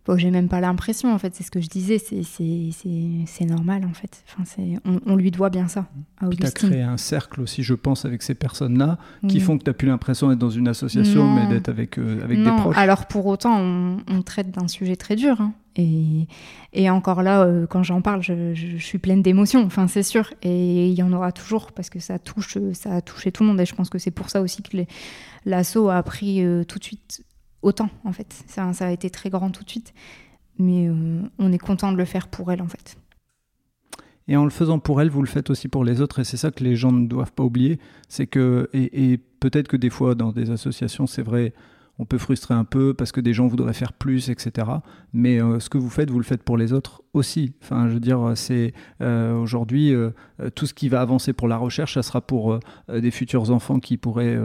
Bon, 0.07 0.19
j'ai 0.19 0.31
même 0.31 0.49
pas 0.49 0.61
l'impression, 0.61 1.15
en 1.15 1.19
fait, 1.19 1.35
c'est 1.35 1.45
ce 1.45 1.51
que 1.51 1.63
je 1.63 1.69
disais, 1.69 1.99
c'est 1.99 3.45
normal, 3.47 3.87
en 3.87 3.95
fait. 3.95 4.23
Enfin, 4.39 4.63
on, 4.85 5.01
on 5.07 5.17
lui 5.17 5.31
doit 5.31 5.49
bien 5.49 5.67
ça. 5.67 5.87
À 6.21 6.29
tu 6.29 6.45
as 6.45 6.51
créé 6.51 6.83
un 6.83 6.99
cercle 6.99 7.41
aussi, 7.41 7.63
je 7.63 7.73
pense, 7.73 8.05
avec 8.05 8.23
ces 8.23 8.35
personnes-là, 8.35 8.99
qui 9.29 9.41
font 9.41 9.57
que 9.57 9.65
tu 9.65 9.71
n'as 9.71 9.75
plus 9.75 9.89
l'impression 9.89 10.29
d'être 10.29 10.39
dans 10.39 10.51
une 10.51 10.69
association, 10.69 11.25
non. 11.25 11.35
mais 11.35 11.47
d'être 11.47 11.71
avec, 11.71 11.99
euh, 11.99 12.23
avec 12.23 12.39
non. 12.39 12.55
des 12.55 12.61
proches. 12.61 12.77
Alors, 12.77 13.07
pour 13.07 13.25
autant, 13.25 13.59
on, 13.59 13.97
on 14.09 14.21
traite 14.21 14.51
d'un 14.51 14.69
sujet 14.69 14.97
très 14.97 15.17
dur. 15.17 15.41
Hein. 15.41 15.55
Et, 15.77 16.29
et, 16.75 16.91
encore 16.91 17.23
là, 17.23 17.43
euh, 17.43 17.67
quand 17.67 17.83
j'en 17.83 18.03
parle, 18.03 18.23
je, 18.23 18.53
je, 18.53 18.77
je, 18.77 18.85
suis 18.85 18.99
pleine 18.99 19.23
d'émotions, 19.23 19.65
enfin, 19.65 19.89
c'est 19.89 20.03
sûr. 20.03 20.35
Et 20.43 20.89
il 20.89 20.95
y 20.95 21.03
en 21.03 21.15
aura 21.15 21.33
toujours, 21.33 21.73
parce 21.73 21.89
que 21.89 21.99
ça, 21.99 22.19
touche, 22.19 22.59
ça 22.75 22.97
a 22.97 23.01
touché 23.01 23.33
tout 23.33 23.43
le 23.43 23.49
monde. 23.49 23.61
Et 23.61 23.65
je 23.65 23.75
pense 23.75 23.89
que 23.89 23.99
c'est 23.99 24.11
pour 24.11 24.29
ça 24.29 24.43
aussi 24.43 24.63
que 24.63 24.77
l'assaut 25.47 25.89
a 25.89 26.03
pris 26.03 26.45
euh, 26.45 26.63
tout 26.65 26.79
de 26.79 26.85
suite 26.85 27.25
autant 27.65 27.91
en 28.05 28.13
fait. 28.13 28.45
Ça, 28.47 28.71
a 28.79 28.91
été 28.91 29.11
très 29.11 29.31
grand 29.31 29.51
tout 29.51 29.65
de 29.65 29.71
suite, 29.71 29.93
mais 30.59 30.89
euh, 30.89 31.23
on 31.39 31.53
est 31.53 31.59
content 31.59 31.91
de 31.91 31.97
le 31.97 32.05
faire 32.05 32.29
pour 32.29 32.53
elle 32.53 32.63
en 32.63 32.69
fait. 32.69 32.97
Et 34.29 34.37
en 34.37 34.45
le 34.45 34.51
faisant 34.51 34.79
pour 34.79 35.03
elle, 35.03 35.11
vous 35.11 35.21
le 35.21 35.29
faites 35.29 35.51
aussi 35.51 35.69
pour 35.69 35.85
les 35.85 36.01
autres, 36.01 36.21
et 36.21 36.25
c'est 36.25 36.39
ça 36.39 36.51
que 36.51 36.65
les 36.65 36.77
gens 36.77 36.93
ne 36.93 37.07
doivent 37.07 37.33
pas 37.33 37.43
oublier. 37.43 37.79
C'est 38.09 38.27
que, 38.27 38.71
et, 38.73 39.13
et 39.13 39.19
peut-être 39.19 39.69
que 39.69 39.77
des 39.77 39.91
fois 39.91 40.15
dans 40.15 40.33
des 40.33 40.51
associations, 40.51 41.07
c'est 41.07 41.23
vrai, 41.23 41.53
on 41.99 42.05
peut 42.05 42.19
frustrer 42.19 42.55
un 42.55 42.65
peu 42.65 42.93
parce 42.93 43.13
que 43.13 43.21
des 43.21 43.33
gens 43.33 43.47
voudraient 43.47 43.73
faire 43.73 43.93
plus, 43.93 44.29
etc. 44.29 44.67
Mais 45.13 45.41
euh, 45.41 45.61
ce 45.61 45.69
que 45.69 45.79
vous 45.79 45.91
faites, 45.91 46.11
vous 46.11 46.19
le 46.19 46.25
faites 46.25 46.43
pour 46.43 46.57
les 46.57 46.73
autres 46.73 47.03
aussi. 47.13 47.53
Enfin, 47.63 47.89
je 47.89 47.95
veux 47.95 48.01
dire, 48.01 48.33
c'est 48.35 48.75
euh, 49.01 49.37
aujourd'hui 49.37 49.95
euh, 49.95 50.11
tout 50.55 50.67
ce 50.67 50.75
qui 50.75 50.89
va 50.89 51.01
avancer 51.01 51.33
pour 51.33 51.47
la 51.47 51.57
recherche, 51.57 51.95
ça 51.95 52.03
sera 52.03 52.21
pour 52.21 52.59
des 52.93 53.11
futurs 53.11 53.51
enfants 53.51 53.79
qui 53.79 53.97
pourraient 53.97 54.39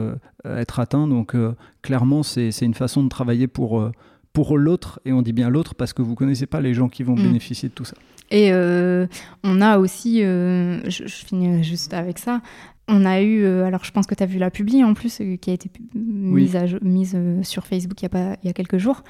être 0.44 0.78
atteints. 0.78 1.08
Donc, 1.08 1.34
clairement, 1.82 2.22
c'est 2.22 2.50
une 2.60 2.74
façon 2.74 3.02
de 3.02 3.08
travailler 3.08 3.48
pour 3.48 3.90
pour 4.32 4.56
l'autre, 4.56 5.00
et 5.04 5.12
on 5.12 5.22
dit 5.22 5.32
bien 5.32 5.50
l'autre 5.50 5.74
parce 5.74 5.92
que 5.92 6.02
vous 6.02 6.14
connaissez 6.14 6.46
pas 6.46 6.60
les 6.60 6.72
gens 6.72 6.88
qui 6.88 7.02
vont 7.02 7.16
mmh. 7.16 7.22
bénéficier 7.22 7.68
de 7.68 7.74
tout 7.74 7.84
ça. 7.84 7.96
Et 8.30 8.52
on 9.42 9.60
a 9.60 9.78
aussi, 9.78 10.20
je, 10.20 10.80
je 10.88 11.26
finis 11.26 11.64
juste 11.64 11.92
avec 11.92 12.18
ça, 12.18 12.40
on 12.90 13.04
a 13.04 13.22
eu, 13.22 13.44
euh, 13.44 13.64
alors 13.64 13.84
je 13.84 13.92
pense 13.92 14.06
que 14.06 14.14
tu 14.14 14.22
as 14.22 14.26
vu 14.26 14.38
la 14.38 14.50
publi 14.50 14.84
en 14.84 14.94
plus, 14.94 15.20
euh, 15.20 15.36
qui 15.36 15.50
a 15.50 15.52
été 15.54 15.70
mise, 15.94 16.56
oui. 16.56 16.76
à, 16.76 16.84
mise 16.84 17.12
euh, 17.14 17.42
sur 17.42 17.66
Facebook 17.66 18.00
il 18.02 18.04
y, 18.04 18.06
a 18.06 18.10
pas, 18.10 18.36
il 18.42 18.46
y 18.46 18.50
a 18.50 18.52
quelques 18.52 18.78
jours. 18.78 19.04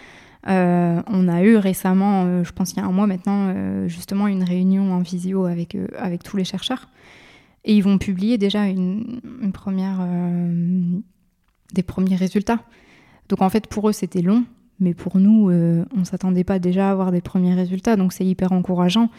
Euh, 0.49 1.03
on 1.07 1.29
a 1.29 1.43
eu 1.43 1.57
récemment, 1.57 2.25
euh, 2.27 2.45
je 2.45 2.53
pense 2.53 2.73
il 2.73 2.77
y 2.77 2.81
a 2.81 2.85
un 2.85 2.93
mois 2.93 3.07
maintenant, 3.07 3.53
justement 3.89 4.29
une 4.29 4.45
réunion 4.45 4.93
en 4.93 5.01
visio 5.01 5.47
avec, 5.47 5.77
avec 5.99 6.23
tous 6.23 6.37
les 6.37 6.45
chercheurs. 6.45 6.89
Et 7.65 7.75
ils 7.75 7.83
vont 7.83 7.99
publier 7.99 8.39
déjà 8.39 8.67
une, 8.67 9.21
une 9.43 9.53
première, 9.53 10.01
des 11.75 11.83
premiers 11.83 12.17
résultats. 12.17 12.61
Donc 13.29 13.43
en 13.43 13.51
fait, 13.51 13.67
pour 13.67 13.89
eux, 13.89 13.93
c'était 13.93 14.23
long, 14.23 14.45
mais 14.79 14.95
pour 14.95 15.19
nous, 15.19 15.51
on 15.51 15.99
ne 15.99 16.05
s'attendait 16.05 16.45
pas 16.45 16.59
déjà 16.59 16.89
à 16.89 16.93
avoir 16.93 17.13
des 17.13 17.21
premiers 17.21 17.55
résultats, 17.55 17.97
donc 17.97 18.15
c'est 18.15 18.25
hyper 18.25 18.53
encourageant. 18.53 19.11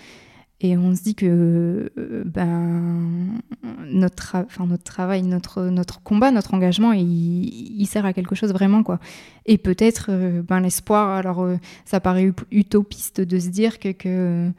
Et 0.64 0.78
on 0.78 0.96
se 0.96 1.02
dit 1.02 1.16
que 1.16 1.92
ben, 2.26 3.40
notre, 3.86 4.16
tra 4.16 4.46
notre 4.68 4.84
travail, 4.84 5.24
notre, 5.24 5.64
notre 5.64 6.02
combat, 6.04 6.30
notre 6.30 6.54
engagement, 6.54 6.94
il, 6.94 7.82
il 7.82 7.86
sert 7.88 8.06
à 8.06 8.14
quelque 8.14 8.36
chose 8.36 8.54
vraiment. 8.54 8.84
quoi. 8.84 9.00
Et 9.48 9.58
peut-être 9.58 10.08
euh, 10.10 10.44
ben, 10.44 10.60
l'espoir, 10.60 11.10
alors 11.10 11.42
euh, 11.42 11.58
ça 11.84 12.00
paraît 12.00 12.32
utopiste 12.52 13.22
de 13.22 13.40
se 13.40 13.50
dire 13.50 13.80
que, 13.80 13.92
que, 13.92 14.52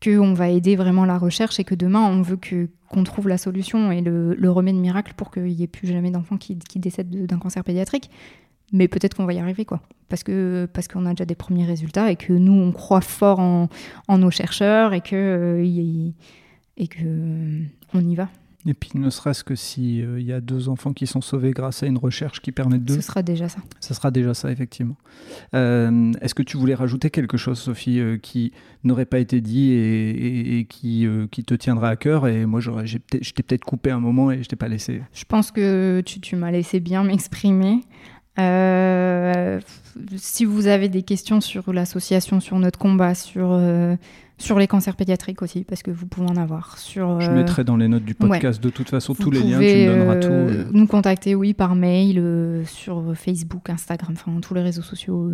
que 0.00 0.18
on 0.18 0.32
va 0.32 0.48
aider 0.48 0.74
vraiment 0.74 1.04
la 1.04 1.18
recherche 1.18 1.60
et 1.60 1.64
que 1.64 1.74
demain 1.74 2.00
on 2.00 2.22
veut 2.22 2.36
que 2.36 2.68
qu'on 2.88 3.04
trouve 3.04 3.26
la 3.26 3.38
solution 3.38 3.90
et 3.90 4.02
le, 4.02 4.34
le 4.34 4.50
remède 4.50 4.76
miracle 4.76 5.14
pour 5.16 5.30
qu'il 5.30 5.44
n'y 5.44 5.62
ait 5.62 5.66
plus 5.66 5.88
jamais 5.88 6.10
d'enfants 6.10 6.36
qui, 6.36 6.58
qui 6.58 6.78
décèdent 6.78 7.26
d'un 7.26 7.38
cancer 7.38 7.64
pédiatrique 7.64 8.10
mais 8.72 8.88
peut-être 8.88 9.14
qu'on 9.14 9.26
va 9.26 9.34
y 9.34 9.38
arriver, 9.38 9.64
quoi. 9.64 9.80
Parce 10.08 10.22
que 10.22 10.68
parce 10.72 10.88
qu'on 10.88 11.06
a 11.06 11.10
déjà 11.10 11.24
des 11.24 11.34
premiers 11.34 11.64
résultats 11.64 12.10
et 12.10 12.16
que 12.16 12.32
nous, 12.32 12.52
on 12.52 12.72
croit 12.72 13.00
fort 13.00 13.40
en, 13.40 13.68
en 14.08 14.18
nos 14.18 14.30
chercheurs 14.30 14.92
et 14.92 15.00
que, 15.00 15.16
euh, 15.16 15.64
y, 15.64 16.14
et 16.76 16.86
que 16.86 16.98
euh, 17.04 17.62
on 17.94 18.00
y 18.00 18.14
va. 18.14 18.28
Et 18.64 18.74
puis, 18.74 18.90
ne 18.94 19.10
serait-ce 19.10 19.42
que 19.42 19.56
s'il 19.56 20.04
euh, 20.04 20.20
y 20.20 20.32
a 20.32 20.40
deux 20.40 20.68
enfants 20.68 20.92
qui 20.92 21.08
sont 21.08 21.20
sauvés 21.20 21.50
grâce 21.50 21.82
à 21.82 21.86
une 21.86 21.98
recherche 21.98 22.40
qui 22.40 22.52
permet 22.52 22.78
de... 22.78 22.92
Ce 22.94 23.00
sera 23.00 23.20
déjà 23.20 23.48
ça. 23.48 23.58
Ce 23.80 23.92
sera 23.92 24.12
déjà 24.12 24.34
ça, 24.34 24.52
effectivement. 24.52 24.96
Euh, 25.54 26.12
Est-ce 26.20 26.32
que 26.34 26.44
tu 26.44 26.58
voulais 26.58 26.76
rajouter 26.76 27.10
quelque 27.10 27.36
chose, 27.36 27.58
Sophie, 27.58 28.00
qui 28.22 28.52
n'aurait 28.84 29.06
pas 29.06 29.18
été 29.18 29.40
dit 29.40 29.72
et, 29.72 30.10
et, 30.10 30.58
et 30.58 30.64
qui, 30.66 31.08
qui 31.32 31.42
te 31.42 31.54
tiendra 31.54 31.88
à 31.88 31.96
cœur 31.96 32.28
Et 32.28 32.46
moi, 32.46 32.60
je 32.60 32.98
t'ai 32.98 33.42
peut-être 33.42 33.64
coupé 33.64 33.90
un 33.90 33.98
moment 33.98 34.30
et 34.30 34.44
je 34.44 34.48
t'ai 34.48 34.54
pas 34.54 34.68
laissé. 34.68 35.02
Je 35.12 35.24
pense 35.24 35.50
que 35.50 36.00
tu, 36.06 36.20
tu 36.20 36.36
m'as 36.36 36.52
laissé 36.52 36.78
bien 36.78 37.02
m'exprimer. 37.02 37.80
Euh, 38.38 39.60
si 40.16 40.44
vous 40.44 40.66
avez 40.66 40.88
des 40.88 41.02
questions 41.02 41.40
sur 41.40 41.72
l'association, 41.72 42.40
sur 42.40 42.58
notre 42.58 42.78
combat, 42.78 43.14
sur, 43.14 43.48
euh, 43.52 43.94
sur 44.38 44.58
les 44.58 44.66
cancers 44.66 44.96
pédiatriques 44.96 45.42
aussi, 45.42 45.64
parce 45.64 45.82
que 45.82 45.90
vous 45.90 46.06
pouvez 46.06 46.30
en 46.30 46.36
avoir. 46.36 46.78
Sur, 46.78 47.10
euh, 47.10 47.20
Je 47.20 47.30
mettrai 47.30 47.62
dans 47.62 47.76
les 47.76 47.88
notes 47.88 48.04
du 48.04 48.14
podcast 48.14 48.58
ouais. 48.58 48.70
de 48.70 48.74
toute 48.74 48.88
façon 48.88 49.12
vous 49.12 49.22
tous 49.22 49.30
les 49.30 49.40
liens, 49.40 49.58
tu 49.58 49.64
me 49.64 49.86
donneras 49.86 50.16
tout. 50.16 50.72
Nous 50.72 50.86
contacter, 50.86 51.34
oui, 51.34 51.52
par 51.52 51.74
mail, 51.74 52.62
sur 52.64 53.12
Facebook, 53.14 53.68
Instagram, 53.68 54.14
enfin 54.14 54.32
tous 54.40 54.54
les 54.54 54.62
réseaux 54.62 54.82
sociaux. 54.82 55.30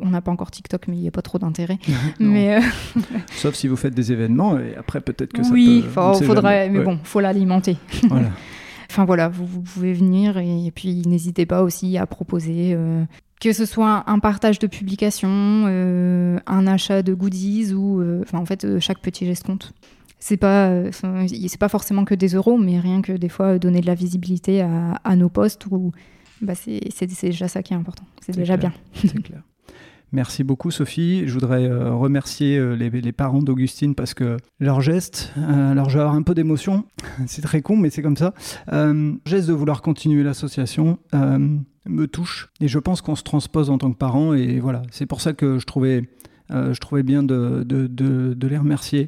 on 0.00 0.10
n'a 0.10 0.20
pas 0.20 0.30
encore 0.30 0.50
TikTok, 0.50 0.88
mais 0.88 0.96
il 0.96 1.00
n'y 1.00 1.08
a 1.08 1.12
pas 1.12 1.22
trop 1.22 1.38
d'intérêt. 1.38 1.78
mais 2.20 2.60
Sauf 3.32 3.54
si 3.54 3.66
vous 3.66 3.76
faites 3.76 3.94
des 3.94 4.12
événements, 4.12 4.58
et 4.58 4.76
après 4.76 5.00
peut-être 5.00 5.32
que 5.32 5.40
oui, 5.50 5.84
ça 5.94 6.02
peut... 6.02 6.18
Oui, 6.18 6.26
faudrait, 6.26 6.68
mais 6.68 6.80
ouais. 6.80 6.84
bon, 6.84 6.98
faut 7.02 7.20
l'alimenter. 7.20 7.78
Voilà. 8.08 8.28
Enfin 8.92 9.06
voilà, 9.06 9.30
vous, 9.30 9.46
vous 9.46 9.62
pouvez 9.62 9.94
venir 9.94 10.36
et, 10.36 10.66
et 10.66 10.70
puis 10.70 11.00
n'hésitez 11.06 11.46
pas 11.46 11.62
aussi 11.62 11.96
à 11.96 12.04
proposer 12.04 12.74
euh, 12.74 13.06
que 13.40 13.54
ce 13.54 13.64
soit 13.64 14.04
un 14.06 14.18
partage 14.18 14.58
de 14.58 14.66
publications, 14.66 15.64
euh, 15.66 16.38
un 16.46 16.66
achat 16.66 17.02
de 17.02 17.14
goodies 17.14 17.72
ou, 17.72 18.02
euh, 18.02 18.20
enfin 18.22 18.36
en 18.36 18.44
fait, 18.44 18.78
chaque 18.80 18.98
petit 18.98 19.24
geste 19.24 19.46
compte. 19.46 19.72
c'est 20.18 20.36
pas, 20.36 20.90
c'est 20.92 21.58
pas 21.58 21.70
forcément 21.70 22.04
que 22.04 22.14
des 22.14 22.34
euros, 22.34 22.58
mais 22.58 22.78
rien 22.78 23.00
que 23.00 23.12
des 23.12 23.30
fois 23.30 23.58
donner 23.58 23.80
de 23.80 23.86
la 23.86 23.94
visibilité 23.94 24.60
à, 24.60 25.16
nos 25.16 25.30
postes, 25.30 25.64
ou 25.70 25.92
bah 26.42 26.54
c'est 26.54 27.06
déjà 27.06 27.48
ça 27.48 27.62
qui 27.62 27.72
est 27.72 27.76
important. 27.76 28.04
C'est 28.20 28.36
déjà 28.36 28.58
bien. 28.58 28.74
C'est 28.92 29.22
clair. 29.22 29.42
Merci 30.12 30.44
beaucoup 30.44 30.70
Sophie. 30.70 31.26
Je 31.26 31.32
voudrais 31.32 31.64
euh, 31.64 31.94
remercier 31.94 32.58
euh, 32.58 32.74
les, 32.74 33.12
parents 33.12 33.40
d'Augustine 33.40 33.94
parce 33.94 34.12
que 34.12 34.36
leur 34.60 34.82
geste, 34.82 35.32
euh, 35.38 35.72
alors 35.72 35.88
je 35.88 35.96
vais 35.96 36.02
avoir 36.02 36.14
un 36.14 36.22
peu 36.22 36.34
d'émotion, 36.34 36.84
c'est 37.26 37.40
très 37.40 37.62
con 37.62 37.76
mais 37.76 37.88
c'est 37.88 38.02
comme 38.02 38.16
ça, 38.16 38.34
geste 39.24 39.48
de 39.48 39.52
vouloir 39.52 39.80
continuer 39.80 40.22
l'association 40.22 40.98
me 41.84 42.06
touche 42.06 42.50
et 42.60 42.68
je 42.68 42.78
pense 42.78 43.00
qu'on 43.00 43.16
se 43.16 43.24
transpose 43.24 43.70
en 43.70 43.78
tant 43.78 43.90
que 43.90 43.96
parents 43.96 44.34
et 44.34 44.60
voilà, 44.60 44.82
c'est 44.90 45.06
pour 45.06 45.20
ça 45.20 45.32
que 45.32 45.58
je 45.58 45.64
trouvais... 45.64 46.08
je 46.50 46.78
trouvais 46.78 47.02
bien 47.02 47.22
de, 47.22 47.64
de, 47.64 48.46
les 48.46 48.58
remercier 48.58 49.06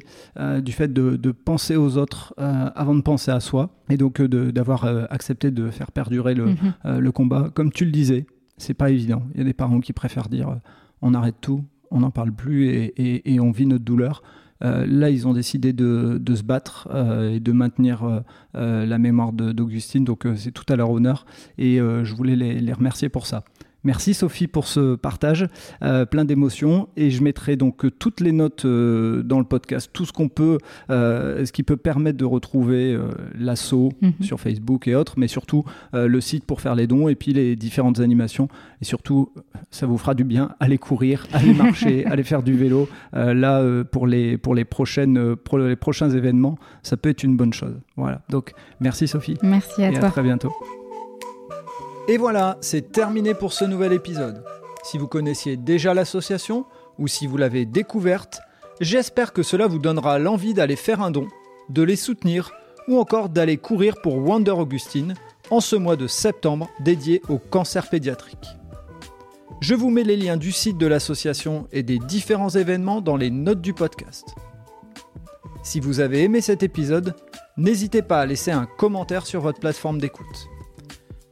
du 0.61 0.71
fait 0.71 0.91
de, 0.91 1.31
penser 1.31 1.75
aux 1.75 1.97
autres 1.97 2.33
avant 2.37 2.95
de 2.95 3.01
penser 3.01 3.31
à 3.31 3.39
soi 3.39 3.69
et 3.89 3.97
donc 3.97 4.21
d'avoir 4.21 4.85
accepté 5.11 5.51
de 5.51 5.69
faire 5.69 5.91
perdurer 5.91 6.33
le, 6.33 6.47
mm-hmm. 6.47 6.97
le 6.97 7.11
combat. 7.11 7.49
Comme 7.53 7.71
tu 7.71 7.85
le 7.85 7.91
disais, 7.91 8.25
c'est 8.57 8.73
pas 8.73 8.89
évident. 8.89 9.23
Il 9.33 9.37
y 9.39 9.41
a 9.41 9.45
des 9.45 9.53
parents 9.53 9.79
qui 9.79 9.93
préfèrent 9.93 10.29
dire 10.29 10.57
on 11.01 11.13
arrête 11.13 11.35
tout, 11.41 11.63
on 11.91 11.99
n'en 11.99 12.11
parle 12.11 12.31
plus 12.31 12.67
et, 12.69 13.39
on 13.39 13.51
vit 13.51 13.65
notre 13.65 13.83
douleur. 13.83 14.23
Euh, 14.63 14.85
là, 14.87 15.09
ils 15.09 15.27
ont 15.27 15.33
décidé 15.33 15.73
de, 15.73 16.19
se 16.33 16.43
battre 16.43 16.87
euh, 16.91 17.33
et 17.33 17.39
de 17.39 17.51
maintenir 17.51 18.23
euh, 18.55 18.85
la 18.85 18.97
mémoire 18.97 19.33
d'Augustine, 19.33 20.05
donc 20.05 20.27
c'est 20.35 20.51
tout 20.51 20.65
à 20.69 20.75
leur 20.75 20.89
honneur 20.89 21.25
et 21.57 21.77
je 21.77 22.13
voulais 22.13 22.35
les, 22.35 22.73
remercier 22.73 23.09
pour 23.09 23.25
ça. 23.25 23.43
Merci 23.85 24.15
Sophie 24.15 24.47
pour 24.47 24.67
ce 24.67 24.95
partage, 24.95 25.47
euh, 25.83 26.05
plein 26.05 26.25
d'émotions. 26.25 26.89
Et 26.97 27.11
je 27.11 27.21
mettrai 27.23 27.55
donc 27.55 27.85
toutes 27.99 28.19
les 28.19 28.31
notes 28.31 28.65
euh, 28.65 29.21
dans 29.21 29.37
le 29.37 29.45
podcast, 29.45 29.91
tout 29.93 30.05
ce 30.05 30.11
qu'on 30.11 30.27
peut, 30.27 30.57
euh, 30.89 31.45
ce 31.45 31.51
qui 31.51 31.61
peut 31.61 31.77
permettre 31.77 32.17
de 32.17 32.25
retrouver 32.25 32.97
l'assaut 33.37 33.91
mhm. 34.01 34.13
sur 34.21 34.39
Facebook 34.39 34.87
et 34.87 34.95
autres, 34.95 35.13
mais 35.17 35.27
surtout 35.27 35.63
le 35.93 36.19
site 36.19 36.45
pour 36.45 36.61
faire 36.61 36.73
les 36.73 36.87
dons 36.87 37.07
et 37.07 37.15
puis 37.15 37.31
les 37.31 37.55
différentes 37.55 37.99
animations. 37.99 38.47
Et 38.81 38.85
surtout, 38.85 39.31
ça 39.69 39.85
vous 39.85 39.97
fera 39.97 40.15
du 40.15 40.23
bien, 40.23 40.49
allez 40.59 40.79
courir, 40.79 41.27
allez 41.31 41.53
marcher, 41.63 42.05
allez 42.05 42.23
faire 42.23 42.41
du 42.41 42.53
vélo. 42.53 42.89
là, 43.13 43.83
pour, 43.83 44.07
les, 44.07 44.37
pour, 44.37 44.55
les 44.55 44.65
prochaines, 44.65 45.35
pour 45.35 45.59
les 45.59 45.75
prochains 45.75 46.09
événements, 46.09 46.57
ça 46.81 46.97
peut 46.97 47.09
être 47.09 47.23
une 47.23 47.37
bonne 47.37 47.53
chose. 47.53 47.79
Voilà. 47.97 48.21
Donc, 48.29 48.53
merci 48.79 49.07
Sophie. 49.07 49.37
Merci 49.43 49.83
à 49.83 49.91
et 49.91 49.93
toi. 49.93 50.07
À 50.07 50.11
très 50.11 50.23
bientôt. 50.23 50.51
Et 52.07 52.17
voilà, 52.17 52.57
c'est 52.61 52.91
terminé 52.91 53.33
pour 53.33 53.51
ce 53.51 53.65
nouvel 53.65 53.91
épisode. 53.91 54.43
Si 54.83 54.99
vous 54.99 55.07
connaissiez 55.07 55.57
déjà 55.57 55.95
l'association 55.95 56.65
ou 56.99 57.07
si 57.07 57.25
vous 57.25 57.35
l'avez 57.35 57.65
découverte, 57.65 58.41
j'espère 58.79 59.33
que 59.33 59.41
cela 59.41 59.65
vous 59.65 59.79
donnera 59.79 60.19
l'envie 60.19 60.53
d'aller 60.53 60.75
faire 60.75 61.01
un 61.01 61.09
don, 61.09 61.27
de 61.69 61.81
les 61.81 61.95
soutenir 61.95 62.51
ou 62.87 62.99
encore 62.99 63.29
d'aller 63.29 63.57
courir 63.57 63.95
pour 64.03 64.17
Wonder 64.17 64.51
Augustine 64.51 65.15
en 65.49 65.61
ce 65.61 65.75
mois 65.75 65.95
de 65.95 66.05
septembre 66.05 66.69
dédié 66.79 67.23
au 67.27 67.39
cancer 67.39 67.89
pédiatrique. 67.89 68.55
Je 69.61 69.73
vous 69.73 69.89
mets 69.89 70.03
les 70.03 70.17
liens 70.17 70.37
du 70.37 70.51
site 70.51 70.77
de 70.77 70.85
l'association 70.85 71.67
et 71.71 71.81
des 71.81 71.97
différents 71.97 72.49
événements 72.49 73.01
dans 73.01 73.17
les 73.17 73.31
notes 73.31 73.61
du 73.61 73.73
podcast. 73.73 74.35
Si 75.63 75.79
vous 75.79 76.01
avez 76.01 76.21
aimé 76.21 76.41
cet 76.41 76.61
épisode, 76.61 77.15
n'hésitez 77.57 78.03
pas 78.03 78.19
à 78.19 78.25
laisser 78.27 78.51
un 78.51 78.67
commentaire 78.77 79.25
sur 79.25 79.41
votre 79.41 79.59
plateforme 79.59 79.99
d'écoute. 79.99 80.49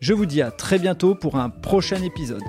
Je 0.03 0.11
vous 0.11 0.25
dis 0.25 0.41
à 0.41 0.51
très 0.51 0.79
bientôt 0.79 1.15
pour 1.15 1.37
un 1.37 1.49
prochain 1.49 2.03
épisode. 2.03 2.43